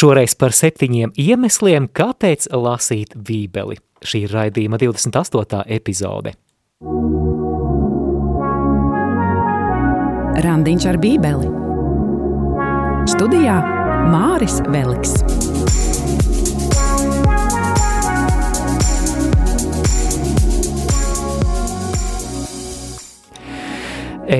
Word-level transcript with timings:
Šoreiz 0.00 0.32
par 0.40 0.54
septiņiem 0.56 1.10
iemesliem, 1.20 1.84
kāpēc 1.92 2.46
lasīt 2.56 3.10
bībeli. 3.20 3.76
Šī 4.00 4.22
ir 4.24 4.32
raidījuma 4.32 4.78
28. 4.80 5.58
epizode. 5.76 6.32
Randiņš 10.46 10.86
ar 10.88 10.98
bībeli. 11.02 11.50
Studijā 13.12 13.58
Māris 14.08 14.56
Veliks. 14.72 15.18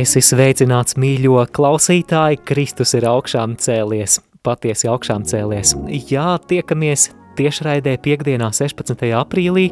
Esi 0.00 0.24
sveicināts, 0.24 0.96
mīļo 0.96 1.44
klausītāji, 1.52 2.40
Kristus 2.48 2.96
ir 2.96 3.10
augšām 3.12 3.60
cēlies, 3.60 4.22
patiesi 4.46 4.88
augšām 4.90 5.26
cēlies. 5.28 5.74
Jā, 6.10 6.34
tiekamies 6.48 7.10
tiešraidē 7.38 7.96
piekdienā 8.02 8.50
16. 8.52 9.08
aprīlī. 9.16 9.70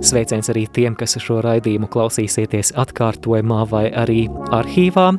Sveiciens 0.00 0.48
arī 0.48 0.62
tiem, 0.72 0.94
kas 0.96 1.18
šo 1.20 1.40
raidījumu 1.44 1.90
klausīsieties 1.92 2.72
atkārtojumā 2.80 3.66
vai 3.68 3.82
arī 3.92 4.22
arhīvā. 4.56 5.10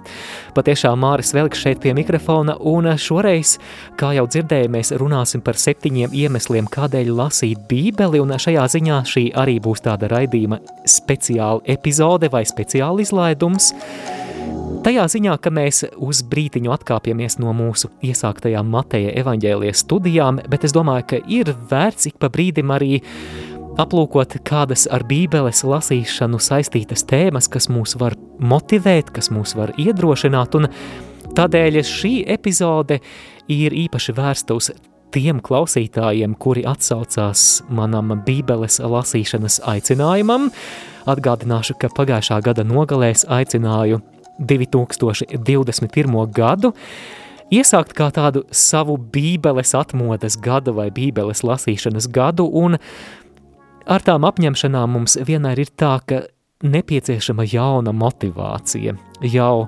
Patiešām 0.58 1.04
Māris 1.04 1.36
Velks 1.38 1.62
šeit 1.62 1.84
pie 1.84 1.94
mikrofona, 1.98 2.56
un 2.58 2.90
šoreiz, 2.98 3.58
kā 4.00 4.14
jau 4.18 4.26
dzirdēju, 4.26 4.72
mēs 4.74 4.94
runāsim 4.98 5.44
par 5.46 5.60
septiņiem 5.62 6.16
iemesliem, 6.24 6.70
kādēļ 6.74 7.14
lasīt 7.20 7.62
bībeli, 7.70 8.24
un 8.24 8.34
šajā 8.42 8.66
ziņā 8.78 9.04
šī 9.14 9.28
arī 9.38 9.60
būs 9.62 9.86
tāda 9.86 10.10
raidījuma 10.16 10.62
speciāla 10.90 11.62
epizode 11.78 12.32
vai 12.34 12.46
speciāla 12.50 13.06
izlaidums. 13.06 13.74
Tajā 14.82 15.04
ziņā, 15.14 15.36
ka 15.38 15.52
mēs 15.54 15.84
uz 16.02 16.24
brītiņu 16.26 16.72
atkāpjamies 16.74 17.36
no 17.38 17.52
mūsu 17.54 17.92
iesāktajām 18.02 18.66
Mateja 18.74 19.12
evaņģēlijas 19.22 19.84
studijām, 19.84 20.40
bet 20.50 20.64
es 20.66 20.74
domāju, 20.74 21.04
ka 21.12 21.20
ir 21.30 21.52
vērts 21.70 22.08
ik 22.10 22.16
pa 22.18 22.32
brīdim 22.34 22.72
arī 22.74 22.96
aplūkot 23.78 24.40
kādas 24.48 24.88
ar 24.90 25.06
bībeles 25.06 25.62
lasīšanu 25.70 26.40
saistītas 26.42 27.06
tēmas, 27.06 27.46
kas 27.54 27.70
mūs 27.70 27.94
var 28.02 28.16
motivēt, 28.42 29.12
kas 29.14 29.30
mūs 29.30 29.54
var 29.60 29.76
iedrošināt, 29.78 30.58
un 30.58 30.66
tādēļ 31.38 31.78
šī 31.86 32.16
epizode 32.34 32.98
ir 33.54 33.76
īpaši 33.84 34.16
vērsta 34.18 34.58
uz 34.58 34.72
tiem 35.14 35.44
klausītājiem, 35.46 36.34
kuri 36.42 36.64
atsaucās 36.66 37.62
manam 37.70 38.16
bībeles 38.26 38.80
lasīšanas 38.82 39.60
aicinājumam. 39.76 40.50
Atgādināšu, 41.06 41.78
ka 41.78 41.92
pagājušā 41.94 42.42
gada 42.50 42.66
nogalēs 42.66 43.28
aicināju 43.30 44.02
2021. 44.42 46.20
gadu, 46.36 46.74
iesākt 47.52 47.96
kā 47.98 48.10
tādu 48.16 48.44
savu 48.52 48.98
bībeles 48.98 49.76
atmodas 49.78 50.38
gadu 50.42 50.76
vai 50.78 50.90
bībeles 50.94 51.44
lasīšanas 51.48 52.10
gadu, 52.12 52.48
un 52.48 52.78
ar 53.86 54.06
tām 54.06 54.28
apņemšanām 54.28 54.96
mums 54.98 55.18
vienmēr 55.28 55.66
ir 55.66 55.74
tā, 55.78 55.98
ka 56.06 56.24
nepieciešama 56.62 57.46
jauna 57.50 57.94
motivācija. 57.94 58.96
Jau 59.26 59.68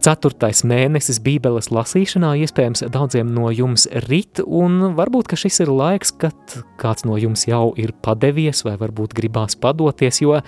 ceturtais 0.00 0.62
mēnesis 0.64 1.20
bībeles 1.24 1.68
lasīšanā 1.74 2.32
iespējams 2.44 2.86
daudziem 2.92 3.32
no 3.36 3.50
jums 3.52 3.86
rit, 4.08 4.40
un 4.40 4.94
varbūt, 4.96 5.28
ka 5.30 5.38
šis 5.40 5.60
ir 5.66 5.72
laiks, 5.72 6.14
kad 6.22 6.56
kāds 6.80 7.04
no 7.08 7.18
jums 7.20 7.44
jau 7.48 7.70
ir 7.80 7.92
padevies 8.04 8.64
vai 8.64 8.78
varbūt 8.80 9.14
gribās 9.16 9.58
padoties, 9.60 10.22
jo 10.24 10.40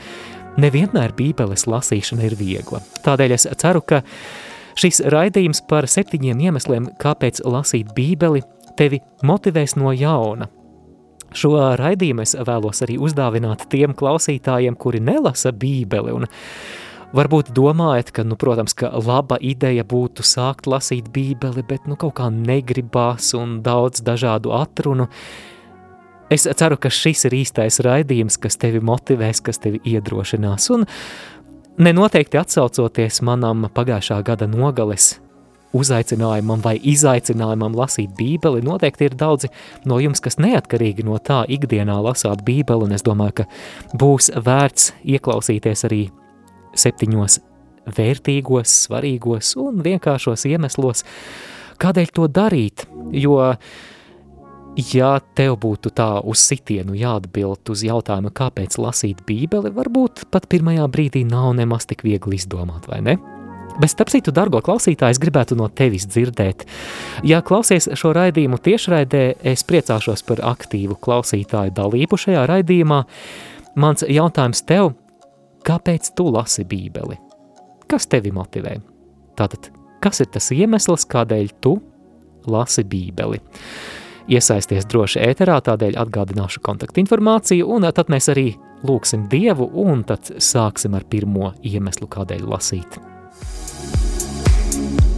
Nevienmēr 0.60 1.14
bībeles 1.16 1.64
lasīšana 1.64 2.26
ir 2.28 2.34
viegla. 2.36 2.82
Tādēļ 3.06 3.32
es 3.38 3.46
ceru, 3.60 3.80
ka 3.80 4.02
šis 4.76 5.00
raidījums 5.12 5.62
par 5.68 5.88
septiņiem 5.88 6.42
iemesliem, 6.48 6.90
kāpēc 7.00 7.40
lasīt 7.48 7.94
bībeli, 7.96 8.42
tevi 8.76 9.00
motivēs 9.24 9.78
no 9.80 9.94
jauna. 9.96 10.50
Šo 11.32 11.54
raidījumu 11.80 12.26
es 12.26 12.36
vēlos 12.36 12.82
arī 12.84 12.98
uzdāvināt 13.00 13.64
tiem 13.72 13.96
klausītājiem, 13.96 14.76
kuri 14.76 15.00
nelasa 15.00 15.54
bībeli 15.56 16.12
un 16.12 16.28
varbūt 17.16 17.54
domājat, 17.56 18.12
ka, 18.12 18.24
nu, 18.28 18.36
protams, 18.36 18.76
ka 18.76 18.90
laba 18.92 19.38
ideja 19.40 19.86
būtu 19.88 20.24
sākt 20.26 20.68
lasīt 20.68 21.08
bībeli, 21.16 21.64
bet, 21.64 21.88
nu, 21.88 21.96
kaut 21.96 22.18
kā 22.20 22.28
negribās 22.32 23.32
un 23.38 23.62
daudz 23.64 24.04
dažādu 24.04 24.52
atrunu, 24.56 25.08
Es 26.32 26.46
ceru, 26.48 26.78
ka 26.80 26.88
šis 26.88 27.26
ir 27.28 27.34
īstais 27.42 27.76
raidījums, 27.84 28.38
kas 28.40 28.56
tevi 28.56 28.80
motivēs, 28.80 29.42
kas 29.44 29.60
tevi 29.60 29.82
iedrošinās. 29.90 30.70
Un 30.72 30.86
nenoteikti 31.82 32.40
atsaucoties 32.40 33.20
manam 33.26 33.66
pagājušā 33.74 34.22
gada 34.24 34.48
nogales 34.48 35.18
uzaicinājumam 35.76 36.64
vai 36.64 36.74
izaicinājumam 36.76 37.76
lasīt 37.76 38.16
Bībeli, 38.16 38.64
noteikti 38.64 39.10
ir 39.10 39.18
daudzi 39.20 39.52
no 39.88 40.00
jums, 40.00 40.24
kas 40.24 40.38
neatkarīgi 40.40 41.04
no 41.04 41.20
tā 41.20 41.42
ikdienā 41.52 41.98
lasāt 42.04 42.44
Bībeli, 42.48 42.88
un 42.88 42.96
es 42.96 43.04
domāju, 43.04 43.42
ka 43.42 43.48
būs 44.00 44.32
vērts 44.36 44.92
ieklausīties 45.04 45.88
arī 45.88 46.02
septiņos 46.72 47.40
vērtīgos, 47.92 48.76
svarīgos 48.86 49.56
un 49.60 49.80
vienkāršos 49.84 50.48
iemeslos, 50.48 51.04
kādēļ 51.82 52.12
to 52.16 52.28
darīt, 52.40 52.86
jo 53.16 53.40
uh, 53.42 53.72
Ja 54.72 55.18
tev 55.36 55.58
būtu 55.60 55.90
tā 55.92 56.22
uz 56.24 56.40
sitienu 56.48 56.94
jāatbild 56.96 57.68
uz 57.74 57.82
jautājumu, 57.84 58.30
kāpēc 58.32 58.78
lasīt 58.80 59.20
bībeli, 59.28 59.68
varbūt 59.68 60.24
pat 60.32 60.48
pirmajā 60.48 60.86
brīdī 60.88 61.26
nav 61.28 61.50
nemaz 61.58 61.84
tik 61.90 62.00
viegli 62.06 62.38
izdomāt, 62.40 62.88
vai 62.88 63.02
ne? 63.04 63.18
Bet 63.80 63.92
starp 63.92 64.08
citu, 64.12 64.32
dargo 64.32 64.60
klausītāju, 64.64 65.12
es 65.12 65.20
gribētu 65.20 65.56
no 65.60 65.68
tevis 65.68 66.06
dzirdēt. 66.08 66.64
Ja 67.28 67.42
klausies 67.44 67.90
šo 68.00 68.14
raidījumu 68.16 68.60
tiešraidē, 68.64 69.22
es 69.52 69.64
priecāšos 69.68 70.24
par 70.28 70.40
aktīvu 70.54 70.96
klausītāju 71.04 71.76
dalību 71.76 72.20
šajā 72.24 72.48
raidījumā. 72.48 73.02
Mans 73.80 74.04
jautājums 74.08 74.64
tev, 74.68 74.94
kāpēc 75.68 76.12
tu 76.16 76.30
lasi 76.32 76.64
bībeli? 76.68 77.20
Kas 77.88 78.08
tevi 78.08 78.32
motivē? 78.32 78.78
Tātad, 79.36 79.68
kas 80.04 80.24
ir 80.24 80.32
tas 80.32 80.48
iemesls, 80.52 81.08
kādēļ 81.12 81.56
tu 81.60 81.78
lasi 82.48 82.84
bībeli? 82.88 83.40
Iesaisties 84.30 84.86
droši 84.86 85.22
ēterā, 85.26 85.58
tādēļ 85.66 85.96
atgādināšu 86.02 86.62
kontaktinformāciju, 86.66 87.66
un 87.66 87.88
tad 87.94 88.12
mēs 88.12 88.30
arī 88.32 88.52
lūksim 88.86 89.26
Dievu, 89.30 89.68
un 89.82 90.04
tad 90.06 90.30
sāksim 90.38 90.94
ar 90.98 91.06
pirmo 91.10 91.52
iemeslu, 91.62 92.08
kādēļ 92.10 92.46
lasīt. 92.50 93.00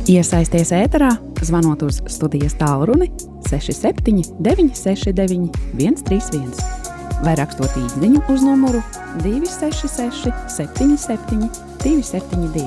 Iesaisties 0.09 0.72
ēterā, 0.76 1.14
zvanot 1.44 1.84
uz 1.87 2.03
studijas 2.12 2.56
tālruni 2.60 3.09
67 3.48 4.34
969 4.44 5.48
131 5.81 6.84
vai 7.25 7.34
rakstot 7.38 7.72
īsiņu 7.81 8.20
uz 8.32 8.44
numuru 8.44 8.82
266 9.22 10.32
77 10.53 11.48
272. 11.84 12.66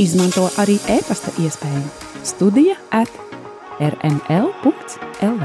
Izmanto 0.00 0.46
arī 0.62 0.78
e-pasta 0.96 1.34
iespēju 1.42 1.82
studija 2.24 2.78
at 2.94 3.27
rml.lv. 3.78 5.42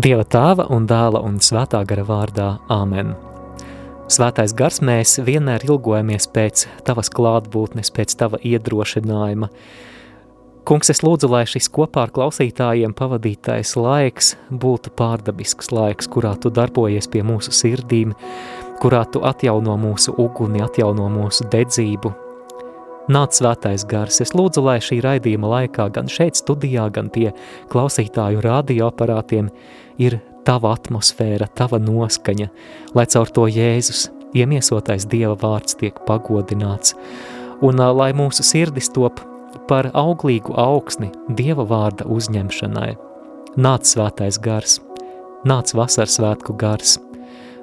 Dieva 0.00 0.24
tēva 0.24 0.64
un 0.72 0.86
dēla 0.88 1.20
un 1.24 1.40
svētā 1.44 1.80
gara 1.88 2.04
vārdā 2.08 2.50
Āmen. 2.72 3.10
Svētais 4.10 4.52
gars, 4.56 4.78
mēs 4.84 5.18
vienmēr 5.24 5.64
ilgojamies 5.66 6.28
pēc 6.34 6.66
tavas 6.86 7.08
klātbūtnes, 7.12 7.92
pēc 7.96 8.14
tava 8.20 8.40
iedrošinājuma, 8.44 9.48
Kungs, 10.70 10.86
es 10.92 11.00
lūdzu, 11.02 11.26
lai 11.26 11.40
šis 11.50 11.66
kopā 11.74 12.04
ar 12.06 12.12
klausītājiem 12.14 12.92
pavadītais 12.94 13.72
laiks 13.74 14.36
būtu 14.54 14.92
pārdabisks 14.94 15.72
laiks, 15.74 16.06
kurā 16.06 16.36
tu 16.38 16.52
darbojies 16.54 17.08
pie 17.10 17.24
mūsu 17.26 17.50
sirdīm, 17.50 18.12
kurā 18.78 19.00
tu 19.10 19.18
atjauno 19.26 19.74
mūsu 19.82 20.14
uguni, 20.22 20.60
atjauno 20.62 21.08
mūsu 21.10 21.48
dedzību. 21.50 22.12
Nāc 23.10 23.34
svētais 23.34 23.82
gars, 23.90 24.20
es 24.22 24.30
lūdzu, 24.38 24.62
lai 24.62 24.76
šī 24.78 25.00
raidījuma 25.02 25.50
laikā 25.56 25.88
gan 25.96 26.06
šeit 26.06 26.38
studijā, 26.38 26.84
gan 26.94 27.08
pie 27.10 27.32
klausītāju 27.74 28.44
radioaparātiem 28.46 29.48
ir 29.98 30.20
tava 30.46 30.76
atmosfēra, 30.76 31.48
tava 31.50 31.82
noskaņa, 31.82 32.46
lai 32.94 33.06
caur 33.10 33.34
to 33.34 33.48
Jēzus 33.50 34.06
iemiesotais 34.38 35.08
Dieva 35.10 35.34
vārds 35.34 35.74
tiek 35.82 35.98
pagodināts, 36.06 36.94
un 37.58 37.82
lai 37.98 38.12
mūsu 38.14 38.46
sirdis 38.46 38.92
top 38.94 39.24
par 39.68 39.90
auglīgu 39.94 40.54
augsni 40.58 41.10
Dieva 41.36 41.66
vārda 41.66 42.06
uzņemšanai. 42.10 42.90
Nāc 43.60 43.88
svētais 43.90 44.38
gars, 44.42 44.78
nāc 45.46 45.72
vasaras 45.74 46.18
svētku 46.18 46.54
gars, 46.58 46.98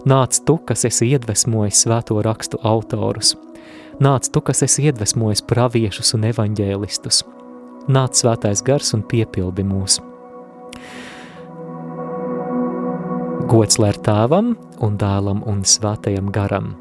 nāc 0.08 0.40
tu, 0.46 0.58
kas 0.58 0.84
esi 0.90 1.12
iedvesmojis 1.14 1.86
svēto 1.86 2.20
rakstu 2.26 2.60
autorus, 2.64 3.36
nāc 4.04 4.28
tu, 4.32 4.42
kas 4.44 4.64
esi 4.68 4.88
iedvesmojis 4.90 5.46
praviešus 5.48 6.14
un 6.18 6.28
evaņģēlistus, 6.32 7.24
nāc 7.88 8.20
svētais 8.20 8.64
gars 8.68 8.94
un 8.98 9.06
piepildi 9.08 9.66
mūs. 9.68 10.02
Gods 13.48 13.80
lai 13.80 13.94
ir 13.94 14.02
tēvam 14.04 14.56
un 14.84 14.98
dēlam 15.00 15.46
un 15.48 15.64
svētajam 15.64 16.34
garam, 16.36 16.74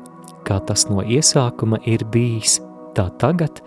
kā 0.46 0.58
tas 0.66 0.88
no 0.90 1.04
iesākuma 1.04 1.78
ir 1.86 2.02
bijis, 2.10 2.58
tā 2.98 3.06
tagad 3.22 3.62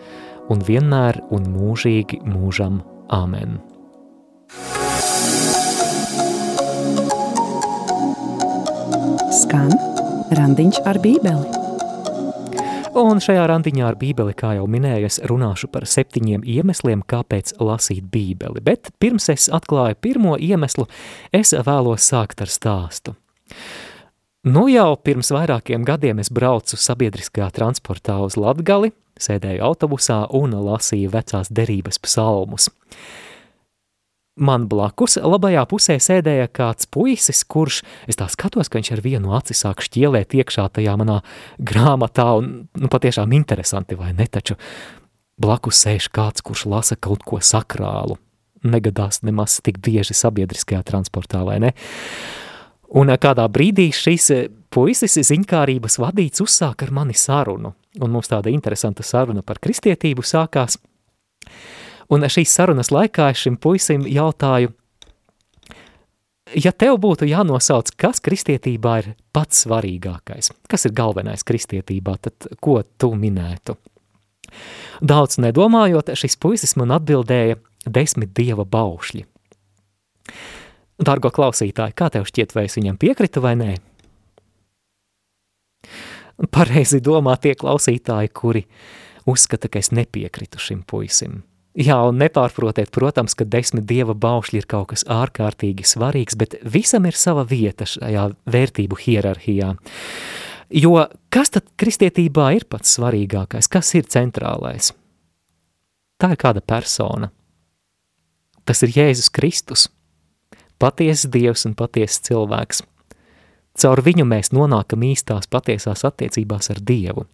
un 0.49 0.63
vienmēr 0.65 1.21
un 1.33 1.45
mūžīgi 1.53 2.21
mūžam. 2.27 2.81
Āmen! 3.09 3.57
Skan 9.39 9.71
randiņš 10.35 10.83
ar 10.89 10.99
bībeli. 11.01 11.59
Un 12.99 13.21
šajā 13.21 13.45
randiņā 13.47 13.85
ar 13.85 13.95
bībeli, 14.01 14.33
kā 14.35 14.55
jau 14.57 14.65
minēju, 14.67 15.07
es 15.07 15.19
runāšu 15.29 15.69
par 15.71 15.85
septiņiem 15.87 16.41
iemesliem, 16.43 17.03
kāpēc 17.07 17.53
lasīt 17.61 18.09
bībeli. 18.11 18.63
Bet 18.65 18.89
pirms 18.99 19.29
es 19.31 19.45
atklāju 19.53 19.95
pirmo 20.01 20.35
iemeslu, 20.35 20.87
es 21.31 21.53
vēlos 21.53 22.09
sākt 22.09 22.41
ar 22.43 22.51
stāstu. 22.51 23.15
Nu 24.49 24.63
jau 24.71 24.95
pirms 25.03 25.29
vairākiem 25.35 25.83
gadiem 25.85 26.21
es 26.23 26.29
braucu 26.33 26.77
sabiedriskajā 26.79 27.49
transportā 27.53 28.15
uz 28.23 28.37
Latgali, 28.39 28.93
sēdēju 29.19 29.61
autobusā 29.67 30.23
un 30.33 30.55
lasīju 30.55 31.11
vecās 31.13 31.51
derības 31.53 31.99
psalmus. 32.01 32.69
Man 34.39 34.65
blakus 34.71 35.19
labajā 35.19 35.65
pusē 35.69 35.99
sēdēja 36.01 36.47
kāds 36.55 36.87
puisis, 36.89 37.43
kurš, 37.43 37.81
es 38.09 38.17
tā 38.17 38.29
skatos, 38.31 38.71
ka 38.71 38.79
viņš 38.79 38.93
ar 38.95 39.03
vienu 39.05 39.35
aci 39.37 39.57
sāk 39.59 39.83
šķielēt 39.85 40.33
iekšā 40.39 40.69
tajā 40.79 40.95
manā 40.97 41.19
grāmatā, 41.59 42.31
un 42.39 42.49
nu, 42.79 42.89
patiešām 42.89 43.35
interesanti, 43.35 43.99
vai 43.99 44.15
ne, 44.17 44.25
taču 44.31 44.55
blakus 45.37 45.83
sēž 45.83 46.09
kāds, 46.15 46.41
kurš 46.41 46.65
lasa 46.71 46.97
kaut 46.97 47.27
ko 47.27 47.43
sakrālu. 47.43 48.17
Negadās 48.63 49.21
nemaz 49.21 49.59
tik 49.63 49.77
bieži 49.83 50.15
sabiedriskajā 50.17 50.81
transportā, 50.87 51.43
vai 51.45 51.59
ne? 51.67 51.75
Un 52.97 53.12
kādā 53.21 53.45
brīdī 53.51 53.91
šis 53.94 54.31
puisis 54.74 55.19
ziņkārības 55.30 56.00
vadīts 56.01 56.41
uzsāk 56.41 56.88
ar 56.88 56.94
mani 56.95 57.13
sarunu, 57.13 57.75
un 58.01 58.12
mums 58.13 58.31
tāda 58.31 58.50
interesanta 58.50 59.06
saruna 59.06 59.45
par 59.45 59.62
kristietību 59.62 60.25
sākās– 60.25 60.80
Un 62.09 62.25
šīs 62.25 62.50
sarunas 62.50 62.89
laikā 62.89 63.30
es 63.30 63.44
šim 63.44 63.57
puisim 63.62 64.06
jautāju, 64.09 64.71
ja 66.57 66.71
tev 66.74 66.97
būtu 67.03 67.27
jānosauc, 67.30 67.91
kas 68.01 68.21
kristietībā 68.25 68.95
ir 69.03 69.12
pats 69.35 69.65
svarīgākais, 69.68 70.50
kas 70.69 70.89
ir 70.89 70.95
galvenais 70.97 71.45
kristietībā, 71.45 72.18
tad 72.18 72.50
ko 72.65 72.80
tu 72.97 73.13
minētu? 73.13 73.77
Daudz 75.06 75.38
nedomājot, 75.38 76.09
šis 76.18 76.39
puisis 76.42 76.74
man 76.81 76.95
atbildēja 76.97 77.59
desmit 77.85 78.33
dieva 78.33 78.65
baušļi. 78.65 79.27
Dargo 80.99 81.31
klausītāji, 81.31 81.95
kā 81.95 82.09
tev 82.11 82.27
šķiet, 82.27 82.55
vai 82.55 82.65
es 82.67 82.75
viņam 82.75 82.97
piekritu 82.99 83.43
vai 83.43 83.53
nē? 83.59 83.73
Pareizi 86.51 86.99
domā 87.03 87.35
tie 87.39 87.53
klausītāji, 87.59 88.31
kuri 88.35 88.65
uzskata, 89.29 89.71
ka 89.71 89.79
es 89.79 89.93
nepiekritu 89.95 90.59
šim 90.59 90.83
puisim. 90.87 91.41
Jā, 91.79 91.99
un 92.09 92.17
nepārprotiet, 92.19 92.89
protams, 92.91 93.35
ka 93.37 93.45
desmit 93.47 93.85
dieva 93.87 94.15
baušļi 94.17 94.59
ir 94.59 94.67
kaut 94.67 94.89
kas 94.91 95.05
ārkārtīgi 95.07 95.85
svarīgs, 95.87 96.35
bet 96.39 96.57
visam 96.65 97.05
ir 97.07 97.15
sava 97.15 97.45
vieta 97.47 97.85
šajā 97.87 98.25
vērtību 98.49 98.97
hierarhijā. 98.99 99.75
Jo 100.75 100.95
kas 101.33 101.53
tad 101.55 101.69
kristietībā 101.79 102.49
ir 102.57 102.65
pats 102.69 102.97
svarīgākais? 102.97 103.69
Kas 103.71 103.93
ir 103.95 104.09
centrālais? 104.09 104.91
Tā 106.19 106.33
ir 106.33 106.41
kāda 106.41 106.61
persona. 106.65 107.29
Tas 108.67 108.83
ir 108.83 108.91
Jēzus 108.97 109.31
Kristus, 109.33 109.87
patiesas 110.79 111.29
dievs 111.31 111.65
un 111.69 111.75
patiesas 111.77 112.23
cilvēks. 112.27 112.83
Caur 113.79 114.01
viņu 114.03 114.25
mēs 114.27 114.51
nonākam 114.55 115.03
īstās 115.07 115.47
patiesās 115.51 116.03
attiecībās 116.07 116.71
ar 116.73 116.81
Dievu. 116.83 117.25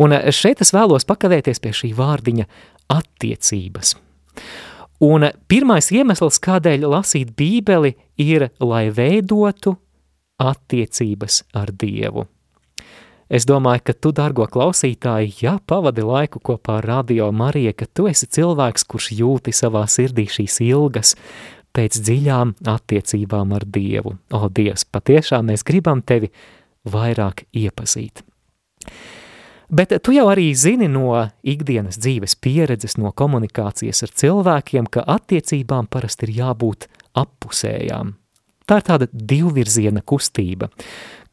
Un 0.00 0.14
šeit 0.32 0.60
es 0.64 0.72
vēlos 0.76 1.06
pakavēties 1.08 1.60
pie 1.60 1.72
šī 1.76 1.92
vārdiņa 1.96 2.46
attiecības. 2.92 3.94
Un 5.00 5.30
pirmais 5.48 5.88
iemesls, 5.96 6.36
kādēļ 6.44 6.84
lasīt 6.92 7.32
bībeli, 7.36 7.94
ir, 8.20 8.50
lai 8.60 8.90
veidotu 8.92 9.78
attiecības 10.40 11.42
ar 11.56 11.72
Dievu. 11.72 12.26
Es 13.30 13.46
domāju, 13.46 13.84
ka 13.86 13.94
tu, 13.94 14.10
dargo 14.10 14.42
klausītāji, 14.50 15.36
ja 15.44 15.54
pavadi 15.62 16.02
laiku 16.02 16.40
kopā 16.42 16.80
ar 16.80 16.88
Radio 16.90 17.28
Mariju, 17.30 17.76
ka 17.78 17.86
tu 17.86 18.08
esi 18.10 18.26
cilvēks, 18.26 18.84
kurš 18.90 19.12
jūti 19.20 19.54
savā 19.54 19.84
sirdī 19.86 20.26
šīs 20.26 20.58
ilgas 20.66 21.14
pēc 21.76 22.00
dziļām 22.02 22.54
attiecībām 22.70 23.54
ar 23.56 23.66
Dievu. 23.66 24.16
O, 24.34 24.42
Dievs, 24.48 24.84
patiešām 24.84 25.50
mēs 25.52 25.64
gribam 25.66 26.02
tevi 26.02 26.30
vairāk 26.90 27.44
iepazīt. 27.56 28.24
Bet 29.70 29.92
tu 30.02 30.10
jau 30.10 30.24
arī 30.32 30.48
zini 30.58 30.88
no 30.90 31.12
ikdienas 31.46 32.00
dzīves 32.02 32.34
pieredzes, 32.42 32.96
no 32.98 33.12
komunikācijas 33.14 34.02
ar 34.02 34.14
cilvēkiem, 34.22 34.88
ka 34.90 35.04
attiecībām 35.06 35.86
parasti 35.86 36.26
ir 36.26 36.40
jābūt 36.40 36.88
appusējām. 37.20 38.16
Tā 38.66 38.80
ir 38.80 38.86
tāda 38.86 39.06
divvirziena 39.10 40.02
kustība, 40.06 40.68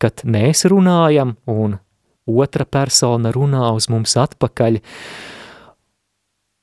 kad 0.01 0.21
mēs 0.25 0.67
runājam 0.69 1.35
un 1.49 1.79
otra 2.27 2.65
persona 2.65 3.31
runā 3.33 3.71
uz 3.77 3.89
mums 3.89 4.13
atpakaļ. 4.17 4.79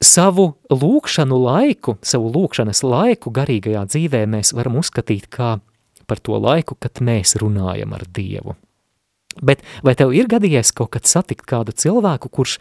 Savu 0.05 0.51
lūkšanu 0.69 1.39
laiku, 1.41 1.97
savu 2.05 2.29
lūkšanas 2.35 2.83
laiku 2.85 3.33
garīgajā 3.33 3.87
dzīvē 3.89 4.25
mēs 4.29 4.53
varam 4.56 4.77
uzskatīt 4.83 5.31
kā 5.33 5.56
par 6.05 6.21
to 6.21 6.37
laiku, 6.37 6.77
kad 6.77 7.01
mēs 7.01 7.39
runājam 7.41 7.95
ar 7.97 8.05
Dievu. 8.12 8.56
Bet 9.43 9.65
vai 9.87 9.95
tev 9.99 10.12
ir 10.15 10.29
gadījies 10.31 10.75
kaut 10.77 10.93
kad 10.95 11.09
satikt 11.09 11.47
kādu 11.49 11.73
cilvēku, 11.73 12.29
kurš 12.31 12.59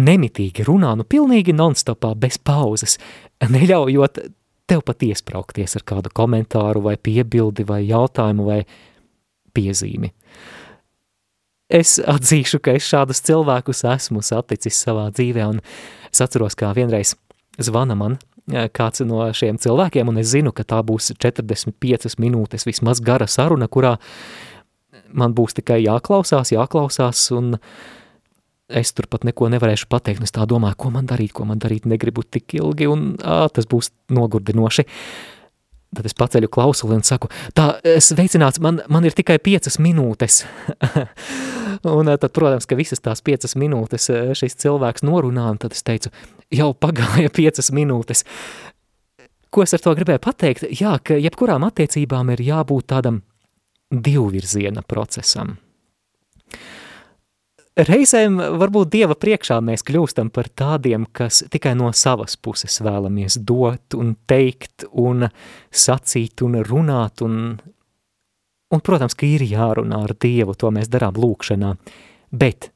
nemitīgi 0.00 0.64
runā, 0.66 0.94
nu 0.96 1.04
pilnīgi 1.04 1.54
nonstopā, 1.54 2.14
bez 2.18 2.38
pauzes, 2.38 2.96
neļaujot 3.44 4.22
tev 4.70 4.84
pat 4.86 5.04
iespraukties 5.04 5.76
ar 5.78 5.84
kādu 5.86 6.12
komentāru 6.14 6.84
vai 6.86 6.96
piebildi 6.96 7.66
vai 7.66 7.82
jautājumu 7.88 8.46
vai 8.46 8.60
piezīmi? 9.54 10.12
Es 11.70 12.00
atzīšu, 12.02 12.58
ka 12.58 12.74
es 12.74 12.88
šādus 12.90 13.22
cilvēkus 13.22 13.84
esmu 13.86 14.24
saticis 14.26 14.80
savā 14.82 15.06
dzīvē, 15.14 15.46
un 15.52 15.60
es 16.10 16.22
atceros, 16.24 16.56
kā 16.58 16.72
vienreiz 16.74 17.14
zvana 17.62 17.94
man 17.94 18.16
eh, 18.50 18.66
kāds 18.74 19.04
no 19.06 19.22
šiem 19.36 19.60
cilvēkiem, 19.62 20.10
un 20.10 20.18
es 20.18 20.32
zinu, 20.32 20.50
ka 20.50 20.66
tā 20.66 20.80
būs 20.86 21.12
45 21.14 22.18
minūtes 22.18 22.66
vismaz 22.66 23.02
gara 23.04 23.30
saruna, 23.30 23.70
kurā 23.70 23.96
man 25.14 25.34
būs 25.34 25.60
tikai 25.60 25.78
jāklausās, 25.84 26.50
jāklausās, 26.56 27.22
un 27.38 27.54
es 28.70 28.90
turpat 28.94 29.26
neko 29.26 29.50
nevarēšu 29.54 29.86
pateikt, 29.90 30.22
un 30.22 30.26
es 30.26 30.34
tā 30.34 30.46
domāju, 30.50 30.78
ko 30.78 30.90
man 30.94 31.06
darīt, 31.10 31.34
ko 31.34 31.46
man 31.46 31.62
darīt, 31.62 31.86
negribu 31.90 32.26
tik 32.26 32.58
ilgi, 32.58 32.90
un 32.90 33.12
ā, 33.22 33.44
tas 33.54 33.70
būs 33.70 33.92
nogurdinoši. 34.14 34.86
Tad 35.90 36.06
es 36.06 36.14
paceļu 36.14 36.46
klausuli 36.54 36.94
un 36.94 37.02
saku, 37.02 37.26
tā, 37.56 37.72
sveicināts, 37.98 38.60
man, 38.62 38.78
man 38.92 39.06
ir 39.08 39.16
tikai 39.18 39.40
piecas 39.42 39.80
minūtes. 39.82 40.44
un 41.98 42.10
tad, 42.12 42.28
protams, 42.36 42.68
ka 42.70 42.78
visas 42.78 43.02
tās 43.02 43.24
piecas 43.26 43.56
minūtes 43.58 44.06
šis 44.38 44.54
cilvēks 44.62 45.02
norunā, 45.06 45.48
un 45.50 45.58
tad 45.58 45.74
es 45.74 45.82
teicu, 45.86 46.12
jau 46.54 46.70
pagāja 46.78 47.32
piecas 47.40 47.72
minūtes. 47.74 48.22
Ko 49.50 49.64
es 49.66 49.74
ar 49.74 49.82
to 49.82 49.96
gribēju 49.98 50.22
pateikt? 50.22 50.68
Jā, 50.78 50.94
ka 51.02 51.18
jebkurām 51.18 51.66
attiecībām 51.66 52.30
ir 52.36 52.44
jābūt 52.52 52.86
tādam 52.92 53.24
divvirziena 53.90 54.86
procesam. 54.86 55.56
Reizēm 57.80 58.34
varbūt 58.60 58.90
Dieva 58.92 59.14
priekšā 59.16 59.56
mēs 59.64 59.84
kļūstam 59.88 60.28
par 60.34 60.50
tādiem, 60.52 61.06
kas 61.16 61.40
tikai 61.48 61.72
no 61.78 61.88
savas 61.96 62.34
puses 62.36 62.74
vēlamies 62.84 63.38
dot 63.46 63.96
un 63.96 64.12
teikt 64.28 64.84
un 64.90 65.24
sacīt 65.72 66.42
un 66.44 66.58
runāt 66.66 67.22
un, 67.24 67.36
un 68.68 68.82
protams, 68.84 69.16
ka 69.16 69.24
ir 69.24 69.46
jārunā 69.48 70.02
ar 70.04 70.12
Dievu, 70.12 70.56
to 70.60 70.72
mēs 70.76 70.90
darām 70.92 71.16
lūkšanā, 71.16 71.72
bet 72.36 72.68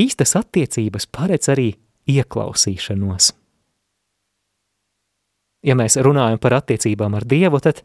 īstas 0.00 0.32
attiecības 0.40 1.10
paredz 1.12 1.50
arī 1.52 1.74
ieklausīšanos. 2.08 3.34
Ja 5.66 5.76
mēs 5.76 5.98
runājam 6.00 6.40
par 6.40 6.56
attiecībām 6.62 7.18
ar 7.18 7.28
Dievu, 7.28 7.60
tad 7.60 7.82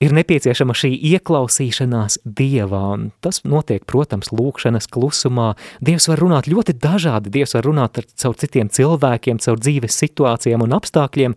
ir 0.00 0.14
nepieciešama 0.16 0.74
šī 0.76 0.90
ieklausīšanās 1.12 2.20
Dievā, 2.24 2.82
un 2.96 3.08
tas 3.24 3.42
notiek, 3.44 3.84
protams, 3.88 4.32
lūkšanas 4.32 4.88
klusumā. 4.92 5.52
Dievs 5.84 6.08
var 6.10 6.22
runāt 6.24 6.48
ļoti 6.50 6.74
dažādi, 6.80 7.32
Dievs 7.34 7.54
var 7.58 7.68
runāt 7.68 8.00
ar, 8.00 8.08
caur 8.22 8.38
citiem 8.40 8.72
cilvēkiem, 8.72 9.40
caur 9.44 9.60
dzīves 9.60 9.98
situācijām 10.00 10.64
un 10.64 10.76
apstākļiem, 10.78 11.36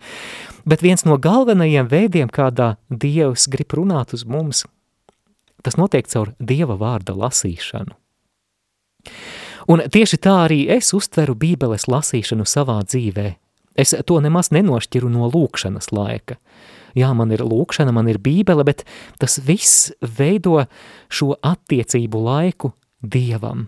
bet 0.69 0.85
viens 0.85 1.03
no 1.07 1.19
galvenajiem 1.19 1.91
veidiem, 1.91 2.31
kādā 2.31 2.75
Dievs 2.89 3.49
grib 3.51 3.75
runāt 3.75 4.15
uz 4.15 4.23
mums, 4.23 4.63
tas 5.63 5.77
notiek 5.79 6.07
caur 6.07 6.33
Dieva 6.39 6.79
vārda 6.79 7.15
lasīšanu. 7.19 7.99
Un 9.71 9.79
tieši 9.91 10.19
tā 10.19 10.41
arī 10.45 10.63
es 10.71 10.91
uztveru 10.95 11.35
bībeles 11.39 11.85
lasīšanu 11.91 12.43
savā 12.47 12.81
dzīvē. 12.83 13.29
Es 13.79 13.95
to 14.07 14.19
nemaz 14.23 14.51
nenošķiru 14.55 15.11
no 15.11 15.27
lūkšanas 15.31 15.91
laika– 15.91 16.39
jā, 16.97 17.09
man 17.17 17.33
ir 17.35 17.43
lūkšana, 17.45 17.93
man 17.95 18.09
ir 18.11 18.21
bībele, 18.23 18.65
bet 18.67 18.85
tas 19.21 19.39
viss 19.43 19.91
veido 20.01 20.63
šo 21.11 21.33
attiecību 21.41 22.23
laiku 22.23 22.73
Dievam, 23.03 23.67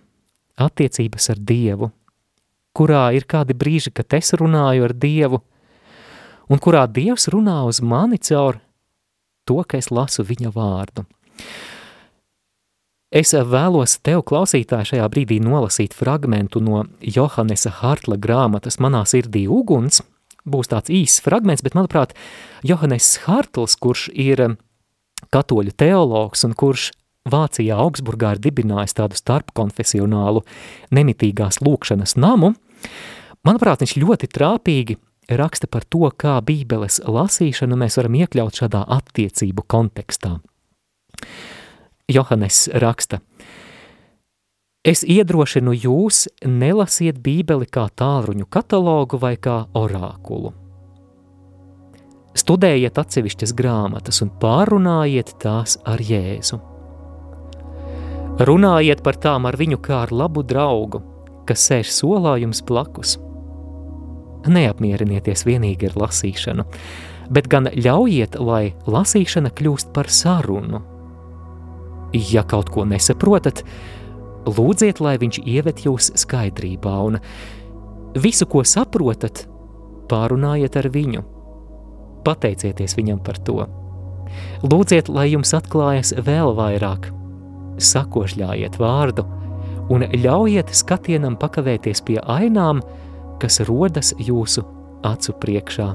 attiecības 0.55 1.29
ar 1.33 1.41
Dievu, 1.43 1.91
kurā 2.75 3.09
ir 3.15 3.27
kādi 3.27 3.55
brīži, 3.57 3.91
kad 3.95 4.13
es 4.15 4.31
runāju 4.37 4.87
ar 4.87 4.95
Dievu, 4.95 5.41
un 6.49 6.61
kurā 6.61 6.85
Dievs 6.87 7.27
runā 7.33 7.61
uz 7.67 7.81
mani 7.81 8.19
caur 8.21 8.61
to, 9.45 9.61
ka 9.67 9.79
es 9.81 9.91
lasu 9.93 10.25
viņa 10.25 10.51
vārdu. 10.55 11.05
Es 13.15 13.31
vēlos 13.31 13.99
tev, 14.03 14.25
klausītāji, 14.27 14.89
šajā 14.91 15.05
brīdī 15.13 15.37
nolasīt 15.39 15.93
fragmentu 15.95 16.59
no 16.59 16.81
Johannesa 16.99 17.71
Hartla 17.77 18.17
grāmatas 18.19 18.79
Manā 18.81 19.05
sirdī 19.07 19.45
uguns. 19.47 20.01
Būs 20.45 20.69
tāds 20.69 20.93
īsts 20.93 21.23
fragments, 21.25 21.63
bet, 21.65 21.73
manuprāt, 21.77 22.13
Johannes 22.65 23.15
Hartls, 23.25 23.77
kurš 23.81 24.09
ir 24.13 24.43
katoļu 25.33 25.73
teologs 25.77 26.45
un 26.45 26.53
kurš 26.57 26.91
Vācijā 27.25 27.79
Augsburgā 27.81 28.35
ir 28.35 28.41
dibinājis 28.43 28.93
tādu 28.99 29.17
starpkonfesionālu 29.17 30.43
nemitīgās 30.93 31.57
lūkšanas 31.65 32.13
namu, 32.21 32.53
manuprāt, 33.41 33.81
viņš 33.81 33.95
ļoti 33.97 34.29
trāpīgi 34.29 34.99
raksta 35.33 35.65
par 35.65 35.87
to, 35.89 36.05
kā 36.13 36.37
bībeles 36.45 36.99
lasīšanu 37.01 37.79
mēs 37.81 37.97
varam 37.97 38.19
iekļaut 38.21 38.61
šādā 38.61 38.83
attiecību 38.99 39.65
kontekstā. 39.65 40.37
Johannes 42.05 42.67
raksta, 42.77 43.23
Es 44.85 45.01
iedrošinu 45.01 45.73
jūs 45.73 46.27
nelasiet 46.45 47.17
bībeli 47.25 47.65
kā 47.73 47.87
tālruņu 47.97 48.45
katalogu 48.53 49.17
vai 49.17 49.33
kā 49.41 49.63
orākulu. 49.73 50.51
Studējiet 52.37 52.99
atsevišķas 53.01 53.55
grāmatas 53.57 54.21
un 54.21 54.29
pārunājiet 54.43 55.33
tās 55.41 55.79
ar 55.89 56.03
Jēzu. 56.05 56.61
Runājiet 58.45 59.01
par 59.01 59.17
tām 59.23 59.49
ar 59.49 59.57
viņu 59.57 59.81
kā 59.81 60.03
ar 60.05 60.13
labu 60.13 60.43
draugu, 60.45 61.01
kas 61.49 61.65
sēž 61.65 61.89
solā 61.89 62.37
jums 62.43 62.61
blakus. 62.61 63.17
Neapmierinieties 64.45 65.47
vienīgi 65.47 65.89
ar 65.89 66.01
lasīšanu, 66.03 66.67
bet 67.33 67.47
gan 67.49 67.71
ļaujiet, 67.73 68.37
lai 68.37 68.75
lasīšana 68.85 69.55
kļūst 69.55 69.95
par 69.95 70.13
sarunu– 70.13 70.85
Ja 72.15 72.45
kaut 72.47 72.69
ko 72.71 72.85
nesaprotat, 72.87 73.63
lūdziet, 74.45 75.01
lai 75.03 75.17
viņš 75.21 75.41
ieved 75.43 75.83
jūs 75.85 76.11
skaidrībā, 76.21 76.95
un 77.09 77.19
visu, 78.17 78.47
ko 78.49 78.63
saprotat, 78.65 79.45
pārunājiet 80.09 80.77
ar 80.79 80.89
viņu. 80.93 81.23
Pateicieties 82.25 82.95
viņam 82.97 83.21
par 83.25 83.39
to. 83.45 83.65
Lūdziet, 84.65 85.09
lai 85.09 85.29
jums 85.31 85.53
atklājas 85.55 86.13
vēl 86.25 86.55
vairāk, 86.57 87.11
sakošļājiet 87.77 88.79
vārdu 88.81 89.25
un 89.93 90.05
ļaujiet 90.09 90.73
skatienam 90.73 91.37
pakavēties 91.37 92.01
pie 92.05 92.17
ainām, 92.21 92.81
kas 93.41 93.61
rodas 93.69 94.13
jūsu 94.17 94.65
acu 95.05 95.35
priekšā. 95.41 95.91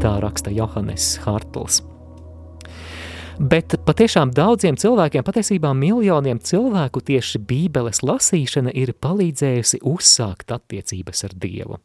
Tā 0.00 0.16
raksta 0.24 0.52
Johannes 0.54 1.12
Hartls. 1.22 1.82
Bet 3.40 3.72
patiešām 3.88 4.34
daudziem 4.36 4.76
cilvēkiem, 4.76 5.24
patiesībā 5.24 5.70
miljoniem 5.72 6.36
cilvēku 6.44 7.00
tieši 7.00 7.38
bībeles 7.48 8.02
lasīšana 8.04 8.74
ir 8.76 8.92
palīdzējusi 9.00 9.80
uzsākt 9.88 10.52
attiecības 10.52 11.24
ar 11.24 11.36
Dievu. 11.40 11.78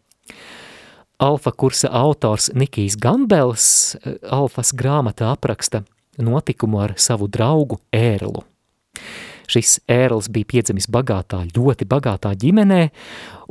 Alfa 1.23 1.53
kursa 1.55 1.93
autors 1.95 2.49
Nikijs 2.51 2.97
Gambels 2.99 3.69
eh, 3.95 4.17
Alfas 4.35 4.73
grāmatā 4.75 5.31
apraksta 5.31 5.85
notikumu 6.19 6.81
ar 6.83 6.97
savu 6.99 7.31
draugu 7.31 7.79
Ērlu. 7.95 8.43
Šis 9.51 9.79
ērls 9.91 10.29
bija 10.33 10.49
piedzimis 10.53 10.87
bagātā, 10.91 11.43
ļoti 11.55 11.87
bagātā 11.89 12.33
ģimenē, 12.41 12.81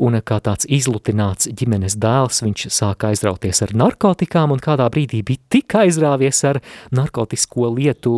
un 0.02 0.18
kā 0.26 0.40
tāds 0.44 0.68
izlutināts 0.70 1.50
ģimenes 1.50 1.98
dēls, 2.00 2.42
viņš 2.44 2.66
sāka 2.74 3.12
aizrauties 3.12 3.62
ar 3.66 3.74
narkotikām, 3.76 4.54
un 4.54 4.62
kādā 4.62 4.88
brīdī 4.92 5.22
bija 5.26 5.42
tik 5.54 5.76
aizrāvies 5.84 6.42
ar 6.48 6.60
narkotisko 6.94 7.70
lietu, 7.76 8.14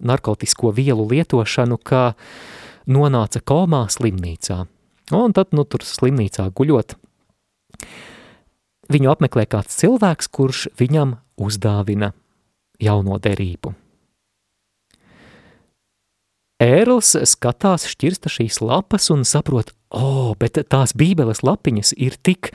narkotisko 0.00 0.74
vielu 0.74 1.06
lietošanu, 1.12 1.78
ka 1.78 2.14
nonāca 2.90 3.40
komā 3.40 3.86
slimnīcā. 3.92 4.64
Un 5.14 5.36
tad, 5.36 5.52
nu, 5.52 5.66
tur 5.68 5.84
slimnīcā 5.84 6.48
guļot, 6.56 6.96
viņu 8.92 9.12
apmeklē 9.12 9.46
kāds 9.50 9.76
cilvēks, 9.82 10.30
kurš 10.32 10.66
viņam 10.80 11.18
uzdāvina 11.40 12.12
jauno 12.82 13.20
derību. 13.22 13.74
Ērls 16.62 17.16
skatās, 17.26 17.88
šķirsta 17.90 18.30
šīs 18.30 18.60
lapas 18.62 19.08
un 19.10 19.24
saprot, 19.26 19.72
o, 19.90 19.98
oh, 19.98 20.30
bet 20.38 20.60
tās 20.70 20.94
bībeles 20.94 21.42
lapiņas 21.42 21.94
ir 21.98 22.14
tik, 22.22 22.52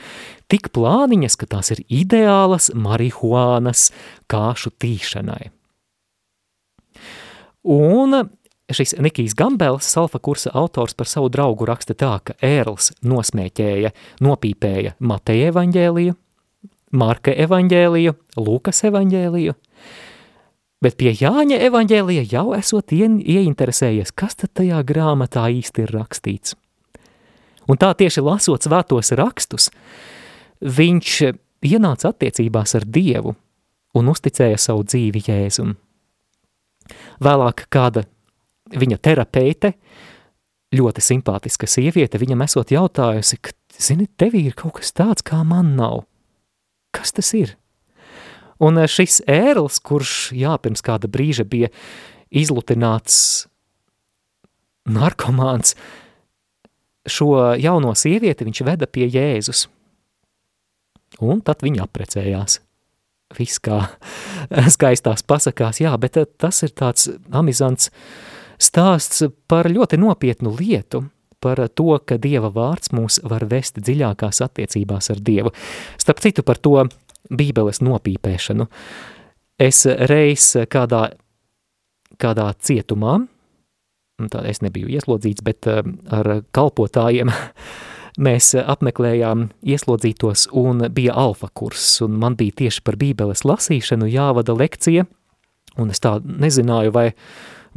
tik 0.47 0.71
plāniņas, 0.75 1.35
ka 1.39 1.49
tās 1.51 1.73
ir 1.75 1.83
ideālas 1.91 2.69
marihuānas 2.71 3.89
kāšu 4.31 4.71
tīšanai. 4.79 5.51
Un 7.67 8.15
šis 8.71 8.95
Nikijs 9.03 9.35
Gambels, 9.35 9.89
salfa 9.91 10.21
kursa 10.23 10.53
autors 10.55 10.95
par 10.95 11.09
savu 11.09 11.27
draugu 11.33 11.67
raksta 11.67 11.95
tā, 11.97 12.15
ka 12.23 12.37
Ērls 12.39 12.93
nosmēķēja, 13.03 13.91
nopīpēja 14.23 14.95
Mateja 14.99 15.51
evaņģēliju, 15.51 16.15
Marka 16.95 17.35
evaņģēliju, 17.35 18.15
Lūkas 18.39 18.79
evaņģēliju, 18.87 19.53
Bet 20.79 20.95
pie 20.95 21.11
Jāņa 21.11 21.57
evaņģēlija 21.67 22.23
jau 22.31 22.53
esot 22.55 22.93
ieinteresējies, 22.95 24.13
kas 24.15 24.39
tad 24.39 24.53
tajā 24.55 24.79
grāmatā 24.87 25.49
īsti 25.51 25.83
ir 25.83 25.91
rakstīts. 25.97 26.55
Un 27.69 27.77
tā 27.77 27.91
tieši 27.99 28.23
lasot 28.23 28.63
svētos 28.63 29.11
rakstus, 29.19 29.67
viņš 30.63 31.17
ienāca 31.67 32.13
attiecībās 32.13 32.77
ar 32.79 32.87
Dievu 32.87 33.35
un 33.99 34.09
uzticēja 34.13 34.57
savu 34.61 34.87
dzīvi 34.87 35.25
Jēzum. 35.27 35.75
Vēlāk 37.19 37.67
kāda 37.73 38.05
viņa 38.71 38.97
terapeite, 39.03 39.73
ļoti 40.75 41.03
simpātiska 41.03 41.67
sieviete, 41.67 42.21
viņam 42.21 42.45
esot 42.45 42.71
jautājusi, 42.71 43.41
ka, 43.43 43.53
zini, 43.75 44.07
tevī 44.15 44.47
ir 44.47 44.55
kaut 44.57 44.79
kas 44.79 44.95
tāds, 44.95 45.25
kā 45.25 45.43
man 45.43 45.75
nav. 45.75 46.05
Kas 46.95 47.11
tas 47.13 47.33
ir? 47.35 47.58
Un 48.63 48.79
eh, 48.81 48.89
šis 48.91 49.21
ērls, 49.29 49.79
kurš, 49.85 50.31
jā, 50.35 50.55
pirms 50.61 50.83
kāda 50.85 51.09
brīža 51.11 51.45
bija 51.47 51.71
izlutināts 52.29 53.47
narkomāns, 54.89 55.75
šo 57.09 57.55
jauno 57.59 57.93
sievieti 57.97 58.47
viņš 58.47 58.63
veda 58.67 58.89
pie 58.89 59.07
Jēzus. 59.09 59.67
Un 61.25 61.41
tad 61.45 61.63
viņi 61.65 61.81
aprecējās. 61.83 62.59
Viss 63.37 63.61
kā 63.61 63.83
skaistās 64.75 65.23
pasakās, 65.25 65.81
jā, 65.83 65.93
bet 66.01 66.19
eh, 66.19 66.27
tas 66.27 66.63
ir 66.65 66.75
tāds 66.75 67.09
amizants 67.31 67.91
stāsts 68.59 69.23
par 69.47 69.69
ļoti 69.71 69.99
nopietnu 70.01 70.51
lietu, 70.59 71.05
par 71.39 71.61
to, 71.71 71.93
ka 72.03 72.17
Dieva 72.19 72.49
vārds 72.51 72.91
mūs 72.91 73.21
var 73.23 73.45
vest 73.47 73.79
dziļākās 73.79 74.41
attiecībās 74.43 75.07
ar 75.13 75.21
Dievu. 75.23 75.53
Starp 75.95 76.19
citu 76.19 76.43
par 76.43 76.59
to 76.59 76.83
bībeles 77.29 77.81
nopīpēšanu. 77.85 78.67
Es 79.59 79.83
reiz 79.85 80.53
kādā, 80.71 81.09
kādā 82.19 82.47
cietumā, 82.63 83.19
tā 84.31 84.43
es 84.49 84.63
nebiju 84.63 84.89
ieslodzīts, 84.91 85.43
bet 85.45 85.67
eh, 85.67 85.83
ar 86.11 86.31
kalpotājiem 86.55 87.31
mēs 88.25 88.51
apmeklējām 88.59 89.49
ieslodzītos 89.63 90.49
un 90.59 90.87
bija 90.95 91.15
alfa 91.15 91.51
kurs, 91.53 91.85
un 92.05 92.17
man 92.19 92.35
bija 92.39 92.63
tieši 92.63 92.83
par 92.83 92.99
bībeles 92.99 93.45
lasīšanu 93.47 94.09
jāvada 94.11 94.55
lekcija, 94.57 95.05
un 95.79 95.93
es 95.93 96.03
tā 96.03 96.17
nezināju, 96.23 96.93
vai, 96.95 97.07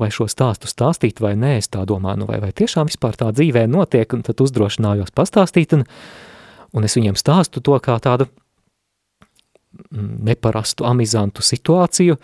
vai 0.01 0.11
šo 0.15 0.27
stāstu 0.31 0.71
stāstīt 0.71 1.23
vai 1.23 1.35
nē, 1.39 1.57
es 1.61 1.71
tā 1.71 1.85
domāju, 1.87 2.25
nu 2.25 2.31
vai, 2.31 2.41
vai 2.43 2.51
tiešām 2.57 2.91
vispār 2.91 3.19
tā 3.19 3.31
dzīvē 3.35 3.69
notiek, 3.71 4.15
un 4.17 4.25
tad 4.27 4.43
uzdrošinājos 4.43 5.15
pastāstīt, 5.15 5.77
un, 5.77 5.87
un 6.75 6.89
es 6.89 6.99
viņiem 6.99 7.19
stāstu 7.19 7.63
to 7.63 7.79
kā 7.83 7.99
tādu 8.03 8.31
neparastu, 9.93 10.87
amizantu 10.89 11.45
situāciju. 11.45 12.17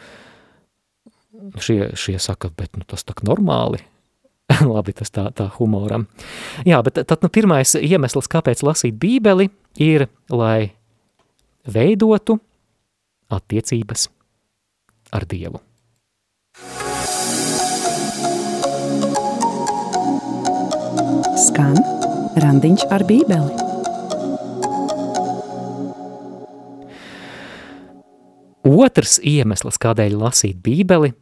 Šie, 1.62 1.92
šie 1.96 2.18
saka, 2.20 2.50
bet 2.50 2.76
nu, 2.76 2.84
tas 2.88 3.06
tā 3.06 3.16
normāli. 3.26 3.80
Labi, 4.74 4.94
tas 4.96 5.12
tā, 5.12 5.28
tā 5.36 5.48
humoram. 5.58 6.06
Jā, 6.66 6.80
bet 6.84 7.00
tad 7.04 7.24
nu, 7.24 7.30
pirmais 7.32 7.76
iemesls, 7.78 8.30
kāpēc 8.32 8.64
lasīt 8.66 8.96
bībeli, 9.00 9.50
ir, 9.80 10.08
lai 10.32 10.72
veidotu 11.68 12.38
attiecības 13.28 14.08
ar 15.12 15.28
Dievu. 15.28 15.62
Skan 21.38 21.78
randiņš 22.42 22.88
ar 22.90 23.06
bībeli. 23.08 23.67
Otrs 28.66 29.18
iemesls, 29.22 29.78
kādēļ 29.78 30.16
lasīt 30.18 30.58
bībeli, 30.62 31.12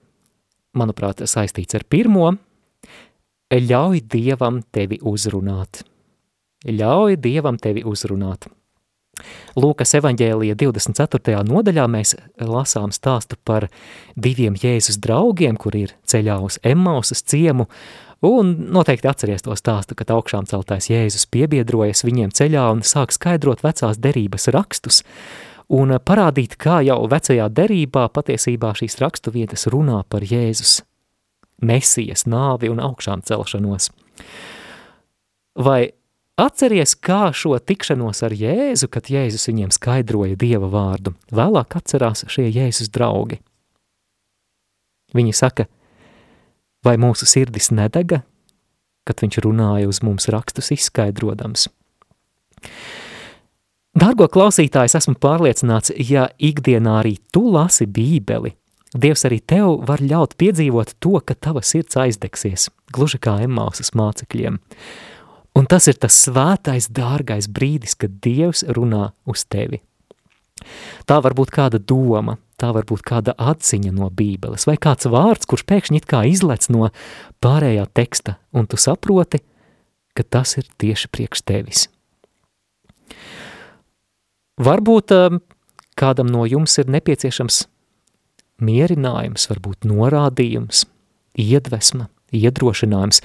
manuprāt, 0.76 1.20
saistīts 1.28 1.76
ar 1.76 1.84
pirmo, 1.88 2.32
ļauj 3.52 4.02
Dievam 4.10 4.62
tevi 4.72 4.98
uzrunāt. 5.02 5.84
Ļauj 6.66 7.18
Dievam 7.22 7.58
tevi 7.62 7.84
uzrunāt. 7.86 8.48
Lūkas 9.56 9.94
evaņģēlija 9.96 10.56
24. 10.60 11.38
nodaļā 11.48 11.86
mēs 11.88 12.12
lasām 12.36 12.92
stāstu 12.92 13.38
par 13.48 13.68
diviem 14.12 14.56
Jēzus 14.60 14.98
draugiem, 15.00 15.56
kur 15.56 15.76
ir 15.78 15.94
ceļā 16.04 16.36
uz 16.44 16.58
Emmausas 16.66 17.24
ciemu, 17.24 17.68
un 18.26 18.52
noteikti 18.76 19.08
atceries 19.08 19.46
to 19.46 19.56
stāstu, 19.56 19.96
kad 19.96 20.12
augšām 20.12 20.48
celtais 20.50 20.90
Jēzus 20.92 21.24
piebiedrojas 21.32 22.04
viņiem 22.04 22.34
ceļā 22.36 22.66
un 22.74 22.84
sāk 22.84 23.14
skaidrot 23.16 23.64
vecās 23.64 23.96
derības 23.96 24.50
rakstus, 24.52 25.00
un 25.68 25.96
parādīt, 25.98 26.56
kā 26.60 26.80
jau 26.86 26.98
vecajā 27.10 27.48
derībā 27.52 28.06
patiesībā 28.14 28.72
šīs 28.78 28.98
rakstu 29.02 29.32
vietas 29.34 29.66
runā 29.72 30.02
par 30.08 30.26
Jēzus 30.26 30.80
mesijas 31.62 32.26
nāvi 32.28 32.70
un 32.70 32.82
augšām 32.84 33.24
celšanos. 33.26 33.90
Vai 35.56 35.96
Atceries, 36.36 36.92
kā 37.00 37.30
šo 37.32 37.56
tikšanos 37.56 38.18
ar 38.26 38.34
Jēzu, 38.36 38.90
kad 38.92 39.08
Jēzus 39.08 39.48
viņiem 39.48 39.70
skaidroja 39.72 40.36
Dieva 40.36 40.68
vārdu. 40.68 41.14
Vēlāk 41.32 41.78
atcerās 41.78 42.26
šie 42.28 42.50
Jēzus 42.50 42.90
draugi. 42.92 43.38
Viņi 45.16 45.32
saka, 45.32 45.64
vai 46.84 46.98
mūsu 47.00 47.24
sirdis 47.24 47.70
nedega, 47.72 48.20
kad 49.08 49.24
viņš 49.24 49.40
runāja 49.46 49.88
uz 49.88 50.02
mums 50.04 50.28
rakstus 50.28 50.68
izskaidrodams. 50.76 51.70
Dargo 53.96 54.26
klausītājs, 54.28 54.92
esmu 54.98 55.16
pārliecināts, 55.16 55.94
ja 55.96 56.26
ikdienā 56.36 56.98
arī 57.00 57.16
tu 57.32 57.46
lasi 57.54 57.86
bībeli, 57.88 58.52
Dievs 58.96 59.26
arī 59.28 59.40
tev 59.42 59.82
var 59.84 60.00
ļaut 60.00 60.36
piedzīvot 60.40 60.94
to, 61.02 61.18
ka 61.20 61.34
tava 61.34 61.60
sirds 61.66 61.98
aizdegsies, 62.00 62.68
gluži 62.94 63.18
kā 63.20 63.34
Emmausas 63.44 63.92
mācekļiem. 63.98 64.60
Un 65.56 65.68
tas 65.68 65.88
ir 65.90 65.98
tas 66.00 66.16
svētais, 66.26 66.88
dārgais 66.92 67.48
brīdis, 67.50 67.96
kad 67.98 68.20
Dievs 68.24 68.62
runā 68.76 69.10
uz 69.28 69.44
tevi. 69.48 69.82
Tā 71.08 71.18
var 71.24 71.36
būt 71.36 71.52
kāda 71.52 71.80
doma, 71.80 72.36
tā 72.60 72.70
var 72.76 72.86
būt 72.88 73.04
kāda 73.04 73.34
atziņa 73.36 73.92
no 73.96 74.08
bībeles, 74.12 74.68
vai 74.68 74.78
kāds 74.80 75.08
vārds, 75.12 75.48
kurš 75.48 75.66
pēkšņi 75.68 76.00
it 76.00 76.08
kā 76.08 76.22
izlec 76.28 76.68
no 76.72 76.90
pārējā 77.44 77.88
teksta, 77.96 78.38
un 78.56 78.68
tu 78.70 78.80
saproti, 78.80 79.42
ka 80.16 80.24
tas 80.24 80.56
ir 80.60 80.68
tieši 80.80 81.12
priekš 81.12 81.44
tevis. 81.44 81.88
Varbūt 84.56 85.12
um, 85.16 85.40
kādam 85.98 86.30
no 86.32 86.46
jums 86.48 86.78
ir 86.80 86.88
nepieciešams 86.92 87.66
mierinājums, 88.64 89.50
varbūt 89.50 89.84
norādījums, 89.88 90.86
iedvesma, 91.36 92.08
iedrošinājums, 92.32 93.20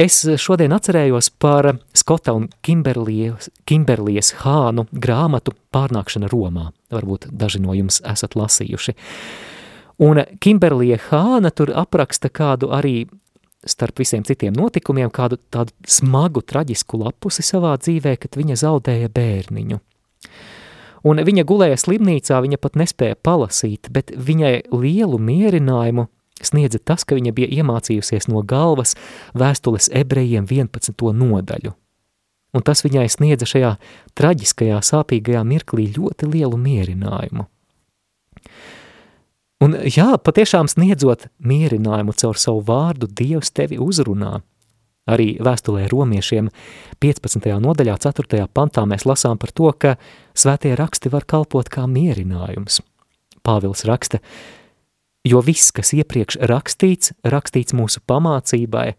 Es 0.00 0.22
šodien 0.40 0.72
atcerējos 0.72 1.26
par 1.42 1.66
Skota 1.92 2.32
un 2.32 2.46
Kimberlijas, 2.64 3.50
Kimberlijas 3.68 4.30
Hānu 4.40 4.86
grāmatu 4.96 5.52
Pārnākšana 5.74 6.30
Romā. 6.30 6.70
Varbūt 6.94 7.26
daži 7.36 7.60
no 7.60 7.74
jums 7.76 7.98
esat 8.08 8.36
lasījuši. 8.38 8.94
Un 10.00 10.22
Kimberlija 10.40 10.96
Hāna 11.10 11.50
tur 11.52 11.74
apraksta 11.76 12.30
kādu 12.32 12.70
arī 12.72 13.10
starp 13.66 14.00
visiem 14.00 14.24
citiem 14.24 14.54
notikumiem, 14.56 15.10
kādu 15.12 15.36
tādu 15.52 15.74
smagu, 15.84 16.40
traģisku 16.40 17.02
lapusi 17.02 17.44
savā 17.44 17.74
dzīvē, 17.82 18.14
kad 18.22 18.40
viņa 18.40 18.56
zaudēja 18.62 19.10
bērniņu. 19.12 19.82
Un 21.06 21.22
viņa 21.24 21.46
gulēja 21.48 21.78
slimnīcā, 21.80 22.40
viņa 22.44 22.58
pat 22.60 22.76
nespēja 22.76 23.16
palasīt, 23.24 23.88
bet 23.92 24.12
viņai 24.12 24.54
lielu 24.72 25.20
mierinājumu 25.20 26.08
sniedza 26.44 26.80
tas, 26.82 27.04
ka 27.04 27.16
viņa 27.16 27.32
bija 27.36 27.48
iemācījusies 27.60 28.28
no 28.32 28.42
galvas 28.44 28.96
vēstules 29.36 29.90
ebrejiem 29.96 30.48
11. 30.48 30.92
nodaļu. 31.16 31.72
Un 32.50 32.66
tas 32.66 32.82
viņai 32.82 33.06
sniedza 33.12 33.46
šajā 33.46 33.74
traģiskajā, 34.18 34.80
sāpīgajā 34.82 35.42
mirklī 35.46 35.86
ļoti 35.94 36.28
lielu 36.32 36.58
mierinājumu. 36.58 37.46
Un 39.60 39.76
jā, 39.84 40.14
patiešām 40.16 40.70
sniedzot 40.72 41.28
mierinājumu 41.44 42.16
caur 42.16 42.38
savu 42.40 42.64
vārdu, 42.66 43.06
Dievs 43.06 43.52
tevi 43.52 43.76
uzrunā. 43.78 44.40
Arī 45.10 45.34
vēstulē 45.42 45.88
romiešiem 45.90 46.50
15. 47.02 47.50
nodaļā 47.64 47.96
4. 47.98 48.46
pantā 48.54 48.84
mēs 48.86 49.06
lasām 49.08 49.40
par 49.40 49.50
to, 49.50 49.72
ka 49.74 49.96
svētie 50.38 50.76
raksti 50.78 51.10
var 51.10 51.26
kalpot 51.26 51.70
kā 51.72 51.86
mierinājums. 51.90 52.80
Pāvils 53.42 53.82
raksta, 53.88 54.20
jo 55.26 55.40
viss, 55.42 55.72
kas 55.74 55.94
iepriekš 55.96 56.38
rakstīts, 56.50 57.14
rakstīts 57.24 57.74
mūsu 57.74 58.02
pamācībai, 58.06 58.92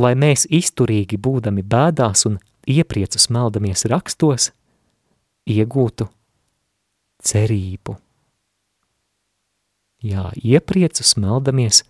lai 0.00 0.12
mēs 0.18 0.46
izturīgi 0.48 1.18
būdami 1.20 1.66
bēdās 1.66 2.24
un 2.30 2.38
iepriecu 2.70 3.20
smeldamies 3.20 3.84
rakstos, 3.90 4.52
iegūtu 5.50 6.08
cerību. 7.24 7.98
Jā, 10.04 10.30
iepriecu 10.36 11.04
smeldamies 11.04 11.82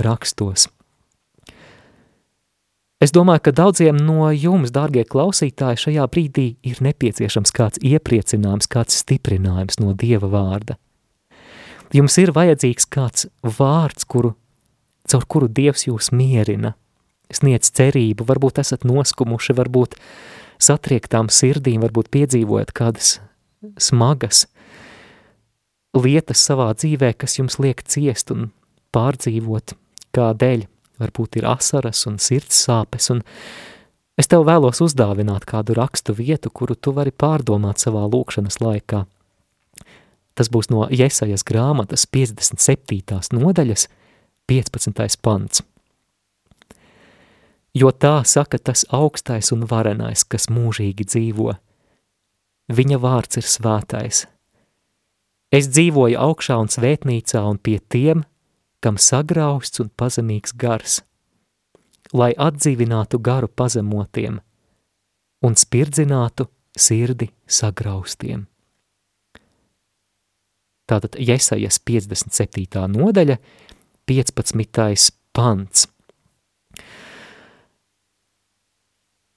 rakstos. 0.00 0.68
Es 3.04 3.12
domāju, 3.12 3.42
ka 3.44 3.52
daudziem 3.52 3.98
no 4.00 4.30
jums, 4.32 4.70
dārgie 4.72 5.02
klausītāji, 5.04 5.80
šajā 5.82 6.06
brīdī 6.08 6.44
ir 6.64 6.78
nepieciešams 6.86 7.52
kāds 7.52 7.82
iepriecinājums, 7.84 8.68
kāds 8.70 8.96
stiprinājums 9.02 9.76
no 9.82 9.92
Dieva 9.92 10.30
vārda. 10.32 10.78
Jums 11.92 12.16
ir 12.22 12.32
vajadzīgs 12.32 12.88
kāds 12.88 13.26
vārds, 13.44 14.06
kuru, 14.08 14.32
caur 15.10 15.28
kuru 15.28 15.50
Dievs 15.52 15.84
jūs 15.84 16.14
mierina, 16.16 16.72
sniedz 17.28 17.74
cerību, 17.76 18.24
varbūt 18.30 18.62
esat 18.64 18.88
noskumuši, 18.88 19.58
varbūt 19.58 19.98
satriektām 20.62 21.28
sirdīm, 21.28 21.84
varbūt 21.84 22.08
piedzīvojat 22.14 22.72
kādas 22.72 23.18
smagas 23.76 24.46
lietas 25.92 26.40
savā 26.40 26.72
dzīvē, 26.72 27.12
kas 27.20 27.36
jums 27.36 27.60
liek 27.60 27.84
ciest 27.84 28.32
un 28.32 28.48
pārdzīvot 28.96 29.76
kādēļ. 30.16 30.70
Varbūt 31.02 31.40
ir 31.40 31.48
asaras 31.50 32.04
un 32.06 32.20
sirds 32.22 32.60
sāpes, 32.66 33.10
un 33.10 33.24
es 34.20 34.30
tev 34.30 34.46
vēlos 34.46 34.82
uzdāvināt 34.84 35.46
kādu 35.48 35.74
rakstu 35.74 36.14
vietu, 36.14 36.52
kuru 36.54 36.76
tu 36.76 36.94
vari 36.94 37.10
pārdomāt 37.10 37.82
savā 37.82 38.04
lūkšanas 38.06 38.60
laikā. 38.62 39.04
Tas 40.34 40.50
būs 40.50 40.70
no 40.70 40.86
Jesajas 40.90 41.46
grāmatas 41.46 42.06
57. 42.10 43.34
nodaļas 43.34 43.88
15. 44.50 45.18
pants. 45.22 45.62
Jo 47.74 47.90
tā 47.90 48.20
saka 48.22 48.58
tas 48.58 48.84
augstais 48.94 49.50
un 49.54 49.64
varenais, 49.66 50.22
kas 50.22 50.46
mūžīgi 50.46 51.06
dzīvo. 51.10 51.56
Viņa 52.70 52.98
vārds 53.02 53.40
ir 53.40 53.46
svētais. 53.50 54.24
Es 55.54 55.68
dzīvoju 55.70 56.18
augšā 56.18 56.58
un 56.58 56.70
svētnīcā 56.70 57.42
un 57.46 57.58
pie 57.58 57.78
tiem, 57.78 58.22
kam 58.84 58.98
sagrausts 59.00 59.80
un 59.80 59.88
pazemīgs 59.96 60.52
gars, 60.60 60.98
lai 62.12 62.34
atdzīvinātu 62.36 63.20
garu 63.24 63.48
pazemotiem 63.48 64.40
un 65.44 65.56
spirdzinātu 65.56 66.48
sirdi 66.76 67.30
sagraustiem. 67.46 68.44
Tātad 70.84 71.16
Jesajas 71.16 71.78
57. 71.80 72.84
nodaļa, 72.92 73.38
15. 74.04 75.12
pants. 75.32 75.88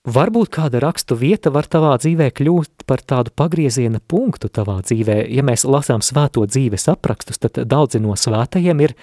Varbūt 0.08 0.52
kāda 0.56 0.80
rakstu 0.80 1.18
vieta 1.20 1.52
var 1.52 1.68
tavā 1.68 1.94
dzīvē 2.00 2.30
kļūt 2.36 2.86
par 2.88 3.02
tādu 3.04 3.32
pagrieziena 3.36 4.00
punktu 4.00 4.48
tavā 4.48 4.78
dzīvē. 4.80 5.18
Ja 5.36 5.44
mēs 5.44 5.66
lasām 5.68 6.04
svēto 6.04 6.46
dzīves 6.48 6.88
aprakstus, 6.92 7.42
tad 7.44 7.60
daudzi 7.68 8.00
no 8.00 8.16
svētajiem 8.16 8.86
ir 8.86 8.96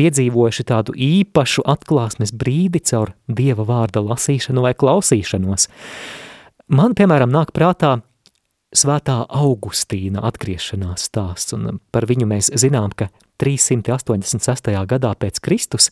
piedzīvojuši 0.00 0.66
tādu 0.72 0.96
īpašu 0.96 1.64
atklāsmes 1.68 2.32
brīdi 2.32 2.82
caur 2.90 3.12
Dieva 3.28 3.66
vārda 3.68 4.02
lasīšanu 4.04 4.64
vai 4.64 4.72
klausīšanos. 4.78 5.68
Man, 6.70 6.94
piemēram, 6.96 7.32
nāk 7.34 7.52
prātā 7.56 7.98
svētā 8.76 9.24
Augustīna 9.26 10.22
atgriešanās 10.28 11.08
stāsts, 11.10 11.54
un 11.56 11.80
par 11.92 12.06
viņu 12.08 12.28
mēs 12.30 12.52
zinām, 12.62 12.94
ka 12.94 13.10
386. 13.42 14.70
gadā 14.86 15.14
pēc 15.18 15.40
Kristus 15.42 15.90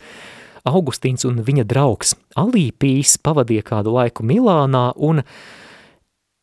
Augustīns 0.68 1.24
un 1.28 1.40
viņa 1.44 1.64
draugs 1.68 2.14
Alīpijs 2.38 3.16
pavadīja 3.24 3.64
kādu 3.66 3.94
laiku 3.94 4.26
Milānā, 4.26 4.90
un 4.96 5.22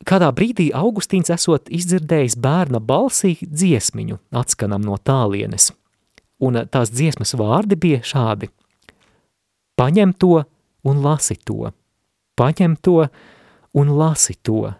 kādā 0.08 0.32
brīdī 0.36 0.71
Augustīns 0.75 1.32
esot 1.34 1.69
izdzirdējis 1.73 2.38
bērna 2.41 2.82
balsī 2.82 3.36
dziesmiņu 3.41 4.19
atskanam 4.36 4.86
no 4.86 4.97
tālienes, 4.97 5.71
un 6.43 6.62
tās 6.71 6.91
dziesmas 6.93 7.36
vārdi 7.39 7.78
bija 7.80 8.02
šādi– 8.06 8.52
paņem 9.80 10.15
to 10.19 10.45
un 10.88 11.04
lasi 11.04 11.36
to, 11.36 11.71
paņem 12.39 12.76
to 12.82 13.06
un 13.76 13.93
lasi 14.00 14.38
to– 14.41 14.71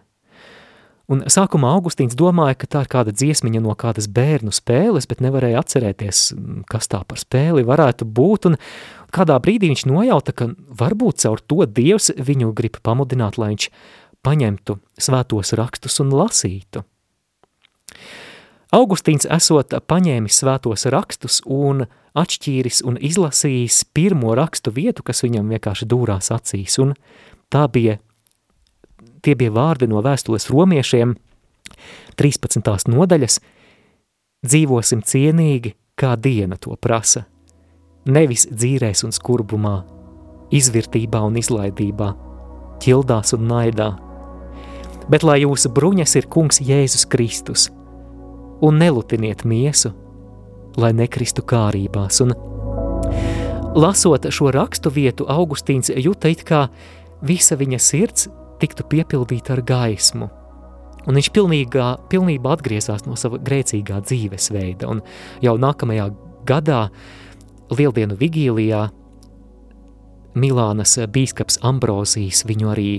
Un 1.06 1.20
sākumā 1.30 1.68
Augustīns 1.76 2.16
domāja, 2.18 2.56
ka 2.58 2.66
tā 2.66 2.80
ir 2.82 2.88
kāda 2.90 3.12
dziesmiņa 3.14 3.60
no 3.62 3.76
kādas 3.78 4.08
bērnu 4.10 4.50
spēles, 4.54 5.06
bet 5.06 5.20
nevarēja 5.22 5.60
atcerēties, 5.62 6.22
kas 6.66 6.90
tā 6.90 7.04
par 7.06 7.20
spēli 7.20 7.62
varētu 7.66 8.08
būt, 8.10 8.48
un 8.50 8.56
kādā 9.14 9.36
brīdī 9.42 9.70
viņš 9.70 9.84
nojauta, 9.86 10.34
ka 10.34 10.48
varbūt 10.80 11.22
caur 11.22 11.42
to 11.46 11.62
Dievs 11.70 12.10
viņu 12.18 12.50
grib 12.58 12.80
pamudināt, 12.82 13.38
lai 13.38 13.52
viņš 13.52 13.68
paņemtu 14.26 14.80
svētos 14.98 15.54
rakstus 15.54 16.02
un 16.02 16.10
lasītu. 16.10 16.82
Augustīns 18.74 19.28
esot 19.30 19.76
paņēmis 19.86 20.40
svētos 20.42 20.86
rakstus 20.90 21.38
un 21.46 21.84
atšķīris 22.16 22.82
un 22.88 22.96
izlasījis 22.98 23.84
pirmo 23.94 24.34
rakstu 24.34 24.72
vietu, 24.74 25.04
kas 25.06 25.22
viņam 25.22 25.52
vienkārši 25.54 25.86
dūrās 25.86 26.32
acīs, 26.34 26.80
un 26.82 26.96
tā 27.52 27.68
bija 27.70 28.00
Tie 29.26 29.34
bija 29.34 29.50
vārdi 29.50 29.88
no 29.90 29.98
vēstules 30.06 30.44
romiešiem, 30.52 31.16
13. 32.14 32.60
nodaļas, 32.92 33.40
dzīvosim 34.46 35.00
cienīgi, 35.02 35.72
kā 35.98 36.12
diena 36.14 36.54
to 36.62 36.76
prasa, 36.78 37.24
nevis 38.06 38.46
dzīrēs 38.46 39.02
un 39.02 39.10
skurbumā, 39.16 39.80
izvirtībā 40.54 41.24
un 41.26 41.40
izlaidībā, 41.40 42.12
ķildās 42.84 43.34
un 43.34 43.48
naidā, 43.50 43.88
bet 45.10 45.26
lai 45.26 45.40
jūsu 45.42 45.74
bruņas 45.74 46.14
ir 46.20 46.30
kungs 46.30 46.62
Jēzus 46.62 47.08
Kristus, 47.10 47.66
un 48.64 48.78
nelutiniet 48.80 49.44
miesu, 49.44 49.92
lai 50.80 50.92
nekristu 50.96 51.44
kārībās, 51.46 52.20
un 52.24 52.34
lasot 53.76 54.28
šo 54.32 54.50
rakstu 54.54 54.92
vietu, 54.92 55.26
Augustīns 55.28 55.92
juta 55.96 56.32
it 56.32 56.44
kā 56.48 56.66
visa 57.26 57.56
viņa 57.56 57.80
sirds 57.80 58.28
tiktu 58.60 58.86
piepildīta 58.88 59.56
ar 59.56 59.62
gaismu. 59.66 60.28
Un 61.06 61.14
viņš 61.14 61.28
pilnīgā, 61.30 61.90
pilnībā 62.10 62.56
atgriezās 62.56 63.04
no 63.06 63.14
sava 63.18 63.38
grēcīgā 63.38 64.00
dzīvesveida, 64.08 64.88
un 64.90 65.04
jau 65.44 65.54
nākamajā 65.60 66.10
gadā, 66.48 66.86
Lieldienu 67.66 68.14
vigīlijā, 68.14 68.84
Milānas 70.38 70.92
bīskaps 71.10 71.58
Ambrozijs 71.66 72.44
viņu 72.46 72.68
arī 72.70 72.90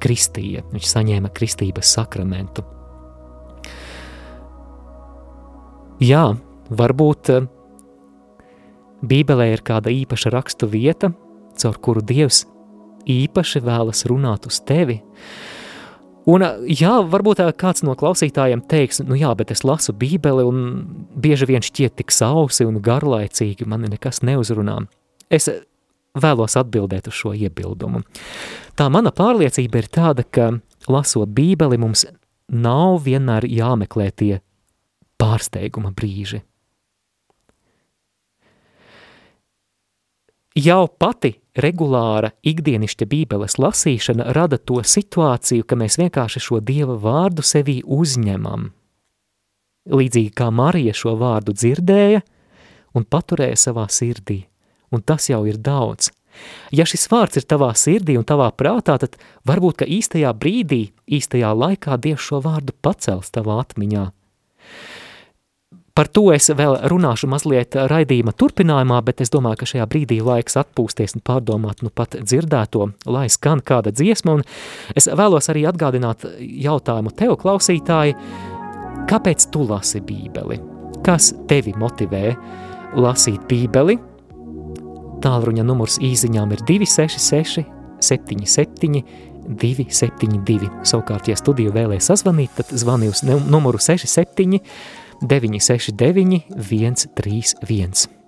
kristīja, 0.00 0.62
viņš 0.72 0.92
saņēma 0.94 1.32
kristības 1.36 1.90
sakramentu. 1.98 2.64
Jā, 6.00 6.30
varbūt 6.72 7.28
eh, 7.34 7.48
Bībelē 9.04 9.50
ir 9.52 9.62
kāda 9.64 9.92
īpaša 9.92 10.32
rakstu 10.32 10.68
vieta, 10.70 11.12
caur 11.60 11.76
kuru 11.84 12.00
Dievs 12.04 12.46
īpaši 13.08 13.60
vēlas 13.64 14.06
runāt 14.08 14.48
uz 14.48 14.60
tevi. 14.64 15.00
Un, 16.30 16.44
jā, 16.68 16.92
varbūt 17.10 17.40
kāds 17.58 17.84
no 17.84 17.96
klausītājiem 17.98 18.62
teiks, 18.68 19.00
nu 19.04 19.16
jā, 19.18 19.32
bet 19.36 19.52
es 19.52 19.64
lasu 19.64 19.92
bībeli 19.96 20.44
un 20.46 20.58
bieži 21.16 21.48
vien 21.48 21.64
šķiet 21.64 21.96
tik 22.00 22.12
sausi 22.12 22.64
un 22.68 22.78
garlaicīgi, 22.84 23.68
mani 23.68 23.88
nekas 23.92 24.20
neuzrunā. 24.24 24.82
Es 25.32 25.48
vēlos 26.16 26.56
atbildēt 26.60 27.08
uz 27.08 27.16
šo 27.16 27.32
iebildumu. 27.36 28.04
Tā 28.76 28.88
mana 28.92 29.12
pārliecība 29.16 29.80
ir 29.80 29.88
tāda, 29.92 30.24
ka 30.24 30.52
lasot 30.88 31.32
bībeli 31.32 31.80
mums 31.80 32.04
nav 32.50 33.00
vienmēr 33.06 33.48
jāmeklē 33.48 34.10
tie 34.12 34.38
pārsteiguma 35.20 35.92
brīži. 35.96 36.40
Jau 40.58 40.88
pati 40.98 41.36
regulāra 41.62 42.32
ikdienišķa 42.42 43.06
bībeles 43.06 43.54
lasīšana 43.62 44.32
rada 44.34 44.58
to 44.58 44.80
situāciju, 44.82 45.62
ka 45.62 45.78
mēs 45.78 45.96
vienkārši 46.00 46.42
šo 46.42 46.58
Dieva 46.58 46.96
vārdu 46.98 47.44
sevī 47.46 47.78
uzņemam. 47.86 48.72
Līdzīgi 49.90 50.32
kā 50.36 50.50
Marija 50.50 50.94
šo 50.96 51.14
vārdu 51.20 51.54
dzirdēja 51.54 52.24
un 52.98 53.06
paturēja 53.06 53.60
savā 53.62 53.86
sirdī, 53.94 54.42
un 54.90 55.06
tas 55.06 55.30
jau 55.30 55.44
ir 55.46 55.56
daudz. 55.56 56.10
Ja 56.74 56.84
šis 56.86 57.06
vārds 57.10 57.38
ir 57.38 57.46
tavā 57.46 57.70
sirdī 57.78 58.16
un 58.18 58.26
tavā 58.26 58.50
prātā, 58.50 58.98
tad 58.98 59.16
varbūt, 59.46 59.80
ka 59.80 59.86
īstajā 59.86 60.34
brīdī, 60.34 60.90
īstajā 61.06 61.54
laikā 61.54 61.98
Dievs 62.02 62.26
šo 62.26 62.42
vārdu 62.42 62.74
pacels 62.82 63.30
tavā 63.30 63.62
atmiņā– 63.62 64.10
Par 65.94 66.08
to 66.08 66.28
es 66.34 66.46
vēl 66.54 66.76
runāšu 66.90 67.28
mazliet 67.30 67.74
raidījuma 67.90 68.32
turpinājumā, 68.38 69.00
bet 69.06 69.22
es 69.24 69.32
domāju, 69.32 69.60
ka 69.60 69.68
šajā 69.72 69.86
brīdī 69.90 70.20
laiks 70.24 70.58
atpūsties 70.60 71.16
un 71.18 71.24
pārdomāt 71.26 71.82
nu 71.82 71.90
pat 71.94 72.14
dzirdēto, 72.20 72.86
lai 73.10 73.26
skan 73.32 73.62
kāda 73.66 73.92
dziesma, 73.94 74.38
un 74.38 74.44
es 74.96 75.10
vēlos 75.10 75.50
arī 75.50 75.66
atgādināt 75.70 76.26
jautājumu 76.38 77.14
tev, 77.18 77.34
klausītāji, 77.42 78.14
kāpēc 79.10 79.48
tu 79.50 79.66
lasi 79.66 80.02
bībeli? 80.06 80.60
Kas 81.06 81.32
tevi 81.50 81.74
motivē 81.80 82.36
lasīt 83.00 83.42
bībeli? 83.50 83.98
Tālruņa 85.20 85.66
numurs 85.66 85.98
īziņām 86.00 86.54
ir 86.54 86.64
266 86.68 87.66
77 88.00 89.02
272. 89.50 90.70
Savukārt, 90.86 91.28
ja 91.30 91.36
studiju 91.38 91.72
vēlēs 91.74 92.06
sazvanīt, 92.10 92.52
tad 92.58 92.70
zvani 92.78 93.10
uz 93.10 93.22
numuru 93.26 93.80
67 93.82 94.60
969 95.20 96.44
131. 96.56 98.19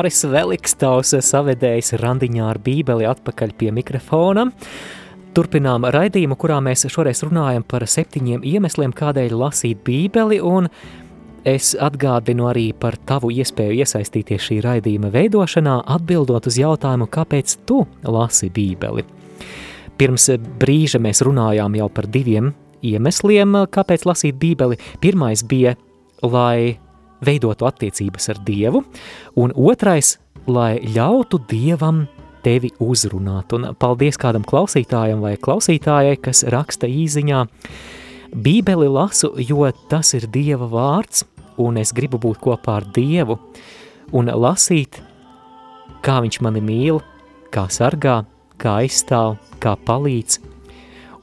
Māris 0.00 0.22
Velikstaus 0.24 1.10
savedējs 1.12 1.92
randiņā 2.00 2.44
ar 2.48 2.56
bībeli 2.64 3.04
atpakaļ 3.04 3.50
pie 3.60 3.68
mikrofona. 3.76 4.46
Turpinām 5.36 5.84
raidījumu, 5.92 6.38
kurā 6.40 6.56
mēs 6.64 6.86
šoreiz 6.88 7.20
runājam 7.26 7.66
par 7.68 7.84
septiņiem 7.84 8.40
iemesliem, 8.48 8.94
kādēļ 8.96 9.36
lasīt 9.36 9.84
bībeli, 9.84 10.40
un 10.40 10.70
es 11.44 11.74
atgādinu 11.76 12.48
arī 12.48 12.70
par 12.72 12.96
tavu 12.96 13.28
iespēju 13.42 13.76
iesaistīties 13.84 14.48
šī 14.48 14.58
raidījuma 14.64 15.12
veidošanā, 15.12 15.76
atbildot 15.98 16.48
uz 16.48 16.56
jautājumu, 16.62 17.12
kāpēc 17.12 17.58
tu 17.68 17.82
lasi 18.00 18.48
bībeli. 18.56 19.04
Pirms 20.00 20.30
brīža 20.64 21.04
mēs 21.04 21.20
runājām 21.28 21.76
jau 21.76 21.92
par 21.92 22.08
diviem 22.08 22.54
iemesliem, 22.80 23.66
kāpēc 23.68 24.08
lasīt 24.08 24.40
bībeli. 24.40 24.80
Pirmais 25.04 25.44
bija, 25.44 25.76
lai 26.24 26.78
veidotu 27.24 27.68
attiecības 27.68 28.30
ar 28.32 28.40
Dievu, 28.46 28.84
un 29.36 29.52
otrais, 29.56 30.16
lai 30.46 30.80
ļautu 30.84 31.42
Dievam 31.50 32.06
tevi 32.44 32.72
uzrunāt. 32.80 33.52
Un 33.56 33.74
paldies 33.78 34.18
kādam 34.20 34.44
klausītājam 34.46 35.22
vai 35.24 35.36
klausītājai, 35.40 36.16
kas 36.22 36.44
raksta 36.52 36.88
īziņā. 36.88 37.44
Bībeli 38.30 38.88
lasu, 38.88 39.32
jo 39.42 39.66
tas 39.90 40.14
ir 40.14 40.28
Dieva 40.30 40.68
vārds, 40.70 41.24
un 41.60 41.80
es 41.80 41.92
gribu 41.92 42.20
būt 42.22 42.40
kopā 42.44 42.78
ar 42.80 42.86
Dievu 42.94 43.38
un 44.16 44.30
lasīt, 44.30 45.00
kā 46.04 46.20
viņš 46.24 46.40
mani 46.44 46.62
mīl, 46.64 47.00
kā 47.52 47.66
sargā, 47.72 48.22
kā 48.60 48.80
aizstāv, 48.84 49.36
kā 49.62 49.74
palīdz, 49.86 50.38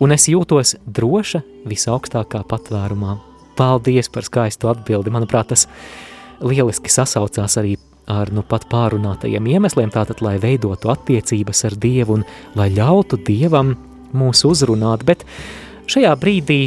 un 0.04 0.14
es 0.16 0.28
jūtos 0.30 0.76
droša 0.86 1.44
visaugstākā 1.68 2.44
patvērumā. 2.50 3.27
Paldies 3.58 4.10
par 4.14 4.26
skaistu 4.28 4.70
atbildi, 4.70 5.14
manuprāt, 5.14 5.50
tas 5.54 5.66
lieliski 6.44 6.92
sasaucās 6.94 7.58
arī 7.58 7.76
ar 8.08 8.32
nu 8.32 8.44
pat 8.48 8.68
pārunātajiem 8.72 9.50
iemesliem, 9.52 9.92
tātad, 9.92 10.22
lai 10.24 10.38
veidotu 10.42 10.92
attiecības 10.94 11.66
ar 11.68 11.76
Dievu 11.82 12.20
un 12.20 12.28
lai 12.56 12.70
ļautu 12.72 13.20
Dievam 13.28 13.76
mūs 14.16 14.46
uzrunāt, 14.48 15.04
bet 15.08 15.26
šajā 15.92 16.14
brīdī 16.22 16.62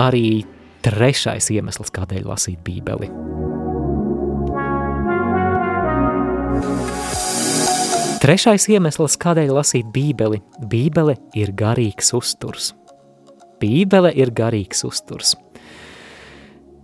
arī 0.00 0.44
trešais 0.84 1.48
iemesls, 1.54 1.92
kādēļ 1.94 2.28
lasīt 2.28 2.60
bībeli. 2.66 3.08
Trešais 8.24 8.64
iemesls, 8.72 9.18
kādēļ 9.20 9.50
lasīt 9.52 9.88
bībeli, 9.92 10.40
bībele 10.72 11.18
ir 11.36 11.52
garīgs 11.56 12.14
uzturs. 12.16 12.72
Bībele 13.60 14.12
ir 14.16 14.32
garīgs 14.32 14.80
uzturs. 14.88 15.34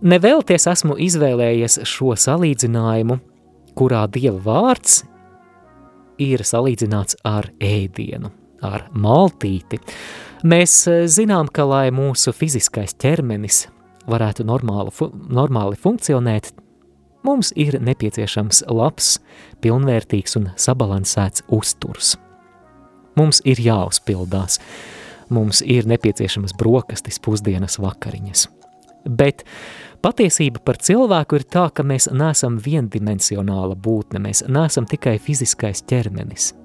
Nevēlties 0.01 0.63
esmu 0.65 0.95
izvēlējies 0.97 1.83
šo 1.85 2.15
salīdzinājumu, 2.17 3.19
kurā 3.77 4.07
Dieva 4.09 4.39
vārds 4.41 5.03
ir 6.21 6.41
salīdzināts 6.41 7.19
ar 7.27 7.51
ēdienu, 7.61 8.31
ar 8.65 8.87
maltīti. 8.97 9.77
Mēs 10.41 10.73
e, 10.89 10.95
zinām, 11.05 11.51
ka 11.53 11.67
lai 11.69 11.91
mūsu 11.93 12.33
fiziskais 12.33 12.95
ķermenis 12.97 13.67
varētu 14.09 14.45
normāli, 14.49 14.89
fu 14.89 15.11
normāli 15.13 15.77
funkcionēt, 15.77 16.49
mums 17.21 17.51
ir 17.53 17.77
nepieciešams 17.77 18.63
labs, 18.73 19.19
pilnvērtīgs 19.61 20.33
un 20.39 20.49
sabalansēts 20.57 21.45
uzturs. 21.53 22.15
Mums 23.19 23.43
ir 23.45 23.61
jāuzpildās, 23.61 24.57
mums 25.29 25.61
ir 25.61 25.85
nepieciešamas 25.93 26.57
brokastis, 26.57 27.21
pusdienas 27.21 27.77
vakariņas. 27.77 28.47
Bet 29.05 29.45
Patiesība 30.01 30.63
par 30.65 30.79
cilvēku 30.81 31.37
ir 31.37 31.43
tā, 31.45 31.67
ka 31.69 31.83
mēs 31.85 32.07
neesam 32.09 32.55
viendimensionāla 32.57 33.75
būtne, 33.77 34.17
mēs 34.23 34.41
neesam 34.49 34.87
tikai 34.89 35.19
fiziskais 35.21 35.83
ķermenis. 35.85 36.55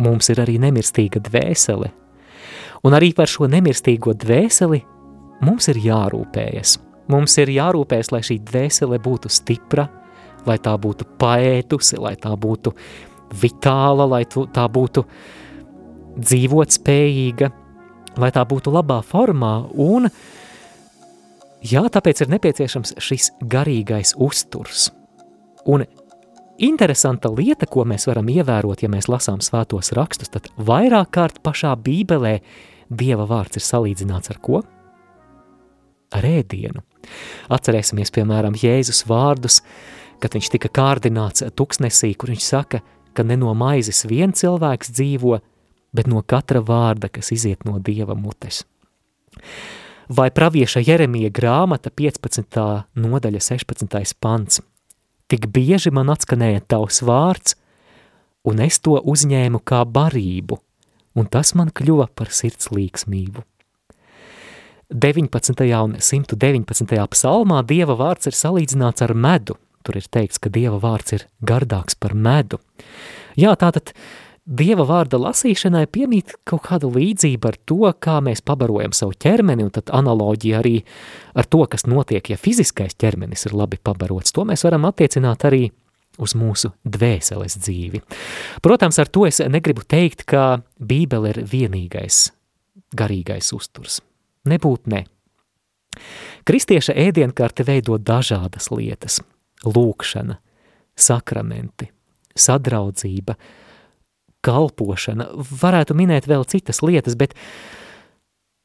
Mums 0.00 0.30
ir 0.32 0.40
arī 0.40 0.54
nemirstīga 0.62 1.20
dvēsele, 1.26 1.90
un 2.88 2.96
arī 2.96 3.10
par 3.16 3.28
šo 3.28 3.44
nemirstīgo 3.52 4.14
dvēseli 4.16 4.80
mums 5.44 5.68
ir 5.68 5.82
jārūpējas. 5.84 6.78
Mums 7.12 7.36
ir 7.42 7.52
jārūpējas, 7.52 8.10
lai 8.14 8.22
šī 8.24 8.38
dvēsele 8.48 8.98
būtu 9.04 9.28
stipra, 9.28 9.84
lai 10.48 10.56
tā 10.64 10.72
būtu 10.80 11.04
paētusi, 11.20 11.98
lai 12.00 12.14
tā 12.16 12.32
būtu 12.40 12.72
vitāla, 13.42 14.06
lai 14.08 14.22
tā 14.24 14.64
būtu 14.72 15.04
dzīvot 16.16 16.72
spējīga, 16.78 17.50
lai 18.16 18.32
tā 18.32 18.46
būtu 18.48 18.72
labā 18.72 19.02
formā 19.04 19.58
un 19.76 20.08
uh, 20.08 20.24
Jā, 21.64 21.80
tāpēc 21.88 22.20
ir 22.20 22.28
nepieciešams 22.34 22.98
šis 23.00 23.30
garīgais 23.48 24.12
uzturs. 24.20 24.90
Un 25.64 25.86
interesanta 26.60 27.30
lieta, 27.32 27.64
ko 27.64 27.86
mēs 27.88 28.04
varam 28.10 28.28
ievērot, 28.28 28.82
ja 28.84 28.90
mēs 28.92 29.08
lasām 29.08 29.40
svētos 29.40 29.94
rakstus, 29.96 30.28
tad 30.34 30.50
vairāk 30.60 31.14
kārt 31.16 31.40
pašā 31.44 31.72
bībelē 31.80 32.38
Dieva 32.92 33.24
vārds 33.24 33.56
ir 33.56 33.64
salīdzināts 33.64 34.28
ar 34.34 34.38
ko? 34.44 34.60
Ar 36.14 36.26
ēdienu. 36.28 36.82
Atcerēsimies, 37.48 38.12
piemēram, 38.12 38.58
Jēzus 38.60 39.06
vārdus, 39.08 39.62
kad 40.20 40.36
viņš 40.36 40.50
tika 40.52 40.68
kārdināts 40.68 41.46
tuksnesī, 41.56 42.12
kur 42.12 42.34
viņš 42.34 42.44
saka, 42.44 42.82
ka 43.16 43.24
ne 43.24 43.38
no 43.40 43.54
maizes 43.56 44.04
vien 44.10 44.36
cilvēks 44.36 44.92
dzīvo, 44.92 45.40
bet 45.96 46.12
no 46.12 46.20
katra 46.20 46.60
vārda, 46.60 47.08
kas 47.08 47.32
iziet 47.32 47.64
no 47.64 47.80
Dieva 47.80 48.18
mutes 48.18 48.66
vai 50.08 50.30
pravieša 50.30 50.82
Jeremija 50.84 51.30
grāmata 51.30 51.90
15. 51.90 52.84
nodaļa 52.94 53.40
16. 53.40 54.14
pants. 54.20 54.60
Tik 55.28 55.48
bieži 55.48 55.90
man 55.94 56.12
atskanēja 56.12 56.64
tavs 56.68 57.00
vārds, 57.02 57.56
un 58.44 58.60
es 58.60 58.78
to 58.84 58.98
uzņēmu 59.00 59.62
kā 59.64 59.84
barību, 59.88 60.60
un 61.16 61.26
tas 61.26 61.54
man 61.54 61.72
kļuva 61.72 62.10
par 62.14 62.30
sirds 62.30 62.70
līksmību. 62.74 63.44
19. 64.94 65.64
un 65.80 65.96
119. 65.98 67.06
psalmā 67.10 67.62
Dieva 67.66 67.96
vārds 67.98 68.28
ir 68.28 68.36
salīdzināts 68.36 69.02
ar 69.02 69.14
medu. 69.16 69.56
Tur 69.84 69.96
ir 69.98 70.06
teikts, 70.08 70.38
ka 70.38 70.52
Dieva 70.52 70.78
vārds 70.80 71.16
ir 71.16 71.24
gardāks 71.44 71.96
par 71.98 72.14
medu. 72.14 72.60
Jā, 73.36 73.56
tātad 73.58 73.90
Dieva 74.44 74.84
vārda 74.84 75.16
lasīšanai 75.16 75.86
piemīt 75.88 76.34
kaut 76.44 76.66
kāda 76.66 76.90
līdzība 76.92 77.48
ar 77.48 77.56
to, 77.64 77.78
kā 77.96 78.18
mēs 78.20 78.42
pabarojam 78.44 78.92
savu 78.92 79.14
ķermeni, 79.16 79.64
un 79.64 79.72
tad 79.72 79.88
analoģija 79.88 80.58
arī 80.58 80.74
ar 81.32 81.48
to, 81.48 81.62
kas 81.64 81.86
notiek, 81.88 82.28
ja 82.28 82.36
fiziskais 82.36 82.92
ķermenis 83.00 83.48
ir 83.48 83.56
labi 83.56 83.80
pabarots. 83.80 84.34
To 84.36 84.44
mēs 84.44 84.66
varam 84.68 84.84
attiecināt 84.90 85.46
arī 85.48 85.70
uz 86.20 86.36
mūsu 86.36 86.74
dvēseles 86.84 87.56
dzīvi. 87.56 88.02
Protams, 88.62 89.00
ar 89.00 89.08
to 89.08 89.24
es 89.24 89.40
negribu 89.48 89.86
teikt, 89.88 90.26
ka 90.28 90.60
Bībele 90.76 91.32
ir 91.32 91.42
vienīgais 91.48 92.28
garīgais 92.92 93.48
uzturs. 93.56 94.02
Nebūt 94.44 94.92
ne. 94.92 95.06
Kristieša 96.44 96.92
ēdienkarte 97.00 97.64
veido 97.64 97.96
dažādas 97.96 98.68
lietas– 98.68 99.22
lūkšana, 99.74 100.36
sakramenti, 101.00 101.88
sadraudzība– 102.36 103.40
kalpošana, 104.44 105.30
varētu 105.62 105.96
minēt 105.96 106.28
vēl 106.30 106.44
citas 106.50 106.82
lietas, 106.84 107.16
bet 107.18 107.34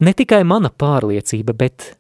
ne 0.04 0.14
tikai 0.16 0.44
mana 0.48 0.72
pārliecība, 0.72 1.56
bet 1.58 1.94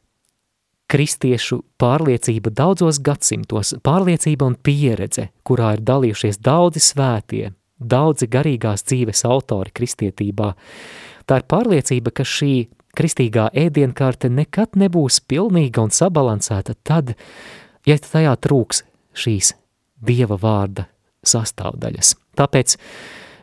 kristiešu 0.89 1.61
pārliecība 1.79 2.51
daudzos 2.55 2.99
gadsimtos, 3.05 3.75
pārliecība 3.85 4.47
un 4.49 4.57
pieredze, 4.57 5.29
kurā 5.45 5.75
ir 5.77 5.85
dalījušies 5.85 6.41
daudzi 6.45 6.81
svētie, 6.83 7.45
daudzi 7.79 8.27
garīgās 8.31 8.83
dzīves 8.89 9.23
autori 9.29 9.73
kristietībā. 9.75 10.53
Tā 11.29 11.39
ir 11.39 11.47
pārliecība, 11.51 12.13
ka 12.15 12.25
šī 12.25 12.53
kristīgā 12.97 13.49
ēdienkarte 13.53 14.31
nekad 14.33 14.75
nebūs 14.81 15.21
pilnīga 15.29 15.85
un 15.85 15.93
sabalansēta 15.93 16.75
tad, 16.83 17.13
ja 17.85 17.97
tajā 17.97 18.35
trūks 18.41 18.83
šīs 19.13 19.55
Dieva 19.99 20.37
vārda 20.39 20.85
sastāvdaļas. 21.27 22.13
Tāpēc 22.39 22.75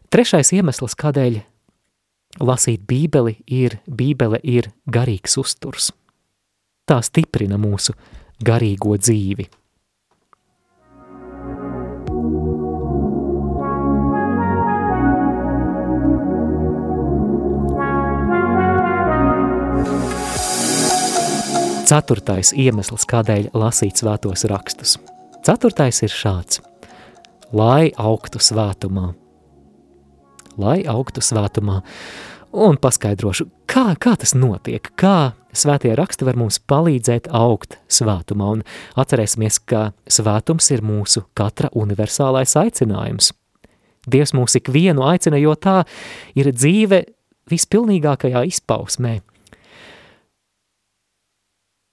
Trešais 0.06 0.52
iemesls, 0.54 0.94
kādēļ 0.94 1.40
lasīt 2.46 2.84
bībeli, 2.86 3.40
ir 3.50 3.80
bībele 3.90 4.38
ir 4.46 4.68
garīgs 4.86 5.34
uzturs. 5.40 5.90
Tā 6.86 7.00
stiprina 7.02 7.58
mūsu 7.58 7.96
garīgo 8.38 8.94
dzīvi. 9.00 9.48
Ceturtais 21.86 22.54
iemesls, 22.54 23.06
kādēļ 23.10 23.52
lasīt 23.58 23.98
svētos 24.02 24.46
rakstus. 24.50 24.96
Ceturtais 25.46 26.02
ir 26.06 26.14
šāds– 26.14 26.62
lai 27.58 27.90
augtu 27.98 28.42
svētumā– 28.42 29.12
lai 30.60 30.80
augtu 30.88 31.22
svētumā. 31.24 31.80
Un 32.56 32.78
paskaidrošu, 32.80 33.48
kā, 33.68 33.90
kā 34.00 34.14
tas 34.16 34.32
notiek, 34.36 34.88
kā 34.96 35.34
svētie 35.56 35.92
raksti 35.98 36.26
var 36.28 36.38
mums 36.40 36.58
palīdzēt 36.70 37.28
augt 37.34 37.76
svētumā, 37.92 38.52
un 38.56 38.62
atcerēsimies, 38.96 39.58
ka 39.68 39.90
svētums 40.08 40.70
ir 40.72 40.84
mūsu 40.86 41.26
katra 41.36 41.72
universālais 41.76 42.56
aicinājums. 42.60 43.32
Dievs 44.06 44.32
mūs 44.38 44.56
ikvienu 44.60 45.04
aicina, 45.04 45.38
jo 45.42 45.56
tā 45.58 45.82
ir 46.38 46.52
dzīve 46.54 47.02
vispilnīgākajā 47.50 48.44
izpausmē. 48.52 49.18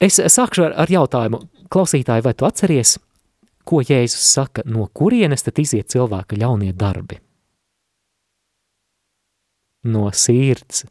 Es 0.04 0.20
sākšu 0.20 0.68
ar, 0.68 0.78
ar 0.84 0.92
jautājumu, 0.92 1.40
klausītāji, 1.74 2.26
vai 2.26 2.34
tu 2.38 2.48
atceries, 2.48 2.98
ko 3.64 3.80
Jēzus 3.82 4.26
saka, 4.36 4.66
no 4.68 4.90
kurienes 4.94 5.46
tad 5.46 5.62
iziet 5.64 5.94
cilvēka 5.94 6.38
ļaunie 6.40 6.74
darbi? 6.76 7.22
No 9.84 10.10
sirds. 10.16 10.86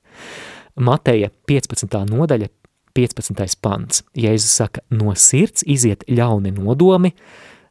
Mateja 0.77 1.31
15. 1.49 1.97
nodaļa, 2.09 2.49
15. 2.97 3.57
pants. 3.65 4.03
Jēzus 4.17 4.53
saka, 4.61 4.83
no 4.93 5.15
sirds 5.17 5.65
iziet 5.65 6.05
ļauni 6.09 6.53
nodomi, 6.57 7.13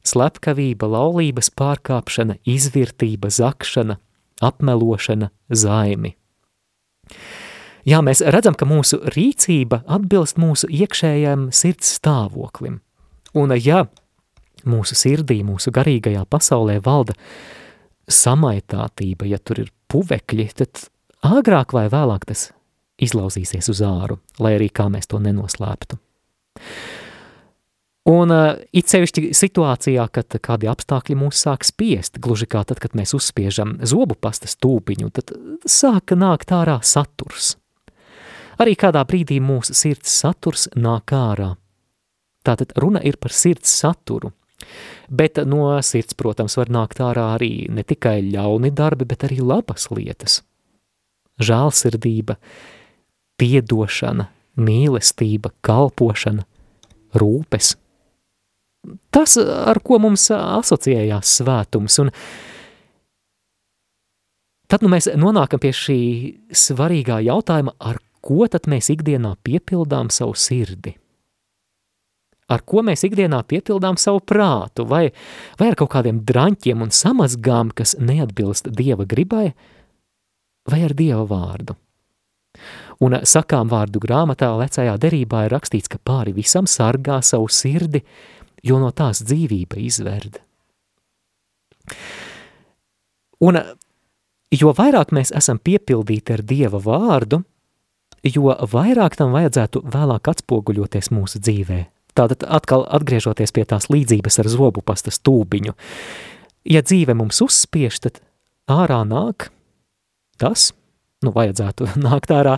slepkavība, 0.05 0.89
laulības 0.89 1.51
pārkāpšana, 1.57 2.39
izvirtība, 2.49 3.29
zakšana, 3.29 3.99
apmelošana, 4.41 5.29
zaimi. 5.49 6.15
Jā, 7.85 8.01
mēs 8.05 8.21
redzam, 8.21 8.53
ka 8.57 8.67
mūsu 8.69 8.99
rīcība 9.15 9.81
atbilst 9.89 10.37
mūsu 10.41 10.69
iekšējam 10.69 11.49
sirds 11.53 11.95
stāvoklim. 11.97 12.79
Un 13.37 13.53
ja 13.57 13.85
mūsu 14.69 14.97
sirdī, 14.97 15.39
mūsu 15.45 15.73
garīgajā 15.73 16.25
pasaulē 16.29 16.77
valda 16.85 17.15
samaitātība, 18.11 19.29
ja 19.29 19.39
tur 19.41 19.63
ir 19.63 19.71
puvekļi, 19.89 20.47
tad 20.57 20.83
agrāk 21.25 21.75
vai 21.75 21.87
vēlāk 21.91 22.25
tas 22.29 22.49
izlauzīsies 23.01 23.69
uz 23.71 23.81
āru, 23.85 24.19
lai 24.39 24.55
arī 24.57 24.69
kā 24.69 24.87
mēs 24.91 25.09
to 25.09 25.19
nenoslēptu. 25.21 25.97
Un 28.11 28.33
uh, 28.33 28.57
it 28.73 28.89
sevišķi 28.89 29.29
situācijā, 29.37 30.07
kad 30.09 30.33
kādi 30.41 30.69
apstākļi 30.71 31.15
mūs 31.19 31.43
sāk 31.45 31.65
spiest, 31.67 32.17
gluži 32.21 32.47
kā 32.49 32.63
tad, 32.65 32.81
kad 32.81 32.95
mēs 32.97 33.13
uzspiežam 33.13 33.75
zobu 33.85 34.17
pasta 34.17 34.49
stūpiņu, 34.49 35.11
tad 35.13 35.33
sāka 35.69 36.17
nākt 36.17 36.49
ārā 36.57 36.79
saturs. 36.81 37.55
Arī 38.61 38.73
kādā 38.77 39.03
brīdī 39.05 39.37
mūsu 39.41 39.77
sirds 39.77 40.09
saturs 40.17 40.67
nāk 40.73 41.13
ārā. 41.13 41.53
Tātad 42.41 42.73
runa 42.81 43.01
ir 43.05 43.21
par 43.21 43.33
sirds 43.33 43.69
saturu. 43.69 44.33
Bet 45.09 45.37
no 45.45 45.69
sirds, 45.85 46.17
protams, 46.17 46.57
var 46.57 46.73
nākt 46.73 47.01
ārā 47.05 47.31
arī 47.35 47.67
ne 47.69 47.85
tikai 47.85 48.19
ļauni 48.25 48.73
darbi, 48.73 49.05
bet 49.09 49.25
arī 49.29 49.41
labas 49.45 49.89
lietas. 49.93 50.41
Žālsirdība, 51.41 52.37
piedošana, 53.41 54.27
mīlestība, 54.61 55.53
kalpošana, 55.65 56.45
rūpes. 57.17 57.75
Tas, 59.13 59.35
ar 59.37 59.77
ko 59.85 59.99
mums 60.01 60.25
asociējās 60.33 61.35
svētums, 61.41 61.99
un 62.01 62.09
tad 64.71 64.81
nu 64.81 64.89
mēs 64.93 65.11
nonākam 65.19 65.61
pie 65.61 65.73
šī 65.75 65.99
svarīgā 66.55 67.19
jautājuma, 67.27 67.75
ar 67.77 68.01
ko 68.25 68.47
tad 68.49 68.69
mēs 68.71 68.89
ikdienā 68.93 69.35
piepildām 69.45 70.09
savu 70.13 70.33
sirdi? 70.37 70.95
Ar 72.51 72.63
ko 72.67 72.81
mēs 72.83 73.05
ikdienā 73.07 73.43
piepildām 73.47 73.95
savu 74.01 74.19
prātu, 74.27 74.83
vai, 74.87 75.05
vai 75.59 75.69
ar 75.71 75.77
kaut 75.79 75.93
kādiem 75.93 76.19
draņķiem 76.27 76.81
un 76.83 76.89
samazgām, 76.91 77.71
kas 77.75 77.95
neatbilst 78.01 78.67
Dieva 78.75 79.05
gribai, 79.07 79.53
vai 80.71 80.83
ar 80.87 80.95
Dieva 80.97 81.25
vārdu? 81.27 81.75
Un 83.01 83.17
sakām 83.25 83.69
vārdu 83.71 84.01
grāmatā 84.03 84.51
lecajā 84.59 84.93
derībā 85.01 85.45
ir 85.47 85.55
rakstīts, 85.55 85.89
ka 85.89 85.97
pāri 85.97 86.35
visam 86.35 86.67
sargā 86.69 87.17
savu 87.25 87.49
sirdi, 87.49 88.03
jo 88.63 88.77
no 88.81 88.91
tās 88.93 89.23
dzīvība 89.25 89.79
izverd. 89.81 90.37
Un 93.41 93.57
jo 94.53 94.73
vairāk 94.77 95.15
mēs 95.15 95.33
esam 95.33 95.57
piepildīti 95.57 96.35
ar 96.35 96.43
Dieva 96.45 96.81
vārdu, 96.83 97.41
jo 98.21 98.53
vairāk 98.73 99.17
tam 99.17 99.33
vajadzētu 99.33 99.81
vēlāk 99.89 100.29
atspoguļoties 100.33 101.09
mūsu 101.15 101.41
dzīvē. 101.41 101.79
Tātad 102.13 102.43
atkal 102.43 102.83
atgriežoties 102.91 103.53
pie 103.55 103.63
tās 103.65 103.87
līdzības 103.89 104.41
ar 104.43 104.51
zobu 104.51 104.83
pasta 104.85 105.13
stūbiņu. 105.15 105.73
Ja 106.69 106.83
dzīve 106.83 107.15
mums 107.17 107.39
uzspiež, 107.41 107.97
tad 108.03 108.19
ārā 108.69 109.01
nāk 109.07 109.49
tas, 110.41 110.71
nu 111.25 111.33
vajadzētu 111.35 111.93
nākt 112.07 112.33
ārā 112.33 112.57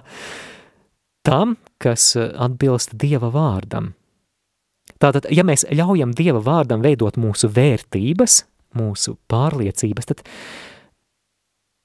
tam, 1.27 1.57
kas 1.83 2.13
atbilst 2.17 2.95
Dieva 2.99 3.31
vārdam– 3.33 3.91
Tātad, 5.03 5.27
ja 5.35 5.43
mēs 5.43 5.65
ļaujam 5.67 6.13
Dieva 6.15 6.39
vārdam 6.43 6.83
veidot 6.83 7.17
mūsu 7.19 7.49
vērtības, 7.51 8.43
mūsu 8.79 9.17
pārliecības, 9.31 10.07
tad 10.09 10.21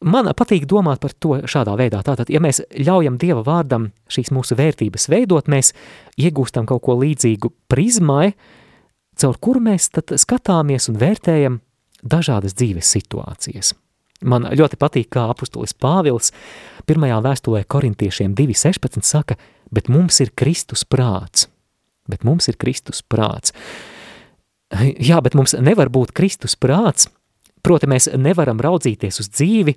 man 0.06 0.30
patīk 0.38 0.68
domāt 0.70 1.02
par 1.02 1.14
to 1.18 1.40
šādā 1.50 1.74
veidā. 1.80 2.04
Tātad, 2.06 2.30
ja 2.30 2.42
mēs 2.42 2.62
ļaujam 2.74 3.18
Dieva 3.18 3.42
vārdam 3.46 3.90
šīs 4.12 4.30
mūsu 4.34 4.58
vērtības 4.58 5.08
veidot, 5.10 5.50
mēs 5.50 5.72
iegūstam 6.20 6.68
kaut 6.70 6.84
ko 6.86 6.98
līdzīgu 7.00 7.50
prizmai, 7.70 8.32
caur 9.18 9.40
kuru 9.42 9.64
mēs 9.66 9.90
skatāmies 9.90 10.86
un 10.92 11.02
vērtējam 11.02 11.60
dažādas 12.06 12.54
dzīves 12.54 12.94
situācijas. 12.94 13.74
Man 14.26 14.48
ļoti 14.50 14.78
patīk, 14.80 15.12
kā 15.14 15.28
apustulis 15.30 15.76
Pāvils 15.78 16.32
pirmajā 16.88 17.20
vēstulē 17.22 17.62
korintiešiem 17.70 18.34
2.16 18.34 19.06
saka, 19.06 19.36
bet 19.70 19.92
mums 19.92 20.18
ir 20.24 20.34
Kristus 20.34 20.82
prāts– 20.88 21.46
bet 22.08 22.24
mums 22.24 22.48
ir 22.48 22.58
Kristus 22.58 23.04
prāts. 23.04 23.54
Jā, 24.72 25.20
bet 25.24 25.36
mums 25.38 25.54
nevar 25.56 25.92
būt 25.92 26.12
Kristus 26.16 26.56
prāts, 26.58 27.08
proti 27.64 27.88
mēs 27.88 28.10
nevaram 28.16 28.60
raudzīties 28.64 29.22
uz 29.22 29.30
dzīvi, 29.32 29.76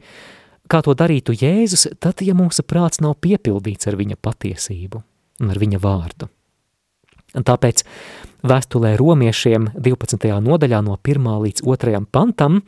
kā 0.72 0.82
to 0.84 0.96
darītu 0.98 1.36
Jēzus, 1.36 1.88
tad, 2.00 2.24
ja 2.24 2.36
mūsu 2.38 2.66
prāts 2.68 3.04
nav 3.04 3.18
piepildīts 3.24 3.88
ar 3.92 4.00
viņa 4.00 4.20
patiesību 4.24 5.04
un 5.42 5.52
ar 5.52 5.60
viņa 5.60 5.80
vārdu. 5.84 6.28
Un 7.32 7.48
tāpēc 7.48 7.86
vēstulē 8.44 8.98
romiešiem 9.00 9.70
12. 9.80 10.28
nodaļā 10.44 10.82
no 10.84 10.98
1. 11.00 11.30
līdz 11.46 11.64
2. 11.64 12.02
pantam 12.12 12.60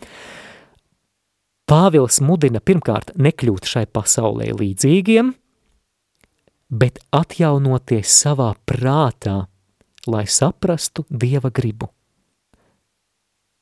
Pāvils 1.73 2.19
mudina 2.21 2.59
pirmkārt 2.61 3.15
nekļūt 3.17 3.65
šai 3.65 3.87
pasaulē 3.89 4.51
līdzīgiem, 4.59 5.31
bet 6.69 6.99
atjaunoties 7.09 8.13
savā 8.13 8.51
prātā 8.69 9.39
lai 10.07 10.27
saprastu 10.27 11.05
Dieva 11.09 11.49
gribu. 11.49 11.89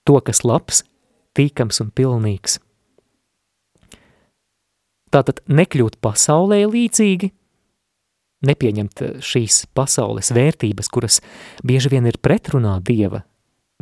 To, 0.04 0.20
kas 0.20 0.44
labs, 0.44 0.84
tīkams 1.38 1.80
un 1.84 1.94
pilnīgs. 1.96 2.60
Tātad 5.12 5.40
nekļūt 5.48 6.00
pasaulē 6.04 6.64
līdzīgi, 6.72 7.32
nepieņemt 8.48 9.08
šīs 9.24 9.66
pasaules 9.72 10.32
vērtības, 10.36 10.92
kuras 10.92 11.24
bieži 11.64 11.96
vien 11.96 12.12
ir 12.12 12.20
pretrunā 12.20 12.80
Dieva 12.84 13.24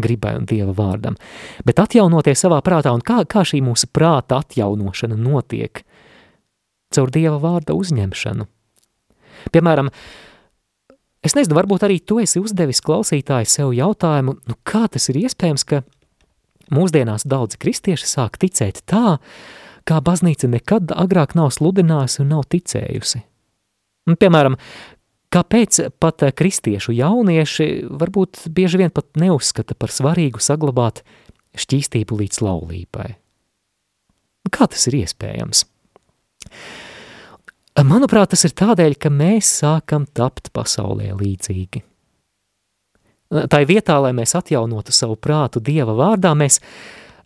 gribai 0.02 0.36
un 0.40 0.48
Dieva 0.50 0.74
vārdam, 0.76 1.18
bet 1.68 1.82
atjaunoties 1.84 2.46
savā 2.46 2.62
prātā, 2.66 2.94
un 2.96 3.04
kā, 3.06 3.22
kā 3.30 3.44
šī 3.48 3.62
mūsu 3.66 3.92
prāta 3.94 4.40
atjaunošana 4.44 5.18
notiek? 5.20 5.84
Caur 6.96 7.12
Dieva 7.14 7.38
vārda 7.42 7.76
uzņemšanu. 7.78 8.48
Piemēram, 9.54 9.94
Es 11.20 11.34
nezinu, 11.36 11.58
varbūt 11.58 11.84
arī 11.84 11.98
tu 12.00 12.16
esi 12.24 12.40
uzdevis 12.40 12.80
klausītāji 12.80 13.50
sev 13.52 13.74
jautājumu, 13.76 14.38
nu 14.40 14.56
kā 14.64 14.86
tas 14.88 15.10
ir 15.12 15.18
iespējams, 15.20 15.66
ka 15.68 15.82
mūsdienās 16.72 17.26
daudzi 17.28 17.60
kristieši 17.60 18.08
sāk 18.08 18.38
ticēt 18.40 18.80
tā, 18.88 19.18
kā 19.84 19.98
baznīca 20.06 20.48
nekad 20.48 20.94
agrāk 20.96 21.36
nav 21.36 21.52
sludinājusi 21.56 22.24
un 22.24 22.32
nav 22.38 22.46
ticējusi. 22.54 23.20
Un, 24.08 24.16
piemēram, 24.16 24.56
kāpēc 25.34 25.80
pat 26.02 26.26
kristiešu 26.38 26.96
jaunieši 26.98 27.70
varbūt 27.90 28.48
bieži 28.54 28.82
vien 28.82 28.94
pat 28.94 29.10
neuzskata 29.20 29.78
par 29.78 29.94
svarīgu 29.94 30.42
saglabāt 30.44 31.04
šķīstību 31.60 32.22
līdz 32.24 32.42
laulībai? 32.46 33.10
Kā 34.50 34.70
tas 34.72 34.88
ir 34.90 35.02
iespējams? 35.04 35.66
Manuprāt, 37.80 38.34
tas 38.34 38.44
ir 38.48 38.56
tādēļ, 38.58 38.98
ka 39.00 39.12
mēs 39.14 39.52
sākam 39.62 40.08
tapt 40.18 40.50
pasaulē 40.56 41.14
līdzīgi. 41.16 41.84
Tā 43.30 43.60
vietā, 43.70 44.00
lai 44.02 44.12
mēs 44.18 44.34
atjaunotu 44.36 44.92
savu 44.96 45.16
prātu 45.22 45.62
Dieva 45.62 45.94
vārdā, 45.96 46.34
mēs 46.36 46.58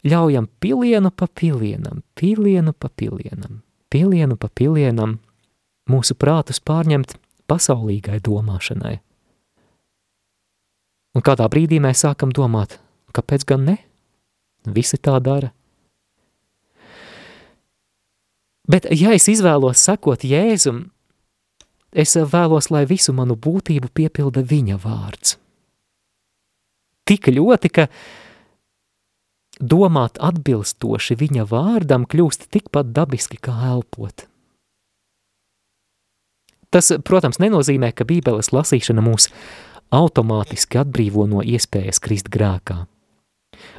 ļaujam 0.04 0.49
pilienu 0.60 1.14
pa 1.16 1.30
pilienam, 1.32 2.04
pilienu 2.20 2.74
pa 2.76 2.91
pilienam, 2.91 3.62
pilienu 3.89 4.36
pa 4.38 4.49
pilienam 4.51 5.16
mūsu 5.89 6.18
prātus 6.20 6.60
pārņemt 6.60 7.16
pasaulīgai 7.50 8.20
domāšanai. 8.24 8.98
Un 11.14 11.22
kādā 11.26 11.46
brīdī 11.52 11.78
mēs 11.84 12.06
sākam 12.06 12.32
domāt, 12.34 12.80
kāpēc 13.14 13.46
gan 13.50 13.68
ne? 13.70 13.78
Visi 14.66 14.98
tā 14.98 15.20
dara. 15.22 15.52
Bet, 18.64 18.88
ja 18.96 19.12
es 19.12 19.28
izvēlos 19.28 19.82
sekot 19.84 20.24
Jēzum, 20.24 20.86
es 21.91 22.16
vēlos, 22.16 22.72
lai 22.72 22.86
visu 22.89 23.14
manu 23.14 23.36
būtību 23.36 23.91
piepilda 23.94 24.41
viņa 24.48 24.80
vārds. 24.80 25.38
Tik 27.04 27.28
ļoti, 27.36 27.70
ka 27.76 27.89
domāt 29.60 30.18
atbilstoši 30.24 31.20
viņa 31.20 31.46
vārdam 31.52 32.08
kļūst 32.08 32.48
tikpat 32.56 32.96
dabiski 32.96 33.38
kā 33.38 33.58
elpot. 33.74 34.26
Tas, 36.74 36.89
protams, 37.05 37.38
nenozīmē, 37.38 37.91
ka 37.93 38.05
bībeles 38.09 38.49
lasīšana 38.49 39.03
mūs 39.05 39.30
automātiski 39.93 40.80
atbrīvo 40.82 41.28
no 41.30 41.43
iespējas 41.45 42.01
krist 42.01 42.32
grēkā. 42.34 42.84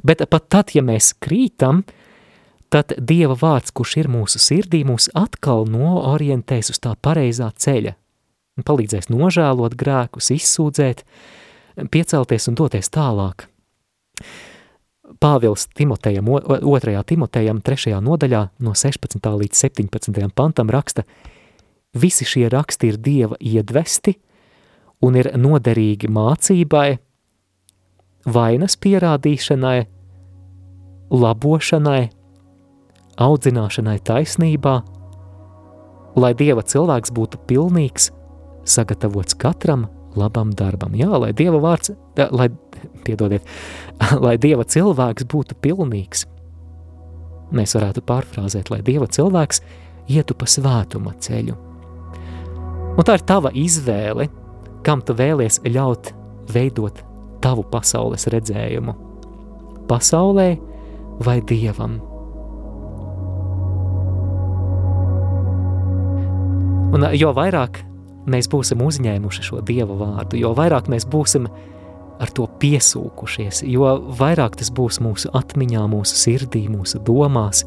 Bet 0.06 0.22
pat 0.30 0.46
tad, 0.52 0.70
ja 0.76 0.82
mēs 0.86 1.10
krītam, 1.18 1.82
tad 2.70 2.94
Dieva 2.98 3.34
vārds, 3.40 3.74
kurš 3.74 3.96
ir 4.04 4.10
mūsu 4.12 4.38
sirdī, 4.38 4.84
mūs 4.86 5.08
atkal 5.18 5.66
noorientēs 5.66 6.70
uz 6.70 6.78
tā 6.82 6.94
pareizā 6.94 7.50
ceļa 7.50 7.96
palīdzēs 8.62 9.10
nožēlot 9.10 9.74
grēkus, 9.74 10.30
izsūdzēt, 10.30 11.02
piecelties 11.90 12.46
un 12.46 12.54
doties 12.54 12.92
tālāk. 12.94 13.48
Pāvils 15.18 15.66
Timotejam, 15.74 16.30
2. 16.46 16.94
Timotejam, 17.10 17.58
3. 17.66 17.98
nodaļā 18.06 18.44
no 18.62 18.78
16. 18.78 19.18
līdz 19.42 19.66
17. 19.66 20.30
pantam 20.38 20.70
raksta– 20.70 21.02
Visi 21.94 22.26
šie 22.26 22.48
raksti 22.50 22.90
ir 22.90 22.98
Dieva 22.98 23.38
iedvesti 23.40 24.16
un 25.04 25.18
ir 25.18 25.30
noderīgi 25.38 26.08
mācībai, 26.10 26.96
vainas 28.24 28.76
pierādīšanai, 28.80 29.78
labošanai, 31.14 32.02
audzināšanai 33.20 33.98
taisnībā, 34.08 34.74
lai 36.18 36.32
Dieva 36.38 36.64
cilvēks 36.66 37.12
būtu 37.14 37.42
pilnīgs, 37.48 38.10
sagatavots 38.64 39.36
katram 39.38 39.86
labam 40.18 40.52
darbam. 40.54 40.94
Jā, 40.98 41.10
lai 41.18 41.32
Dieva 41.36 41.60
vārds, 41.62 41.92
lai, 42.16 42.48
piedodiet, 43.06 43.46
lai 44.24 44.36
Dieva 44.40 44.66
cilvēks 44.66 45.28
būtu 45.30 45.58
pilnīgs. 45.62 46.26
Mēs 47.54 47.76
varētu 47.76 48.02
pārfrāzēt, 48.08 48.72
lai 48.72 48.80
Dieva 48.82 49.06
cilvēks 49.10 49.62
ietu 50.10 50.36
pa 50.38 50.48
svētuma 50.50 51.14
ceļu. 51.22 51.63
Un 52.94 53.02
tā 53.02 53.16
ir 53.18 53.24
tava 53.26 53.50
izvēle, 53.58 54.28
kam 54.86 55.02
tu 55.02 55.16
vēlies 55.18 55.58
ļaut 55.66 56.12
veidot 56.54 57.00
tavu 57.42 57.64
pasaules 57.66 58.28
redzējumu. 58.30 58.94
Pasaulē 59.90 60.48
vai 61.26 61.40
dievam? 61.44 61.98
Un 66.94 67.08
jo 67.18 67.32
vairāk 67.34 67.80
mēs 68.30 68.46
būsim 68.52 68.82
uzņēmuši 68.84 69.44
šo 69.48 69.60
dieva 69.66 69.96
vārdu, 69.98 70.38
jo 70.38 70.54
vairāk 70.54 70.86
mēs 70.92 71.08
būsim 71.10 71.48
ar 72.22 72.30
to 72.30 72.46
piesūkušies, 72.62 73.64
jo 73.66 73.88
vairāk 74.20 74.60
tas 74.60 74.70
būs 74.70 75.00
mūsu 75.02 75.32
atmiņā, 75.34 75.82
mūsu 75.90 76.14
sirdī, 76.20 76.68
mūsu 76.70 77.02
domās, 77.02 77.64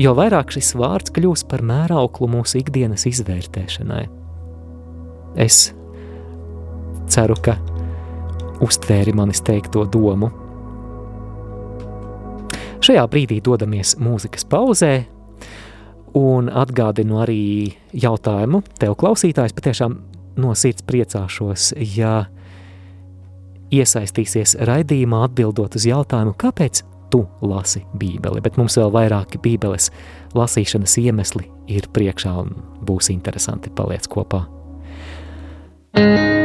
jo 0.00 0.14
vairāk 0.16 0.54
šis 0.54 0.74
vārds 0.78 1.14
kļūs 1.14 1.44
par 1.50 1.62
mērauklu 1.66 2.28
mūsu 2.30 2.60
ikdienas 2.62 3.06
izvērtēšanai. 3.10 4.04
Es 5.40 5.68
ceru, 7.10 7.36
ka 7.42 7.56
uztvēri 8.64 9.14
manis 9.16 9.42
teikto 9.44 9.84
domu. 9.90 10.30
Šajā 12.84 13.04
brīdī 13.08 13.40
dodamies 13.44 13.94
mūzikas 14.02 14.44
pauzē, 14.50 14.94
un 16.14 16.50
atgādinu 16.52 17.18
arī 17.24 17.42
jautājumu 17.96 18.62
tev 18.78 18.94
klausītājs, 19.00 19.54
patiešām 19.56 19.96
no 20.38 20.54
sirds 20.58 20.84
priecāšos, 20.86 21.72
ja 21.96 22.26
iesaistīsies 23.74 24.58
raidījumā 24.68 25.24
atbildot 25.28 25.78
uz 25.78 25.86
jautājumu, 25.88 26.36
kāpēc 26.38 26.84
tu 27.14 27.22
lasi 27.46 27.84
bībeli, 27.94 28.42
bet 28.42 28.58
mums 28.58 28.74
vēl 28.80 28.90
vairāki 28.90 29.38
bībeles 29.38 29.92
lasīšanas 30.34 30.98
iemesli 31.04 31.46
ir 31.70 31.86
priekšā 31.94 32.34
un 32.42 32.56
būs 32.82 33.12
interesanti 33.14 33.70
paliec 33.70 34.10
kopā. 34.10 34.42
Thank 35.94 36.38
you. 36.38 36.43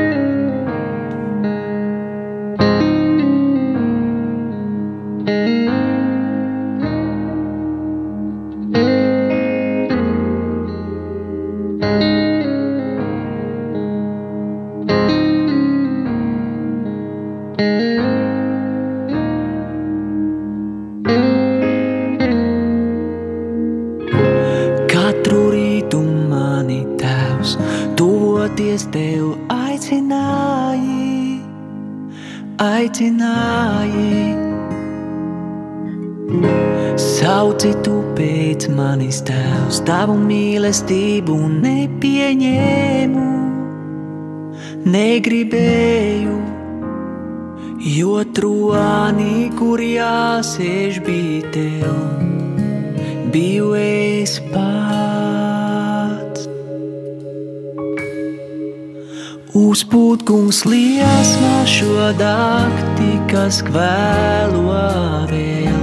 Kvēlo 63.68 64.84
vēl. 65.30 65.80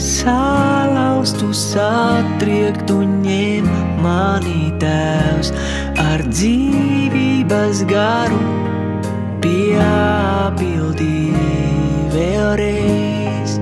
Sālaustu 0.00 1.52
satriektu 1.56 3.00
ņem 3.24 3.68
mani 4.04 4.72
tēvs 4.82 5.52
ar 6.02 6.24
dzīvības 6.28 7.82
garu 7.90 8.40
piepildī 9.44 11.18
vēlreiz. 12.14 13.56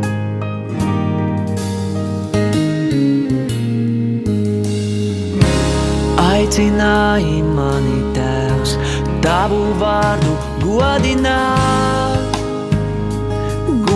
Aicināja 6.24 7.44
mani 7.54 8.00
tēvs 8.16 8.76
tavu 9.24 9.62
vārdu 9.80 10.34
godināt, 10.64 11.73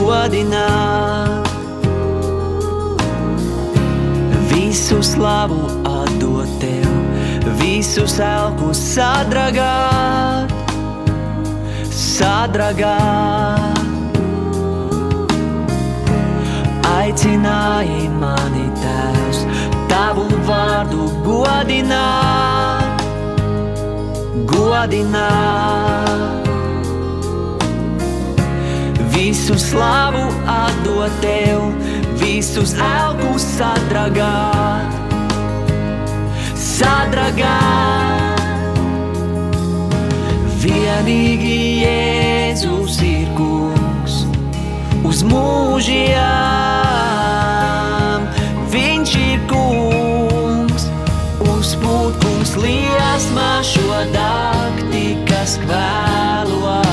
godināt. 0.08 1.48
Visu 4.48 5.02
slavu 5.04 5.60
atdot 5.84 6.48
tev, 6.62 6.88
visus 7.60 8.16
elkus 8.24 8.80
sadragāt, 8.94 10.52
sadragāt. 11.92 13.84
Aicināji 16.88 18.08
mani 18.20 18.66
tēvs, 18.80 19.44
tavu 19.92 20.26
vārdu 20.48 21.10
godināt 21.28 23.06
godināt. 24.48 26.37
Visu 29.28 29.58
slavu 29.60 30.24
atdot 30.48 31.12
tev, 31.20 31.60
visus 32.16 32.72
elkus 32.80 33.44
sadragāt, 33.58 34.88
sadragāt. 36.56 38.40
Vienīgi 40.64 41.60
Jēzus 41.82 42.96
ir 43.04 43.28
kungs 43.36 44.24
uz 45.04 45.20
mūžiem, 45.28 46.08
viņš 48.72 49.12
ir 49.26 49.44
kungs 49.52 50.88
uz 51.52 51.76
pūtku 51.84 52.32
liesmā 52.64 53.60
šo 53.76 54.00
dakti, 54.16 55.20
kas 55.28 55.60
kvēlo 55.68 56.87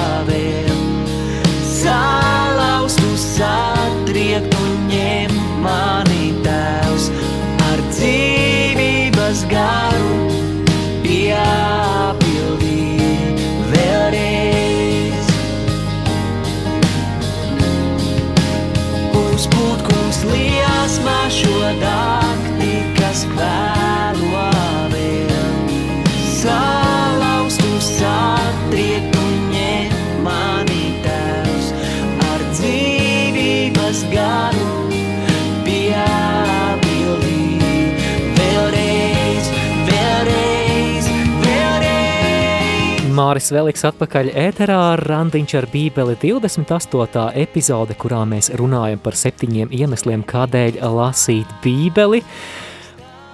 Māris 43.25 43.47
Veliks 43.49 43.81
atpakaļ 43.87 44.27
ēterā 44.37 44.79
Randiņš 44.99 45.53
ar 45.57 45.65
bībeli 45.71 46.13
28. 46.21 47.23
epizode, 47.41 47.95
kurā 47.97 48.19
mēs 48.29 48.51
runājam 48.59 48.99
par 49.01 49.17
septiņiem 49.17 49.71
iemesliem, 49.73 50.21
kādēļ 50.29 50.77
lasīt 50.93 51.55
bībeli. 51.63 52.21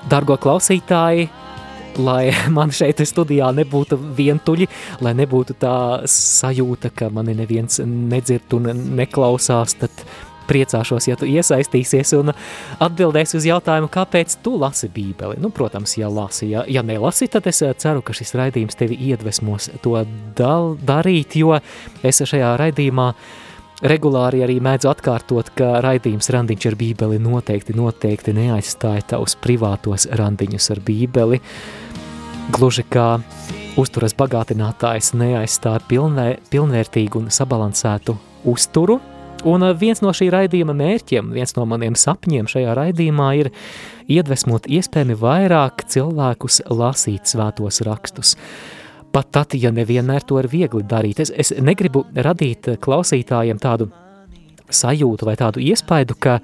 Dargo 0.08 0.38
klausītāji, 0.40 1.28
lai 2.08 2.32
man 2.56 2.72
šeit 2.72 3.04
studijā 3.10 3.50
nebūtu 3.58 4.00
vientuļi, 4.16 4.70
lai 5.04 5.16
nebūtu 5.20 5.58
tā 5.60 5.76
sajūta, 6.08 6.94
ka 6.96 7.12
mani 7.12 7.36
neviens 7.42 7.84
nedzird 7.84 8.56
un 8.62 8.72
neklausās, 9.02 9.76
tad 9.82 10.06
priecāšos, 10.52 11.08
ja 11.10 11.18
tu 11.20 11.30
iesaistīsies 11.30 12.16
un 12.20 12.34
atbildēsi 12.84 13.40
uz 13.40 13.48
jautājumu, 13.48 13.92
kāpēc 13.92 14.40
tu 14.46 14.58
lasi 14.60 14.92
bībeli. 14.92 15.40
Nu, 15.42 15.52
protams, 15.56 15.96
ja 16.00 16.12
lasi, 16.12 16.52
ja, 16.54 16.66
ja 16.68 16.84
nelasi, 16.86 17.30
tad 17.32 17.48
es 17.52 17.64
eh, 17.66 17.76
ceru, 17.78 18.04
ka 18.06 18.16
šis 18.18 18.36
raidījums 18.40 18.80
tevi 18.80 19.00
iedvesmos 19.12 19.72
to 19.84 19.96
dal, 20.38 20.76
darīt, 20.76 21.38
jo 21.40 21.56
es 22.04 22.22
šajā 22.22 22.56
raidījumā 22.62 23.12
regulāri 23.82 24.44
arī 24.46 24.60
mēdzu 24.62 24.92
atkārtot, 24.92 25.54
ka 25.58 25.80
raidījums 25.84 26.30
randiņš 26.34 26.68
ar 26.70 26.78
bībeli 26.78 27.18
noteikti, 27.22 27.76
noteikti 27.78 28.36
neaizstāja 28.38 29.08
tavus 29.16 29.38
privātos 29.42 30.08
randiņus 30.20 30.70
ar 30.76 30.84
bībeli. 30.86 31.42
Gluži 32.52 32.86
kā 32.92 33.08
uzturas 33.80 34.14
bagātinātājs 34.18 35.14
neaizstāja 35.18 35.82
pilnvē, 35.90 36.28
pilnvērtīgu 36.52 37.24
un 37.24 37.32
sabalansētu 37.34 38.18
uzturu, 38.52 39.00
Un 39.44 39.64
eh, 39.66 39.74
viens 39.74 40.02
no 40.04 40.12
šī 40.14 40.30
raidījuma 40.34 40.76
mērķiem, 40.78 41.32
viens 41.34 41.56
no 41.58 41.66
maniem 41.70 41.96
sapņiem 41.98 42.50
šajā 42.52 42.76
raidījumā 42.78 43.30
ir 43.40 43.50
iedvesmot 44.12 44.68
iespējami 44.70 45.18
vairāk 45.18 45.86
cilvēkus 45.90 46.62
lasīt 46.70 47.32
svētos 47.32 47.82
rakstus. 47.88 48.36
Pat 49.12 49.32
tad, 49.34 49.56
ja 49.58 49.74
nevienmēr 49.76 50.24
to 50.24 50.38
ir 50.40 50.48
viegli 50.52 50.86
darīt. 50.88 51.20
Es, 51.20 51.34
es 51.34 51.52
negribu 51.60 52.06
radīt 52.16 52.70
klausītājiem 52.80 53.60
tādu 53.60 53.90
sajūtu 54.72 55.28
vai 55.28 55.36
tādu 55.40 55.64
iespaidu, 55.64 56.16
ka 56.16 56.38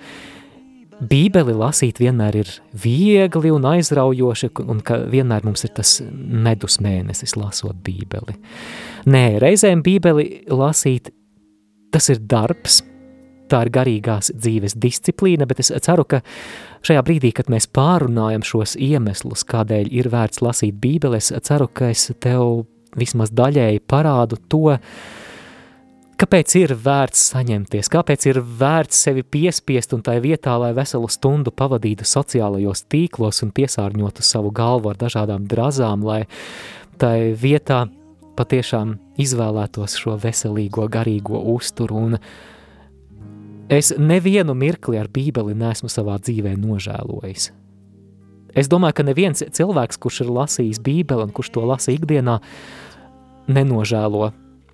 Bībeli 0.98 1.54
lasīt 1.54 2.00
vienmēr 2.02 2.40
ir 2.40 2.52
viegli 2.84 3.52
un 3.54 3.68
aizraujoši, 3.70 4.50
un 4.66 4.82
ka 4.82 5.04
vienmēr 5.06 5.46
mums 5.46 5.62
ir 5.68 5.76
tas 5.78 6.00
medus 6.02 6.80
mēnesis 6.82 7.38
lasot 7.38 7.78
Bībeli. 7.86 8.34
Nē, 9.06 9.38
reizēm 9.44 9.86
Bībeli 9.86 10.48
lasīt 10.50 11.14
tas 11.92 12.10
ir 12.14 12.22
darbs, 12.30 12.82
tā 13.52 13.64
ir 13.66 13.72
garīgās 13.74 14.32
dzīves 14.36 14.76
disciplīna, 14.80 15.48
bet 15.48 15.62
es 15.64 15.72
ceru, 15.84 16.06
ka 16.08 16.22
šajā 16.86 17.04
brīdī, 17.08 17.32
kad 17.36 17.52
mēs 17.52 17.70
pārunājam 17.74 18.44
šos 18.46 18.76
iemeslus, 18.80 19.46
kādēļ 19.48 19.92
ir 19.96 20.10
vērts 20.14 20.44
lasīt 20.44 20.80
bībeli, 20.84 21.22
es 21.22 21.32
ceru, 21.48 21.70
ka 21.72 21.92
es 21.94 22.10
tev 22.24 22.66
vismaz 22.98 23.32
daļēji 23.36 23.84
parādu 23.88 24.40
to, 24.52 24.78
kāpēc 26.18 26.56
ir 26.58 26.74
vērts 26.82 27.28
saņemties, 27.34 27.92
kāpēc 27.94 28.26
ir 28.32 28.40
vērts 28.42 29.04
sevi 29.08 29.24
piespiest 29.24 29.94
un 29.94 30.02
tai 30.06 30.18
vietā, 30.24 30.56
lai 30.60 30.74
veselu 30.78 31.10
stundu 31.12 31.54
pavadītu 31.54 32.08
sociālajos 32.08 32.88
tīklos 32.92 33.44
un 33.46 33.54
piesārņotu 33.56 34.26
savu 34.26 34.52
galvu 34.56 34.92
ar 34.92 35.00
dažādām 35.04 35.46
drazām, 35.50 36.06
lai 36.08 36.24
tai 36.98 37.36
vietā 37.38 37.86
patiešām 38.38 38.96
izvēlētos 39.20 39.98
šo 40.00 40.16
veselīgo, 40.22 40.88
garīgo 40.92 41.42
uzturu, 41.56 42.20
es 43.70 43.94
nevienu 43.98 44.56
mirkli 44.56 45.00
ar 45.02 45.10
bībeli 45.12 45.56
neesmu 45.58 45.90
savā 45.92 46.18
dzīvē 46.22 46.56
nožēlojis. 46.60 47.52
Es 48.58 48.70
domāju, 48.72 48.96
ka 48.98 49.06
neviens 49.06 49.44
cilvēks, 49.54 50.00
kurš 50.02 50.24
ir 50.24 50.34
lasījis 50.34 50.82
bībeli 50.82 51.28
un 51.28 51.34
kurš 51.36 51.52
to 51.54 51.66
lasa 51.68 51.94
ikdienā, 51.94 52.40
nenožēlo, 53.54 54.32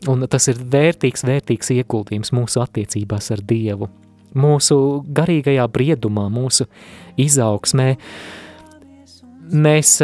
un 0.09 0.27
tas 0.31 0.47
ir 0.51 0.59
vērtīgs, 0.59 1.25
vērtīgs 1.27 1.73
ieguldījums 1.75 2.31
mūsu 2.35 2.61
attiecībās 2.63 3.31
ar 3.35 3.43
Dievu, 3.49 3.89
mūsu 4.39 4.77
garīgajā 5.13 5.65
briedumā, 5.73 6.29
mūsu 6.33 6.67
izaugsmē. 7.19 7.89
Mēs 9.53 9.97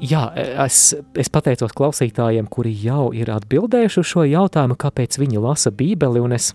jā, 0.00 0.22
es, 0.64 0.92
es 1.18 1.30
pateicos 1.32 1.74
klausītājiem, 1.76 2.48
kuri 2.50 2.72
jau 2.84 3.10
ir 3.16 3.30
atbildējuši 3.32 4.00
uz 4.02 4.08
šo 4.10 4.24
jautājumu, 4.28 4.76
kāpēc 4.80 5.18
viņi 5.20 5.42
lasa 5.42 5.72
bībeli, 5.74 6.22
un 6.22 6.36
es 6.36 6.52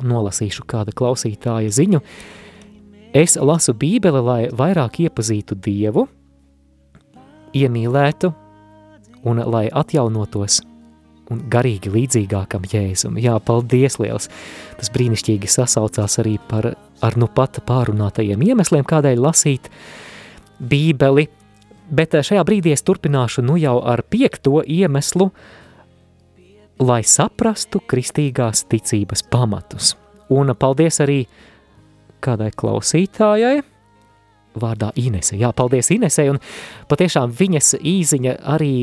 nolasīšu 0.00 0.64
kāda 0.68 0.94
klausītāja 0.96 1.72
ziņu. 1.74 2.00
Es 3.16 3.36
lasu 3.40 3.74
bībeli, 3.74 4.22
lai 4.22 4.40
vairāk 4.54 5.00
iepazītu 5.04 5.58
Dievu, 5.58 6.06
iemīlētu 7.56 8.30
un 9.26 9.42
lai 9.50 9.66
atjaunotos 9.66 10.60
un 11.30 11.42
garīgi 11.50 11.90
līdzīgākam 11.94 12.64
Jēzum. 12.70 13.18
Jā, 13.22 13.36
paldies 13.42 13.98
liels! 14.02 14.30
Tas 14.78 14.90
brīnišķīgi 14.94 15.50
sasaucās 15.50 16.18
arī 16.22 16.38
par 16.50 16.72
ar 16.74 17.18
nu 17.18 17.28
pat 17.30 17.60
pārunātajiem 17.66 18.42
iemesliem, 18.50 18.86
kādēļ 18.86 19.26
lasīt 19.28 19.70
bībeli– 20.58 21.28
Bet 21.90 22.14
eh, 22.14 22.24
šajā 22.26 22.44
brīdī 22.46 22.74
es 22.74 22.84
turpināšu 22.86 23.44
nu 23.46 23.58
jau 23.60 23.78
ar 23.82 24.02
piekto 24.02 24.62
iemeslu, 24.66 25.30
lai 26.80 27.02
saprastu 27.04 27.82
kristīgās 27.90 28.64
ticības 28.70 29.26
pamatus. 29.30 29.94
Un 30.30 30.54
paldies 30.56 31.00
arī 31.02 31.24
kādai 32.24 32.50
klausītājai, 32.56 33.60
vārdā 34.60 34.90
Inese. 34.98 35.36
Jā, 35.40 35.52
paldies 35.56 35.90
Inesei, 35.94 36.30
un 36.32 36.40
patiešām 36.90 37.32
viņas 37.36 37.74
īziņa 37.80 38.36
arī 38.54 38.74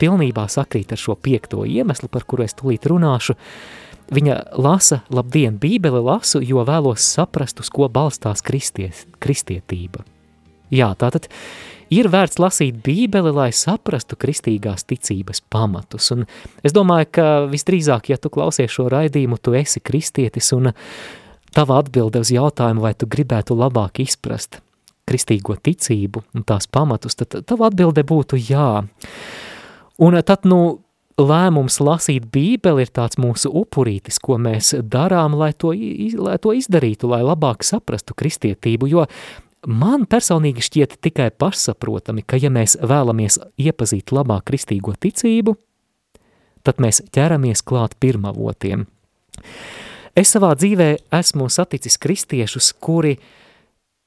pilnībā 0.00 0.46
sakrīt 0.48 0.94
ar 0.94 1.00
šo 1.00 1.16
piekto 1.20 1.64
iemeslu, 1.68 2.08
par 2.08 2.24
kuru 2.28 2.46
es 2.46 2.56
tulīt 2.56 2.88
runāšu. 2.88 3.36
Viņa 4.10 4.36
lasa, 4.58 5.04
labdien, 5.14 5.60
bībeli 5.62 6.00
lasu, 6.02 6.40
jo 6.42 6.64
vēlos 6.66 7.04
saprast, 7.04 7.60
uz 7.62 7.70
ko 7.70 7.86
balstās 7.92 8.42
kristies, 8.42 9.04
kristietība. 9.22 10.02
Jā, 10.74 10.90
tātad 10.98 11.28
ir 11.90 12.08
vērts 12.10 12.38
lasīt 12.40 12.80
bībeli, 12.84 13.32
lai 13.34 13.50
saprastu 13.56 14.18
kristīgās 14.20 14.86
ticības 14.88 15.42
pamatus. 15.52 16.10
Un 16.14 16.26
es 16.66 16.74
domāju, 16.76 17.10
ka 17.18 17.28
visdrīzāk, 17.50 18.12
ja 18.12 18.18
tu 18.20 18.32
klausies 18.32 18.72
šo 18.72 18.88
raidījumu, 18.92 19.40
tu 19.42 19.54
esi 19.58 19.82
kristietis 19.82 20.52
un 20.56 20.72
tava 21.54 21.80
atbilde 21.82 22.22
uz 22.22 22.30
jautājumu, 22.34 22.84
vai 22.86 22.94
tu 22.94 23.10
gribētu 23.10 23.58
labāk 23.58 24.02
izprast 24.06 24.60
kristīgo 25.10 25.56
ticību 25.58 26.22
un 26.38 26.46
tās 26.46 26.70
pamatus, 26.70 27.18
tad 27.18 27.42
tava 27.48 27.70
atbilde 27.70 28.04
būtu 28.06 28.38
jā. 28.38 28.84
Un 30.00 30.16
tad, 30.24 30.46
nu, 30.48 30.80
lēmums 31.20 31.80
lasīt 31.82 32.30
bībeli 32.32 32.86
ir 32.86 32.92
tāds 32.94 33.18
mūsu 33.20 33.50
upurītis, 33.62 34.20
ko 34.22 34.38
mēs 34.40 34.72
darām, 34.80 35.34
lai 35.36 35.52
to, 35.52 35.74
lai 35.74 36.38
to 36.40 36.54
izdarītu, 36.56 37.10
lai 37.10 37.22
labāk 37.26 37.66
saprastu 37.66 38.16
kristietību, 38.16 38.88
jo 38.90 39.06
Man 39.68 40.06
personīgi 40.08 40.62
šķiet 40.64 40.96
tikai 41.04 41.28
pašsaprotami, 41.36 42.24
ka 42.24 42.38
ja 42.40 42.48
mēs 42.52 42.78
vēlamies 42.80 43.36
iepazīt 43.60 44.12
labāk 44.14 44.46
kristīgo 44.48 44.94
ticību, 44.96 45.52
tad 46.64 46.80
mēs 46.80 47.02
ķeramies 47.12 47.60
klāt 47.68 47.98
pirmavotiem. 48.00 48.86
Es 50.16 50.32
savā 50.32 50.54
dzīvē 50.56 50.88
esmu 51.20 51.50
saticis 51.52 52.00
kristiešus, 52.00 52.72
kuri 52.80 53.18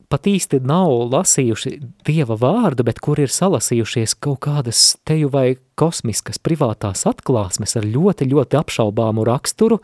pat 0.10 0.28
īsti 0.30 0.60
nav 0.66 0.92
lasījuši 1.14 1.72
Dieva 2.06 2.36
vārdu, 2.38 2.86
bet 2.86 3.00
kuri 3.02 3.28
ir 3.28 3.34
salasījušies 3.34 4.18
kaut 4.22 4.44
kādas 4.46 4.82
teju 5.06 5.32
vai 5.34 5.56
kosmiskas 5.80 6.42
privātās 6.42 7.06
atklāsmes 7.10 7.78
ar 7.80 7.88
ļoti, 7.88 8.28
ļoti 8.34 8.60
apšaubāmu 8.60 9.26
raksturu, 9.30 9.80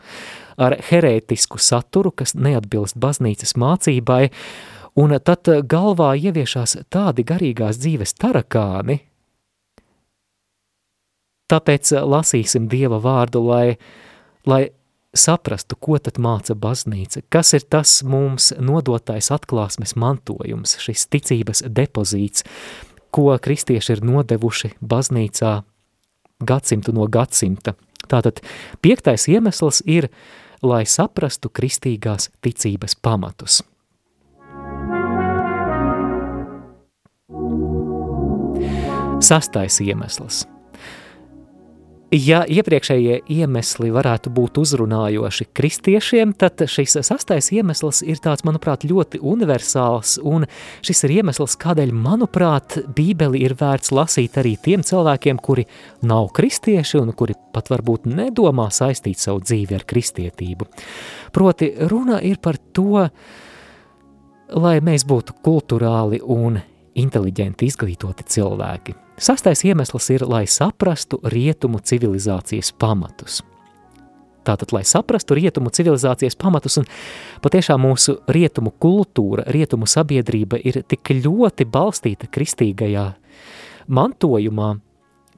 ar 0.60 0.76
herētisku 0.90 1.58
saturu, 1.62 2.12
kas 2.14 2.36
neatbilst 2.38 2.98
baznīcas 3.00 3.56
mācībai, 3.58 4.28
un 4.98 5.14
tad 5.24 5.48
galvā 5.70 6.14
ieviešās 6.18 6.78
tādi 6.90 7.24
garīgās 7.26 7.78
dzīves 7.80 8.14
tarakāni, 8.18 9.00
tāpēc 11.50 11.94
lasīsim 12.06 12.68
Dieva 12.70 13.00
vārdu, 13.02 13.42
lai, 13.46 13.78
lai 14.46 14.70
saprastu, 15.16 15.76
ko 15.76 15.98
tad 15.98 16.20
māca 16.22 16.54
baznīca, 16.54 17.24
kas 17.32 17.54
ir 17.58 17.66
tas 17.70 18.00
mums 18.06 18.52
nodotais 18.58 19.30
atklāsmes 19.34 19.96
mantojums, 19.98 20.76
šis 20.82 21.08
ticības 21.10 21.64
depozīts, 21.66 22.46
ko 23.10 23.34
kristieši 23.42 23.96
ir 23.96 24.04
nodevuši 24.06 24.76
baznīcā 24.80 25.60
gadsimtu 26.46 26.94
no 26.94 27.08
gadsimta. 27.10 27.74
Tātad 28.10 28.40
piektais 28.82 29.26
iemesls 29.30 29.82
ir, 29.86 30.08
lai 30.62 30.84
saprastu 30.86 31.50
kristīgās 31.50 32.30
ticības 32.44 32.96
pamatus. 33.02 33.60
Sastais 39.20 39.76
iemesls. 39.84 40.46
Ja 42.10 42.40
iepriekšējie 42.42 43.20
iemesli 43.30 43.92
varētu 43.94 44.32
būt 44.34 44.58
uzrunājoši 44.58 45.44
kristiešiem, 45.54 46.32
tad 46.34 46.58
šis 46.66 46.96
sastais 47.06 47.52
iemesls 47.54 48.00
ir 48.02 48.18
tāds, 48.18 48.42
manuprāt, 48.42 48.82
ļoti 48.82 49.20
universāls, 49.22 50.16
un 50.26 50.48
šis 50.82 51.04
ir 51.06 51.14
iemesls, 51.20 51.54
kādēļ, 51.62 51.92
manuprāt, 51.94 52.80
bībeli 52.96 53.44
ir 53.46 53.54
vērts 53.60 53.92
lasīt 53.94 54.40
arī 54.42 54.56
tiem 54.58 54.82
cilvēkiem, 54.82 55.38
kuri 55.38 55.68
nav 56.02 56.32
kristieši 56.34 56.98
un 56.98 57.14
kuri 57.14 57.36
pat 57.54 57.70
varbūt 57.70 58.10
nedomā 58.10 58.66
saistīt 58.74 59.22
savu 59.22 59.44
dzīvi 59.46 59.78
ar 59.78 59.86
kristietību. 59.86 60.66
Proti, 61.30 61.70
runa 61.94 62.18
ir 62.26 62.42
par 62.42 62.58
to, 62.74 63.06
lai 64.58 64.76
mēs 64.82 65.06
būtu 65.06 65.38
kulturāli 65.46 66.18
un 66.26 66.58
inteliģenti 66.98 67.68
izglītoti 67.70 68.26
cilvēki. 68.26 68.96
Sastais 69.20 69.64
iemesls 69.68 70.08
ir, 70.14 70.24
lai 70.24 70.46
saprastu 70.48 71.20
rietumu 71.22 71.82
civilizācijas 71.84 72.72
pamatus. 72.80 73.42
Tātad, 74.44 74.72
lai 74.72 74.80
saprastu 74.88 75.36
rietumu 75.36 75.68
civilizācijas 75.76 76.38
pamatus, 76.40 76.78
un 76.80 76.86
patiešām 77.44 77.82
mūsu 77.84 78.16
rietumu 78.32 78.72
kultūra, 78.80 79.44
rietumu 79.52 79.88
sabiedrība 79.90 80.58
ir 80.64 80.80
tik 80.88 81.12
ļoti 81.20 81.66
balstīta 81.68 82.30
kristīgajā 82.32 83.04
mantojumā, 83.92 84.70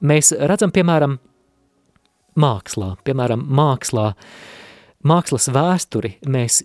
mēs 0.07 0.31
redzam, 0.39 0.71
piemēram, 0.75 1.19
mākslā, 2.39 2.95
piemēram, 3.05 3.43
mākslā, 3.51 4.13
mākslas 5.03 5.51
vēsturi 5.53 6.17
mēs 6.31 6.63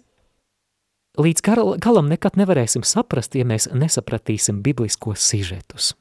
līdz 1.17 1.45
galam 1.83 2.09
nekad 2.11 2.37
nevarēsim 2.39 2.85
saprast, 2.87 3.35
ja 3.35 3.45
mēs 3.47 3.69
nesapratīsim 3.73 4.63
bibliskos 4.65 5.25
sižetus 5.27 5.95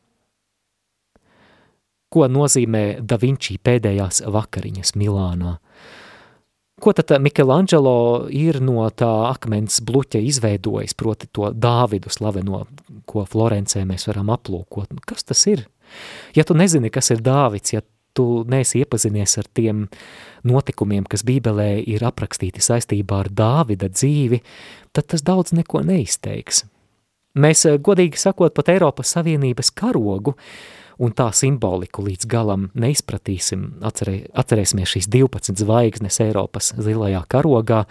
ko 2.17 2.27
nozīmē 2.31 3.03
Da 3.05 3.19
Vinci 3.21 3.59
pēdējās 3.61 4.25
vakariņas 4.33 4.95
Milānā. 4.99 5.59
Ko 6.81 6.93
tad 6.93 7.15
Michelangelo 7.25 8.27
ir 8.29 8.59
no 8.61 8.85
tā 8.93 9.09
akmens 9.31 9.79
bluķa 9.85 10.21
izveidojis, 10.29 10.93
proti 10.97 11.29
to 11.33 11.49
Dāvidu 11.57 12.13
slaveno, 12.13 12.67
ko 13.09 13.25
Florencē 13.25 13.87
mēs 13.89 14.05
varam 14.11 14.33
aplūkot? 14.35 14.93
Kas 15.09 15.25
tas 15.25 15.47
ir? 15.49 15.65
Ja 16.37 16.45
tu 16.45 16.57
nezini, 16.59 16.93
kas 16.93 17.09
ir 17.15 17.25
Dāvids, 17.25 17.73
ja 17.73 17.81
tu 18.17 18.45
neesi 18.49 18.81
iepazinies 18.83 19.37
ar 19.43 19.51
tiem 19.55 19.85
notikumiem, 20.47 21.05
kas 21.09 21.25
Bībelē 21.27 21.69
ir 21.85 22.05
aprakstīti 22.07 22.65
saistībā 22.65 23.21
ar 23.25 23.31
Dāvida 23.31 23.91
dzīvi, 23.93 24.41
tad 24.97 25.11
tas 25.13 25.25
daudz 25.27 25.55
neko 25.57 25.85
neizteiks. 25.87 26.65
Mēs, 27.37 27.67
godīgi 27.85 28.17
sakot, 28.17 28.55
pat 28.57 28.71
Eiropas 28.73 29.13
Savienības 29.13 29.69
karogu 29.77 30.33
un 31.03 31.13
tā 31.13 31.29
simboliku 31.37 32.05
līdz 32.07 32.29
galam 32.31 32.71
neizpratīsim, 32.79 33.67
atcerē, 33.85 34.17
atcerēsimies 34.41 34.95
šīs 34.95 35.11
12 35.13 35.61
zvaigznes 35.61 36.21
Eiropas 36.25 36.73
zilajā 36.81 37.21
karogā, 37.29 37.83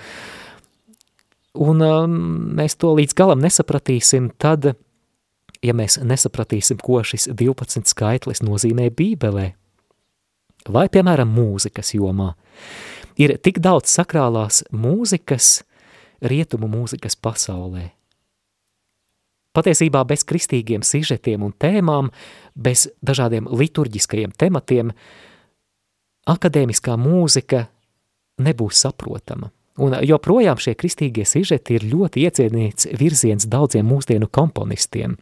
un 1.62 1.86
um, 1.86 2.16
mēs 2.58 2.78
to 2.82 2.96
līdz 2.98 3.14
galam 3.18 3.44
nesapratīsim, 3.46 4.32
tad, 4.42 4.72
ja 5.62 5.78
mēs 5.78 6.00
nesapratīsim, 6.02 6.82
ko 6.82 7.04
šis 7.06 7.30
12 7.30 7.86
skaitlis 7.94 8.42
nozīmē 8.46 8.90
Bībelē, 8.98 9.52
vai, 10.70 10.88
piemēram, 10.92 11.30
mūzikas 11.36 11.94
jomā, 11.98 12.34
ir 13.18 13.38
tik 13.44 13.62
daudz 13.64 13.92
sakrālās 13.94 14.64
mūzikas, 14.74 15.60
rietumu 16.26 16.70
mūzikas 16.72 17.18
pasaulē, 17.20 17.92
Patiesībā 19.56 20.02
bez 20.04 20.26
kristīgiem 20.28 20.84
sižetiem 20.84 21.46
un 21.48 21.54
tēmām, 21.56 22.10
bez 22.60 22.90
dažādiem 23.06 23.48
liturģiskajiem 23.48 24.34
tematiem, 24.36 24.92
akadēmiskā 26.28 26.98
mūzika 27.00 27.66
nebūs 28.44 28.84
saprotama. 28.84 29.54
Un 29.80 29.96
joprojām 30.08 30.60
šie 30.60 30.76
kristīgie 30.80 31.24
sižeti 31.28 31.78
ir 31.78 31.88
ļoti 31.92 32.28
iecienīts 32.28 32.92
virziens 33.00 33.48
daudziem 33.52 33.88
mūsdienu 33.88 34.28
komponistiem 34.32 35.18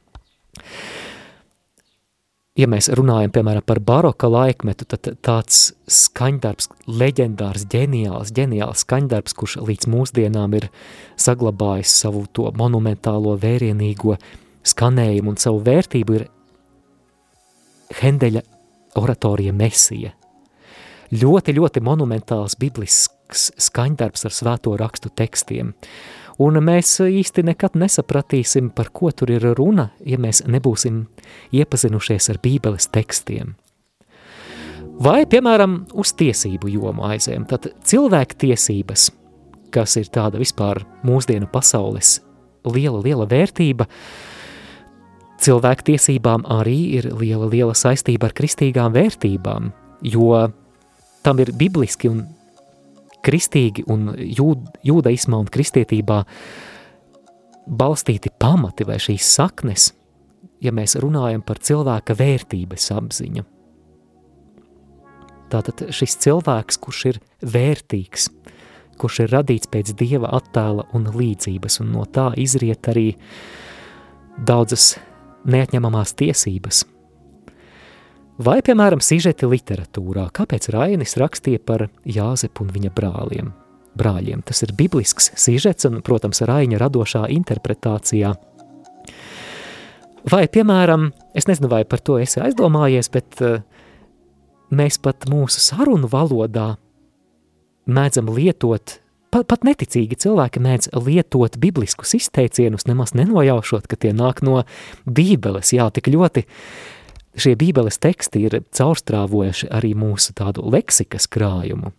ja 2.60 2.68
mēs 2.70 2.89
runājam, 2.93 3.32
piemēram, 3.34 3.66
par 3.66 3.82
baroka 3.84 4.30
laikmetu, 4.30 4.86
tad 4.89 5.10
tāds 5.26 5.66
skaņdarbs, 5.89 6.70
leģendārs, 6.88 7.66
ģeniāls, 7.72 8.34
ģeniāls 8.36 8.86
skaņdarbs, 8.86 9.36
kurš 9.38 9.58
līdz 9.66 9.89
mūsdienām 9.89 10.58
ir 10.60 10.70
saglabājis 11.20 11.95
savu 12.04 12.26
to 12.34 12.49
monumentālo 12.58 13.36
vērienīgo 13.41 14.18
skanējumu 14.70 15.34
un 15.34 15.41
savu 15.41 15.64
vērtību, 15.66 16.20
ir 16.20 16.30
Hendeļa 17.93 18.41
oratorija 18.97 19.54
Mesija. 19.54 20.14
Ļoti, 21.14 21.54
ļoti 21.54 21.82
monumentāls 21.86 22.56
biblisks 22.58 23.51
skaņdarbs 23.62 24.26
ar 24.26 24.34
svēto 24.34 24.74
rakstu 24.80 25.12
tekstiem. 25.14 25.74
Uh, 25.74 26.22
un 26.41 26.57
mēs 26.63 26.95
īsti 27.03 27.43
nekad 27.45 27.77
nesapratīsim, 27.77 28.71
par 28.73 28.89
ko 28.93 29.11
tur 29.11 29.34
ir 29.34 29.45
runa, 29.57 29.89
ja 30.05 30.17
mēs 30.17 30.43
nebūsim 30.47 31.03
iepazinušies 31.53 32.29
ar 32.34 32.39
bībeles 32.43 32.89
tekstiem. 32.93 33.55
Vai, 35.03 35.23
piemēram, 35.25 35.88
uz 35.97 36.13
tiesību 36.17 36.69
jomu 36.69 37.07
aizējam, 37.07 37.47
tad 37.49 37.71
cilvēku 37.86 38.38
tiesības, 38.45 39.09
kas 39.73 39.97
ir 39.97 40.11
tāda 40.13 40.38
vispār 40.38 40.84
mūsdienu 41.05 41.49
pasaules 41.49 42.19
liela, 42.69 43.01
liela 43.01 43.25
vērtība, 43.29 43.88
cilvēku 45.43 45.89
tiesībām 45.89 46.45
arī 46.59 46.77
ir 46.99 47.09
liela, 47.17 47.49
liela 47.49 47.73
saistība 47.75 48.29
ar 48.29 48.38
kristīgām 48.38 48.93
vērtībām, 48.93 49.73
jo 50.13 50.29
tam 51.25 51.41
ir 51.41 51.53
bibliski 51.57 52.11
un 52.11 52.23
kristīgi 53.24 53.86
un 53.91 54.11
jūd, 54.17 54.67
jūdaismā 54.86 55.39
un 55.43 55.49
kristietībā 55.51 56.24
balstīti 57.63 58.32
pamati 58.39 58.86
vai 58.88 58.99
šīs 59.01 59.30
saknes, 59.38 59.91
ja 60.63 60.74
mēs 60.76 60.97
runājam 60.99 61.43
par 61.45 61.61
cilvēka 61.63 62.15
vērtības 62.19 62.89
apziņu. 62.97 63.45
Tātad 65.53 65.86
šis 65.93 66.17
cilvēks, 66.24 66.80
kurš 66.82 67.03
ir 67.11 67.19
vērtīgs, 67.45 68.30
kurš 68.99 69.19
ir 69.26 69.36
radīts 69.36 69.69
pēc 69.69 69.93
Dieva 69.99 70.32
attēla 70.34 70.88
un 70.97 71.11
līdzības, 71.13 71.80
un 71.84 71.93
no 71.93 72.07
tā 72.09 72.32
izriet 72.41 72.89
arī 72.89 73.11
daudzas 74.38 74.95
neatņemamās 75.45 76.17
tiesības– 76.19 76.88
Vai, 78.41 78.63
piemēram, 78.65 78.97
sižeti 78.97 79.45
literatūrā, 79.45 80.23
kāpēc 80.34 80.71
Rainis 80.73 81.13
rakstīja 81.21 81.59
par 81.61 81.86
Jāzepu 82.09 82.65
un 82.65 82.71
viņa 82.73 82.89
brāliem? 82.95 83.51
Brāļiem. 83.93 84.41
Tas 84.41 84.63
ir 84.65 84.73
biblisks 84.73 85.29
sižets 85.38 85.86
un, 85.86 85.99
protams, 86.01 86.41
Raina 86.49 86.79
radošā 86.81 87.27
interpretācijā. 87.29 88.34
Vai, 90.31 90.47
piemēram, 90.49 91.11
es 91.38 91.45
nezinu, 91.45 91.69
vai 91.69 91.84
par 91.86 92.01
to 92.01 92.17
esi 92.17 92.41
aizdomājies, 92.41 93.11
bet 93.13 93.38
uh, 93.45 93.61
mēs 94.73 94.97
pat 95.03 95.27
mūsu 95.29 95.61
sarunu 95.61 96.09
valodā 96.09 96.71
mēdzam 97.86 98.34
lietot, 98.34 98.97
pat, 99.29 99.45
pat 99.45 99.67
neticīgi 99.67 100.17
cilvēki 100.25 100.63
mēdz 100.63 100.89
lietot 101.05 101.59
bibliskus 101.61 102.15
izteicienus, 102.17 102.88
nemaz 102.89 103.13
nenojaušot, 103.13 103.86
ka 103.86 103.99
tie 103.99 104.15
nāk 104.15 104.41
no 104.41 104.63
bībeles, 105.05 105.75
jā, 105.77 105.91
tik 105.93 106.09
ļoti 106.15 106.47
šie 107.38 107.55
bībeles 107.59 107.99
teksti 108.01 108.45
ir 108.47 108.59
caurstrāvojuši 108.75 109.69
arī 109.73 109.93
mūsu 109.97 110.36
tādu 110.38 110.65
leksikas 110.69 111.27
krājumu. 111.31 111.93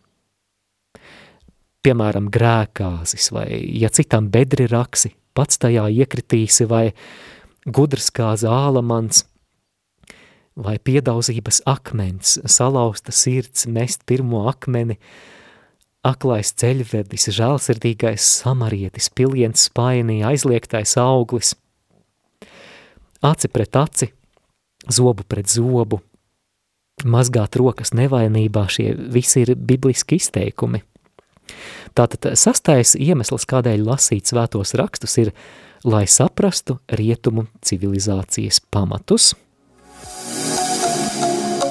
Piemēram, 1.85 2.31
grēkāzis 2.33 3.29
vai, 3.35 3.49
ja 3.77 3.91
citam 3.93 4.31
bedri 4.33 4.67
raksi, 4.71 5.13
pats 5.37 5.61
tajā 5.61 5.85
iekritīsi 5.93 6.65
vai 6.71 6.87
gudrs 7.67 8.09
kā 8.15 8.31
zālamans, 8.41 9.27
vai 10.57 10.79
piedauzības 10.79 11.61
akmens, 11.67 12.39
salauzta 12.47 13.13
sirds, 13.13 13.67
mest 13.67 14.05
pirmo 14.07 14.45
akmeni, 14.49 14.97
aklais 16.05 16.53
ceļvedis, 16.61 17.29
žēlsirdīgais 17.35 18.25
samarietis, 18.41 19.11
piliens 19.11 19.67
spainī, 19.69 20.21
aizliegtais 20.27 20.97
auglis, 21.01 21.55
aci 23.25 23.51
pret 23.51 23.81
aci, 23.81 24.13
zobu 24.93 25.25
pret 25.29 25.51
zobu, 25.51 26.01
mazgāt 27.05 27.57
rokas 27.61 27.95
nevainībā, 27.97 28.67
šie 28.71 28.93
visi 28.95 29.45
ir 29.45 29.55
bibliski 29.57 30.21
izteikumi. 30.21 30.83
Tātad 31.95 32.33
sastais 32.41 32.95
iemesls, 32.99 33.47
kādēļ 33.47 33.85
lasīt 33.87 34.33
svētos 34.33 34.75
rakstus, 34.79 35.19
ir, 35.23 35.31
lai 35.85 36.07
saprastu 36.11 36.81
rietumu 36.89 37.47
civilizācijas 37.63 38.63
pamatus. 38.73 39.35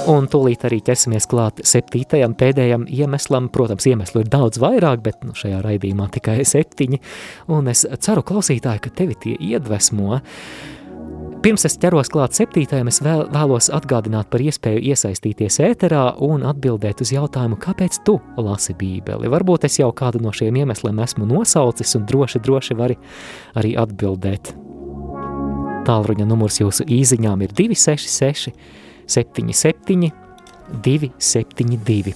Un 0.03 0.26
tūlīt 0.28 0.66
arī 0.68 0.82
ķersimies 0.84 1.26
klāt 1.32 1.61
septītajam 1.64 2.34
pēdējam 2.36 2.84
iemeslam. 2.91 3.47
Protams, 3.53 3.86
iemeslu 3.88 4.26
ir 4.26 4.32
daudz 4.32 4.59
vairāk, 4.59 4.99
bet 5.05 5.22
nu, 5.24 5.32
šajā 5.38 5.61
raidījumā 5.64 6.09
tikai 6.11 6.41
septiņi. 6.47 6.99
Un 7.55 7.72
es 7.72 7.86
ceru, 8.03 8.26
klausītāji, 8.28 8.84
ka 8.84 8.91
tevi 8.99 9.16
tie 9.24 9.38
iedvesmo 9.39 10.20
Pirms 11.44 11.66
es 11.68 11.74
ķeros 11.76 12.08
klāt 12.08 12.38
septītajam, 12.38 12.88
es 12.88 13.02
vēl, 13.04 13.26
vēlos 13.34 13.66
atgādināt 13.76 14.30
par 14.32 14.39
iespēju 14.39 14.80
iesaistīties 14.94 15.58
ēterā 15.66 16.04
un 16.24 16.46
atbildēt 16.48 17.02
uz 17.04 17.10
jautājumu, 17.12 17.58
kāpēc 17.60 17.98
tu 18.08 18.14
lasi 18.39 18.72
bībeli. 18.80 19.28
Varbūt 19.28 19.66
es 19.68 19.76
jau 19.82 19.89
kādu 19.91 20.22
no 20.24 20.32
šiem 20.32 20.62
iemesliem 20.62 21.02
esmu 21.04 21.28
nosaucis 21.28 21.98
un 22.00 22.06
droši, 22.08 22.39
droši 22.46 22.78
vari 22.80 22.96
arī 23.60 23.74
atbildēt. 23.82 24.54
Tālruņa 25.84 26.30
numurs 26.30 26.62
jūsu 26.62 26.88
īziņām 26.88 27.44
ir 27.44 27.52
266 27.60 28.56
77 29.12 30.14
272. 30.80 32.16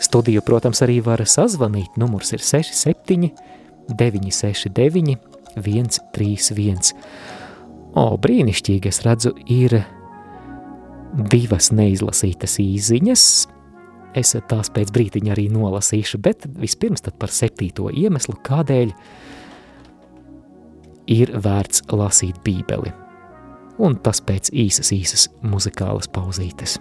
Studiju, 0.00 0.46
protams, 0.48 0.80
arī 0.80 1.02
var 1.04 1.20
sazvanīt. 1.28 2.00
Numurs 2.00 2.32
ir 2.32 2.40
67 2.40 3.28
969 3.92 5.20
131. 5.60 6.96
O, 7.92 8.04
brīnišķīgi, 8.16 8.88
es 8.88 9.02
redzu, 9.04 9.34
ir 9.52 9.76
divas 11.32 11.68
neizlasītas 11.76 12.56
īziņas. 12.62 13.26
Es 14.16 14.32
tās 14.48 14.70
pēc 14.72 14.92
brīdiņa 14.92 15.34
arī 15.34 15.46
nolasīšu, 15.52 16.20
bet 16.24 16.46
vispirms 16.60 17.04
tad 17.04 17.16
par 17.20 17.32
septīto 17.32 17.88
iemeslu, 17.92 18.36
kādēļ 18.44 18.92
ir 21.12 21.34
vērts 21.44 21.84
lasīt 21.92 22.40
bībeli. 22.44 22.92
Un 23.82 23.96
tas 24.04 24.20
pēc 24.24 24.52
īsas, 24.52 24.92
īsas 24.94 25.28
muzikālas 25.44 26.08
pauzītes. 26.12 26.78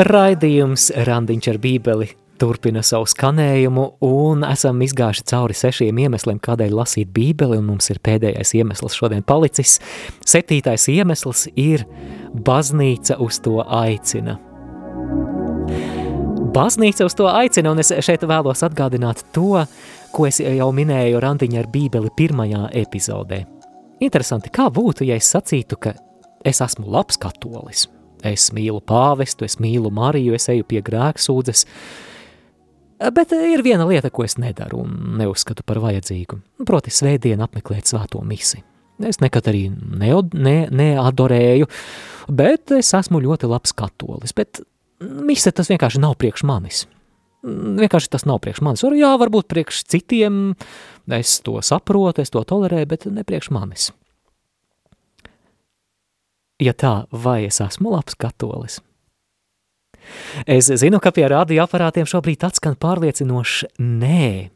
Raidījums 0.00 0.86
Randiņš 1.04 1.46
ar 1.50 1.56
bībeli 1.60 2.06
turpina 2.40 2.80
savu 2.80 3.04
skanējumu 3.10 3.82
un 4.06 4.46
esam 4.48 4.78
izgājuši 4.80 5.26
cauri 5.28 5.56
sešiem 5.58 5.98
iemesliem, 6.06 6.38
kādēļ 6.40 6.72
lasīt 6.78 7.10
bībeli, 7.12 7.58
un 7.60 7.66
mums 7.68 7.90
ir 7.92 8.00
pēdējais 8.00 8.54
iemesls 8.56 8.96
šodien 8.96 9.26
palicis. 9.28 9.76
Septītais 10.24 10.88
iemesls 10.88 11.50
ir 11.52 11.84
baznīca 12.32 13.18
uz 13.20 13.42
to 13.44 13.58
aicina. 13.60 14.38
Baznīca 16.56 17.04
uz 17.04 17.20
to 17.20 17.28
aicina, 17.28 17.74
un 17.74 17.84
es 17.84 17.92
šeit 17.92 18.24
vēlos 18.24 18.64
atgādināt 18.64 19.26
to, 19.36 19.66
ko 20.16 20.28
es 20.30 20.40
jau 20.40 20.72
minēju 20.80 21.20
Randiņa 21.20 21.60
ar 21.60 21.72
bībeli 21.76 22.16
pirmajā 22.16 22.70
epizodē. 22.86 23.44
Interesanti, 24.00 24.48
kā 24.48 24.72
būtu, 24.72 25.04
ja 25.12 25.20
es 25.20 25.28
sacītu, 25.28 25.76
ka 25.76 25.98
es 26.40 26.64
esmu 26.64 26.88
labs 26.88 27.20
katolis– 27.20 27.90
Es 28.26 28.50
mīlu 28.52 28.82
pāvestu, 28.84 29.46
es 29.48 29.56
mīlu 29.62 29.90
Mariju, 29.94 30.34
es 30.36 30.48
eju 30.52 30.66
pie 30.68 30.82
grēksūdzes, 30.84 31.64
bet 33.16 33.32
ir 33.32 33.64
viena 33.64 33.86
lieta, 33.88 34.10
ko 34.12 34.26
es 34.26 34.36
nedaru 34.40 34.82
un 34.84 35.16
neuzskatu 35.20 35.64
par 35.66 35.80
vajadzīgu, 35.80 36.40
proti 36.68 36.92
svētdien 36.92 37.40
apmeklēt 37.44 37.88
svēto 37.88 38.20
misi. 38.26 38.60
Es 39.08 39.22
nekad 39.22 39.48
arī 39.48 39.70
neod, 39.72 40.34
ne, 40.36 40.66
neadorēju, 40.68 41.70
bet 42.28 42.74
es 42.76 42.92
esmu 42.96 43.22
ļoti 43.24 43.48
labs 43.48 43.72
katolis, 43.72 44.36
bet 44.36 44.60
mise 45.00 45.52
tas 45.56 45.72
vienkārši 45.72 46.02
nav 46.02 46.18
priekš 46.20 46.44
manis. 46.44 46.84
Vienkārši 47.40 48.10
tas 48.12 48.26
nav 48.28 48.42
priekš 48.44 48.60
manis. 48.66 48.84
Jā, 48.84 49.14
varbūt 49.16 49.48
priekš 49.48 49.86
citiem 49.88 50.50
es 51.16 51.38
to 51.40 51.56
saprotu, 51.64 52.20
es 52.20 52.34
to 52.34 52.44
tolerēju, 52.44 52.90
bet 52.90 53.08
ne 53.08 53.24
priekš 53.24 53.48
manis 53.56 53.88
ja 56.60 56.74
tā, 56.76 56.94
vai 57.10 57.44
es 57.48 57.60
esmu 57.64 57.94
labs 57.94 58.16
katolis? 58.20 58.80
Es 60.48 60.70
zinu, 60.80 61.00
ka 61.02 61.12
pie 61.14 61.26
radioaparātiem 61.30 62.08
šobrīd 62.08 62.46
atskan 62.48 62.76
pārliecinošs 62.80 63.66
nē. 63.78 64.50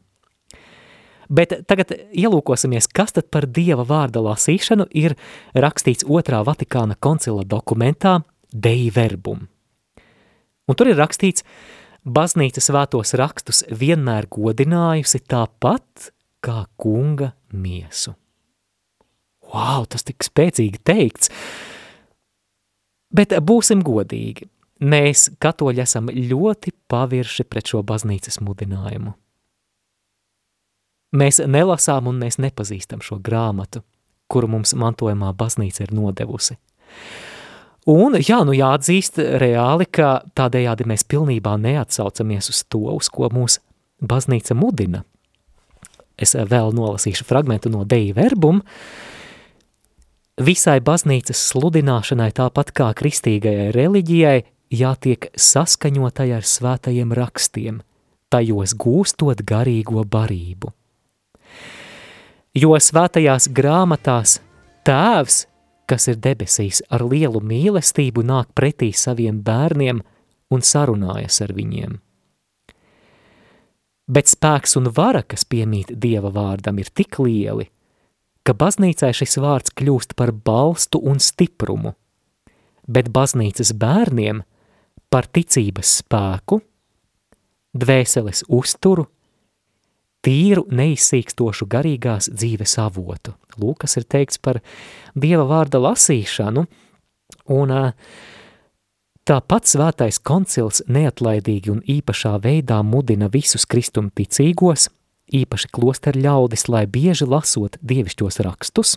Bet 1.25 1.55
tagad 1.65 1.93
ielūkosimies, 2.13 2.87
kas 2.93 3.15
tad 3.15 3.31
par 3.33 3.47
Dieva 3.49 3.85
vārda 3.87 4.21
lasīšanu 4.21 4.85
ir 4.93 5.15
rakstīts 5.57 6.05
otrā 6.05 6.43
Vatikāna 6.45 6.97
koncila 7.01 7.45
dokumentā 7.45 8.19
Dei 8.53 8.91
Verbum. 8.93 9.47
Un 10.65 10.77
tur 10.77 10.89
ir 10.89 10.99
rakstīts, 10.99 11.45
baznīca 12.05 12.61
svētos 12.61 13.15
rakstus 13.17 13.63
vienmēr 13.69 14.29
godinājusi 14.29 15.23
tāpat 15.25 16.11
kā 16.45 16.65
kunga 16.77 17.33
miesu. 17.53 18.13
Wow, 19.49 19.85
tas 19.89 20.05
tik 20.05 20.25
spēcīgi 20.25 20.81
teikts! 20.85 21.33
Bet 23.15 23.35
būsim 23.47 23.83
godīgi, 23.85 24.47
mēs 24.83 25.29
katoļi 25.39 25.83
esam 25.83 26.09
ļoti 26.11 26.73
pavirši 26.91 27.45
pret 27.47 27.71
šo 27.71 27.83
baznīcas 27.87 28.41
mudinājumu. 28.43 29.13
Mēs 31.15 31.39
nelasām 31.47 32.09
un 32.11 32.19
mēs 32.19 32.39
nepazīstam 32.43 33.03
šo 33.05 33.21
grāmatu, 33.23 33.85
kuru 34.27 34.49
mums 34.57 34.73
mantojumā 34.75 35.31
baznīca 35.37 35.85
ir 35.85 35.93
nodevusi. 35.95 36.57
Un, 37.87 38.17
jā, 38.17 38.41
nu 38.43 38.55
jāatzīst 38.57 39.21
reāli, 39.39 39.85
ka 39.85 40.25
tādējādi 40.35 40.87
mēs 40.89 41.05
pilnībā 41.07 41.53
neatsaucamies 41.61 42.49
uz 42.51 42.63
to, 42.67 42.81
uz 42.89 43.11
ko 43.13 43.29
mūs 43.31 43.59
baznīca 44.01 44.57
mudina. 44.57 45.05
Es 46.17 46.33
vēl 46.35 46.73
nolasīšu 46.75 47.27
fragmentu 47.29 47.69
no 47.69 47.83
Deja 47.87 48.15
verbum, 48.17 48.63
uh, 48.63 49.14
Visai 50.35 50.81
baznīcas 50.83 51.39
sludināšanai, 51.53 52.33
tāpat 52.35 52.73
kā 52.75 52.89
kristīgajai 52.91 53.69
reliģijai, 53.71 54.41
jātiek 54.67 55.29
saskaņotai 55.31 56.33
ar 56.35 56.43
svētajiem 56.43 57.13
rakstiem, 57.15 57.77
tajos 58.27 58.73
gūstot 58.75 59.45
garīgo 59.47 60.03
barību. 60.03 60.73
Jo 62.55 62.75
svētajās 62.75 63.47
grāmatās 63.55 64.41
tēvs, 64.87 65.45
kas 65.87 66.09
ir 66.11 66.19
debesīs, 66.19 66.81
ar 66.91 67.05
lielu 67.07 67.39
mīlestību 67.39 68.25
nāk 68.27 68.51
pretī 68.55 68.91
saviem 68.91 69.39
bērniem 69.39 70.01
un 70.51 70.61
sarunājas 70.63 71.39
ar 71.47 71.55
viņiem. 71.55 71.95
Bet 74.11 74.29
spēks 74.29 74.75
un 74.77 74.91
vara, 74.91 75.23
kas 75.23 75.47
piemīt 75.47 75.95
Dieva 75.95 76.29
vārdam, 76.29 76.77
ir 76.83 76.91
tik 76.93 77.17
lieli, 77.23 77.69
ka 78.45 78.53
baznīcai 78.53 79.11
šis 79.17 79.39
vārds 79.41 79.73
kļūst 79.77 80.13
par 80.19 80.31
balstu 80.31 81.01
un 81.01 81.19
stiprumu, 81.23 81.95
bet 82.87 83.09
baznīcas 83.13 83.73
bērniem 83.81 84.43
par 85.09 85.27
ticības 85.33 85.97
spēku, 86.01 86.61
dvēseles 87.75 88.45
uzturu, 88.53 89.07
tīru 90.25 90.65
neizsīkstošu 90.73 91.67
garīgās 91.69 92.29
dzīves 92.33 92.77
avotu. 92.81 93.35
Lūk, 93.61 93.83
kas 93.83 93.97
ir 93.99 94.07
teikts 94.09 94.41
par 94.41 94.61
Dieva 95.15 95.45
vārda 95.49 95.81
lasīšanu, 95.81 96.65
un 97.55 97.75
Tāpat 99.25 99.65
svētais 99.65 100.19
koncils 100.21 100.83
neatlaidīgi 100.85 101.71
un 101.73 101.79
īpašā 101.89 102.35
veidā 102.43 102.75
mudina 102.85 103.25
visus 103.33 103.63
kristuma 103.65 104.11
ticīgos, 104.13 104.85
īpaši 105.33 105.71
klosteru 105.73 106.21
ļaudis, 106.21 106.67
lai 106.69 106.85
bieži 106.89 107.27
lasot 107.29 107.77
dievišķos 107.81 108.41
rakstus, 108.45 108.95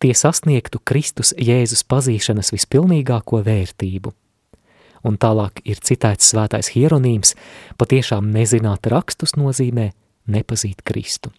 tie 0.00 0.14
sasniegtu 0.16 0.80
Kristus 0.84 1.34
Jēzus 1.36 1.84
pazīšanas 1.88 2.52
vispilnīgāko 2.54 3.42
vērtību. 3.46 4.14
Un 5.08 5.16
tālāk 5.16 5.62
ir 5.64 5.80
citēts 5.80 6.28
svētais 6.32 6.72
hieronīms, 6.74 7.34
patiešām 7.80 8.28
nezināt 8.34 8.88
rakstus 8.92 9.36
nozīmē 9.40 9.90
nepazīt 10.28 10.84
Kristu. 10.84 11.32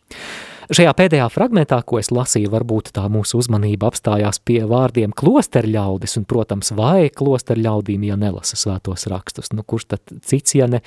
Šajā 0.70 0.91
pēdējā 0.93 1.26
fragmentā, 1.34 1.80
ko 1.88 1.97
es 1.97 2.12
lasīju, 2.14 2.51
varbūt 2.53 2.91
tā 2.95 3.07
mūsu 3.12 3.39
uzmanība 3.41 3.89
apstājās 3.89 4.38
pie 4.45 4.59
vārdiem 4.70 5.14
klosterļaudis, 5.18 6.20
un, 6.20 6.28
protams, 6.30 6.70
vai 6.78 7.09
klosterļaudīm, 7.09 8.03
ja 8.05 8.18
nelasa 8.20 8.59
svētos 8.59 9.07
rakstus, 9.09 9.49
nu 9.55 9.66
kurš 9.66 9.88
tad 9.95 10.14
cits, 10.28 10.53
ja 10.59 10.70
ne 10.70 10.84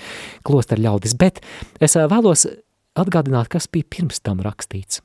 klosterļaudis, 0.47 1.17
bet 1.19 1.43
es 1.83 1.99
vēlos 1.99 2.47
atgādināt, 2.95 3.51
kas 3.51 3.67
bija 3.71 3.89
pirms 3.97 4.23
tam 4.23 4.45
rakstīts. 4.45 5.03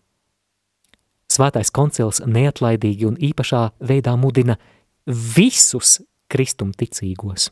Svētais 1.30 1.70
koncils 1.74 2.22
neatlaidīgi 2.26 3.10
un 3.10 3.18
īpašā 3.22 3.64
veidā 3.86 4.16
mudina 4.18 4.58
visus 5.06 6.00
kristumticīgos. 6.30 7.50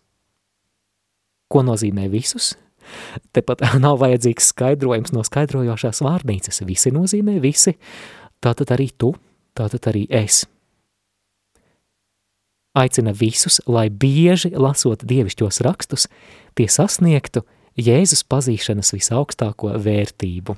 Ko 1.48 1.62
nozīmē 1.66 2.08
visus? 2.12 2.56
Tepat 3.36 3.64
nav 3.84 4.00
vajadzīgs 4.04 4.52
skaidrojums 4.54 5.14
no 5.16 5.24
skaidrojošās 5.28 6.04
vārnīcas. 6.06 6.64
Visi 6.68 6.94
nozīmē 6.96 7.40
visi, 7.44 7.78
tātad 8.44 8.74
arī 8.76 8.92
tu, 8.98 9.14
tātad 9.58 9.90
arī 9.92 10.06
es. 10.14 10.46
Aicina 12.78 13.14
visus, 13.16 13.58
lai 13.66 13.88
bieži 13.90 14.52
lasot 14.54 15.02
dievišķos 15.10 15.64
rakstus, 15.66 16.06
tie 16.54 16.68
sasniegtu 16.70 17.42
Jēzus 17.78 18.24
pazīšanas 18.26 18.94
visaugstāko 18.94 19.76
vērtību. 19.82 20.56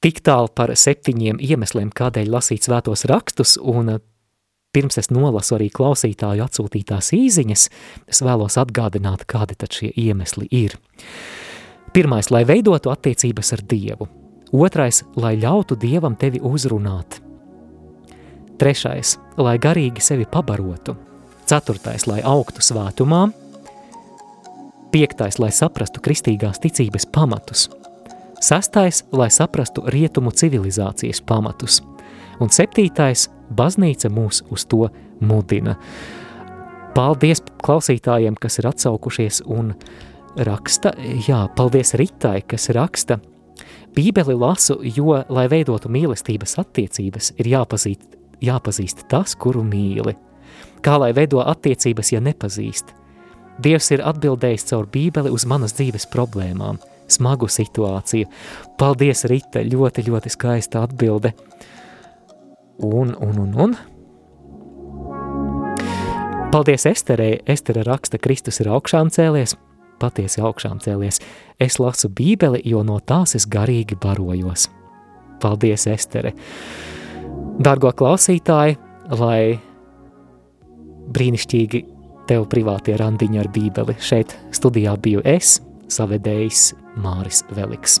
Tik 0.00 0.20
tālu 0.24 0.48
par 0.56 0.72
septiņiem 0.72 1.42
iemesliem, 1.44 1.90
kādēļ 1.92 2.30
lasīt 2.32 2.64
svētos 2.64 3.04
rakstus, 3.10 3.56
un 3.60 3.98
pirms 4.72 4.98
es 5.00 5.10
nolasu 5.10 5.56
arī 5.56 5.68
klausītāju 5.74 6.44
atsūtītās 6.46 7.12
īziņas, 7.16 7.66
es 8.10 8.22
vēlos 8.22 8.58
atgādināt, 8.60 9.26
kādi 9.30 9.58
tad 9.58 9.74
šie 9.74 9.90
iemesli 9.96 10.48
ir. 10.50 10.76
Pirmais, 11.92 12.30
lai 12.30 12.44
veidotu 12.46 12.92
attiecības 12.92 13.52
ar 13.56 13.64
Dievu. 13.66 14.06
Otrais, 14.52 15.02
lai 15.18 15.36
ļautu 15.38 15.78
Dievam 15.78 16.16
tevi 16.18 16.40
uzrunāt. 16.42 17.20
Trešais, 18.58 19.16
lai 19.40 19.56
garīgi 19.58 20.02
sevi 20.04 20.26
pabarotu. 20.30 20.94
Ceturtais, 21.50 22.06
lai 22.06 22.20
augtu 22.26 22.62
svētumā. 22.62 23.24
Piektais, 24.90 25.38
lai 25.42 25.50
saprastu 25.54 26.02
kristīgās 26.02 26.60
ticības 26.62 27.06
pamatus. 27.10 27.68
Sastais, 28.40 29.02
lai 29.12 29.30
saprastu 29.30 29.82
rietumu 29.86 30.30
civilizācijas 30.30 31.22
pamatus. 31.26 31.80
Un 32.40 32.52
septītais, 32.54 33.28
baznīca 33.56 34.10
mūs 34.12 34.44
uz 34.50 34.66
to 34.70 34.88
mudina. 35.20 35.76
Paldies 36.94 37.42
klausītājiem, 37.62 38.34
kas 38.40 38.58
ir 38.58 38.70
atsaukušies 38.70 39.44
un 39.46 39.74
raksta. 40.36 40.92
Jā, 41.28 41.44
paldies 41.56 41.94
Ritai, 41.98 42.40
kas 42.42 42.70
raksta. 42.74 43.20
Bībeli 43.94 44.34
lasu, 44.38 44.78
jo, 44.96 45.16
lai 45.28 45.46
veidotu 45.50 45.90
mīlestības 45.90 46.56
attiecības, 46.62 47.32
ir 47.42 47.50
jāpazīt, 47.50 48.04
jāpazīst 48.42 49.06
tas, 49.10 49.34
kuru 49.34 49.64
mīli. 49.66 50.14
Kā 50.80 50.96
lai 51.00 51.10
veido 51.16 51.42
attiecības, 51.42 52.12
ja 52.14 52.22
nepazīst? 52.24 52.94
Dievs 53.60 53.90
ir 53.92 54.04
atbildējis 54.06 54.70
caur 54.70 54.86
Bībeli 54.88 55.32
uz 55.34 55.44
manas 55.44 55.74
dzīves 55.76 56.06
problēmām, 56.12 56.78
smagu 57.10 57.50
situāciju. 57.50 58.30
Paldies, 58.80 59.26
Rita, 59.28 59.60
ļoti, 59.66 60.06
ļoti 60.06 60.32
skaista 60.32 60.84
atbilde. 60.86 61.34
Un, 62.82 63.16
un, 63.20 63.38
un, 63.38 63.54
un. 63.60 63.76
Paldies 66.50 66.86
Esterei. 66.86 67.38
Estere 67.46 67.84
raksta, 67.86 68.18
Kristus 68.18 68.60
ir 68.62 68.70
augšām 68.72 69.12
cēlies, 69.12 69.54
patiesi 70.00 70.40
augšām 70.42 70.80
cēlies. 70.82 71.20
Es 71.60 71.78
lasu 71.78 72.08
bībeli, 72.08 72.62
jo 72.64 72.82
no 72.82 72.98
tās 73.04 73.36
es 73.38 73.46
garīgi 73.46 73.98
barojos. 74.00 74.70
Paldies, 75.40 75.86
Estere. 75.86 76.32
Dargo 77.60 77.92
klausītāji, 77.92 78.78
lai 79.20 79.60
brīnišķīgi 81.14 81.84
tev 82.30 82.46
privātie 82.50 82.96
randiņi 82.98 83.42
ar 83.42 83.50
bībeli. 83.52 83.98
Šeit 84.00 84.36
studijā 84.56 84.96
biju 85.02 85.22
es, 85.28 85.58
savedējs 85.92 86.70
Māris 87.00 87.44
Veliks. 87.54 88.00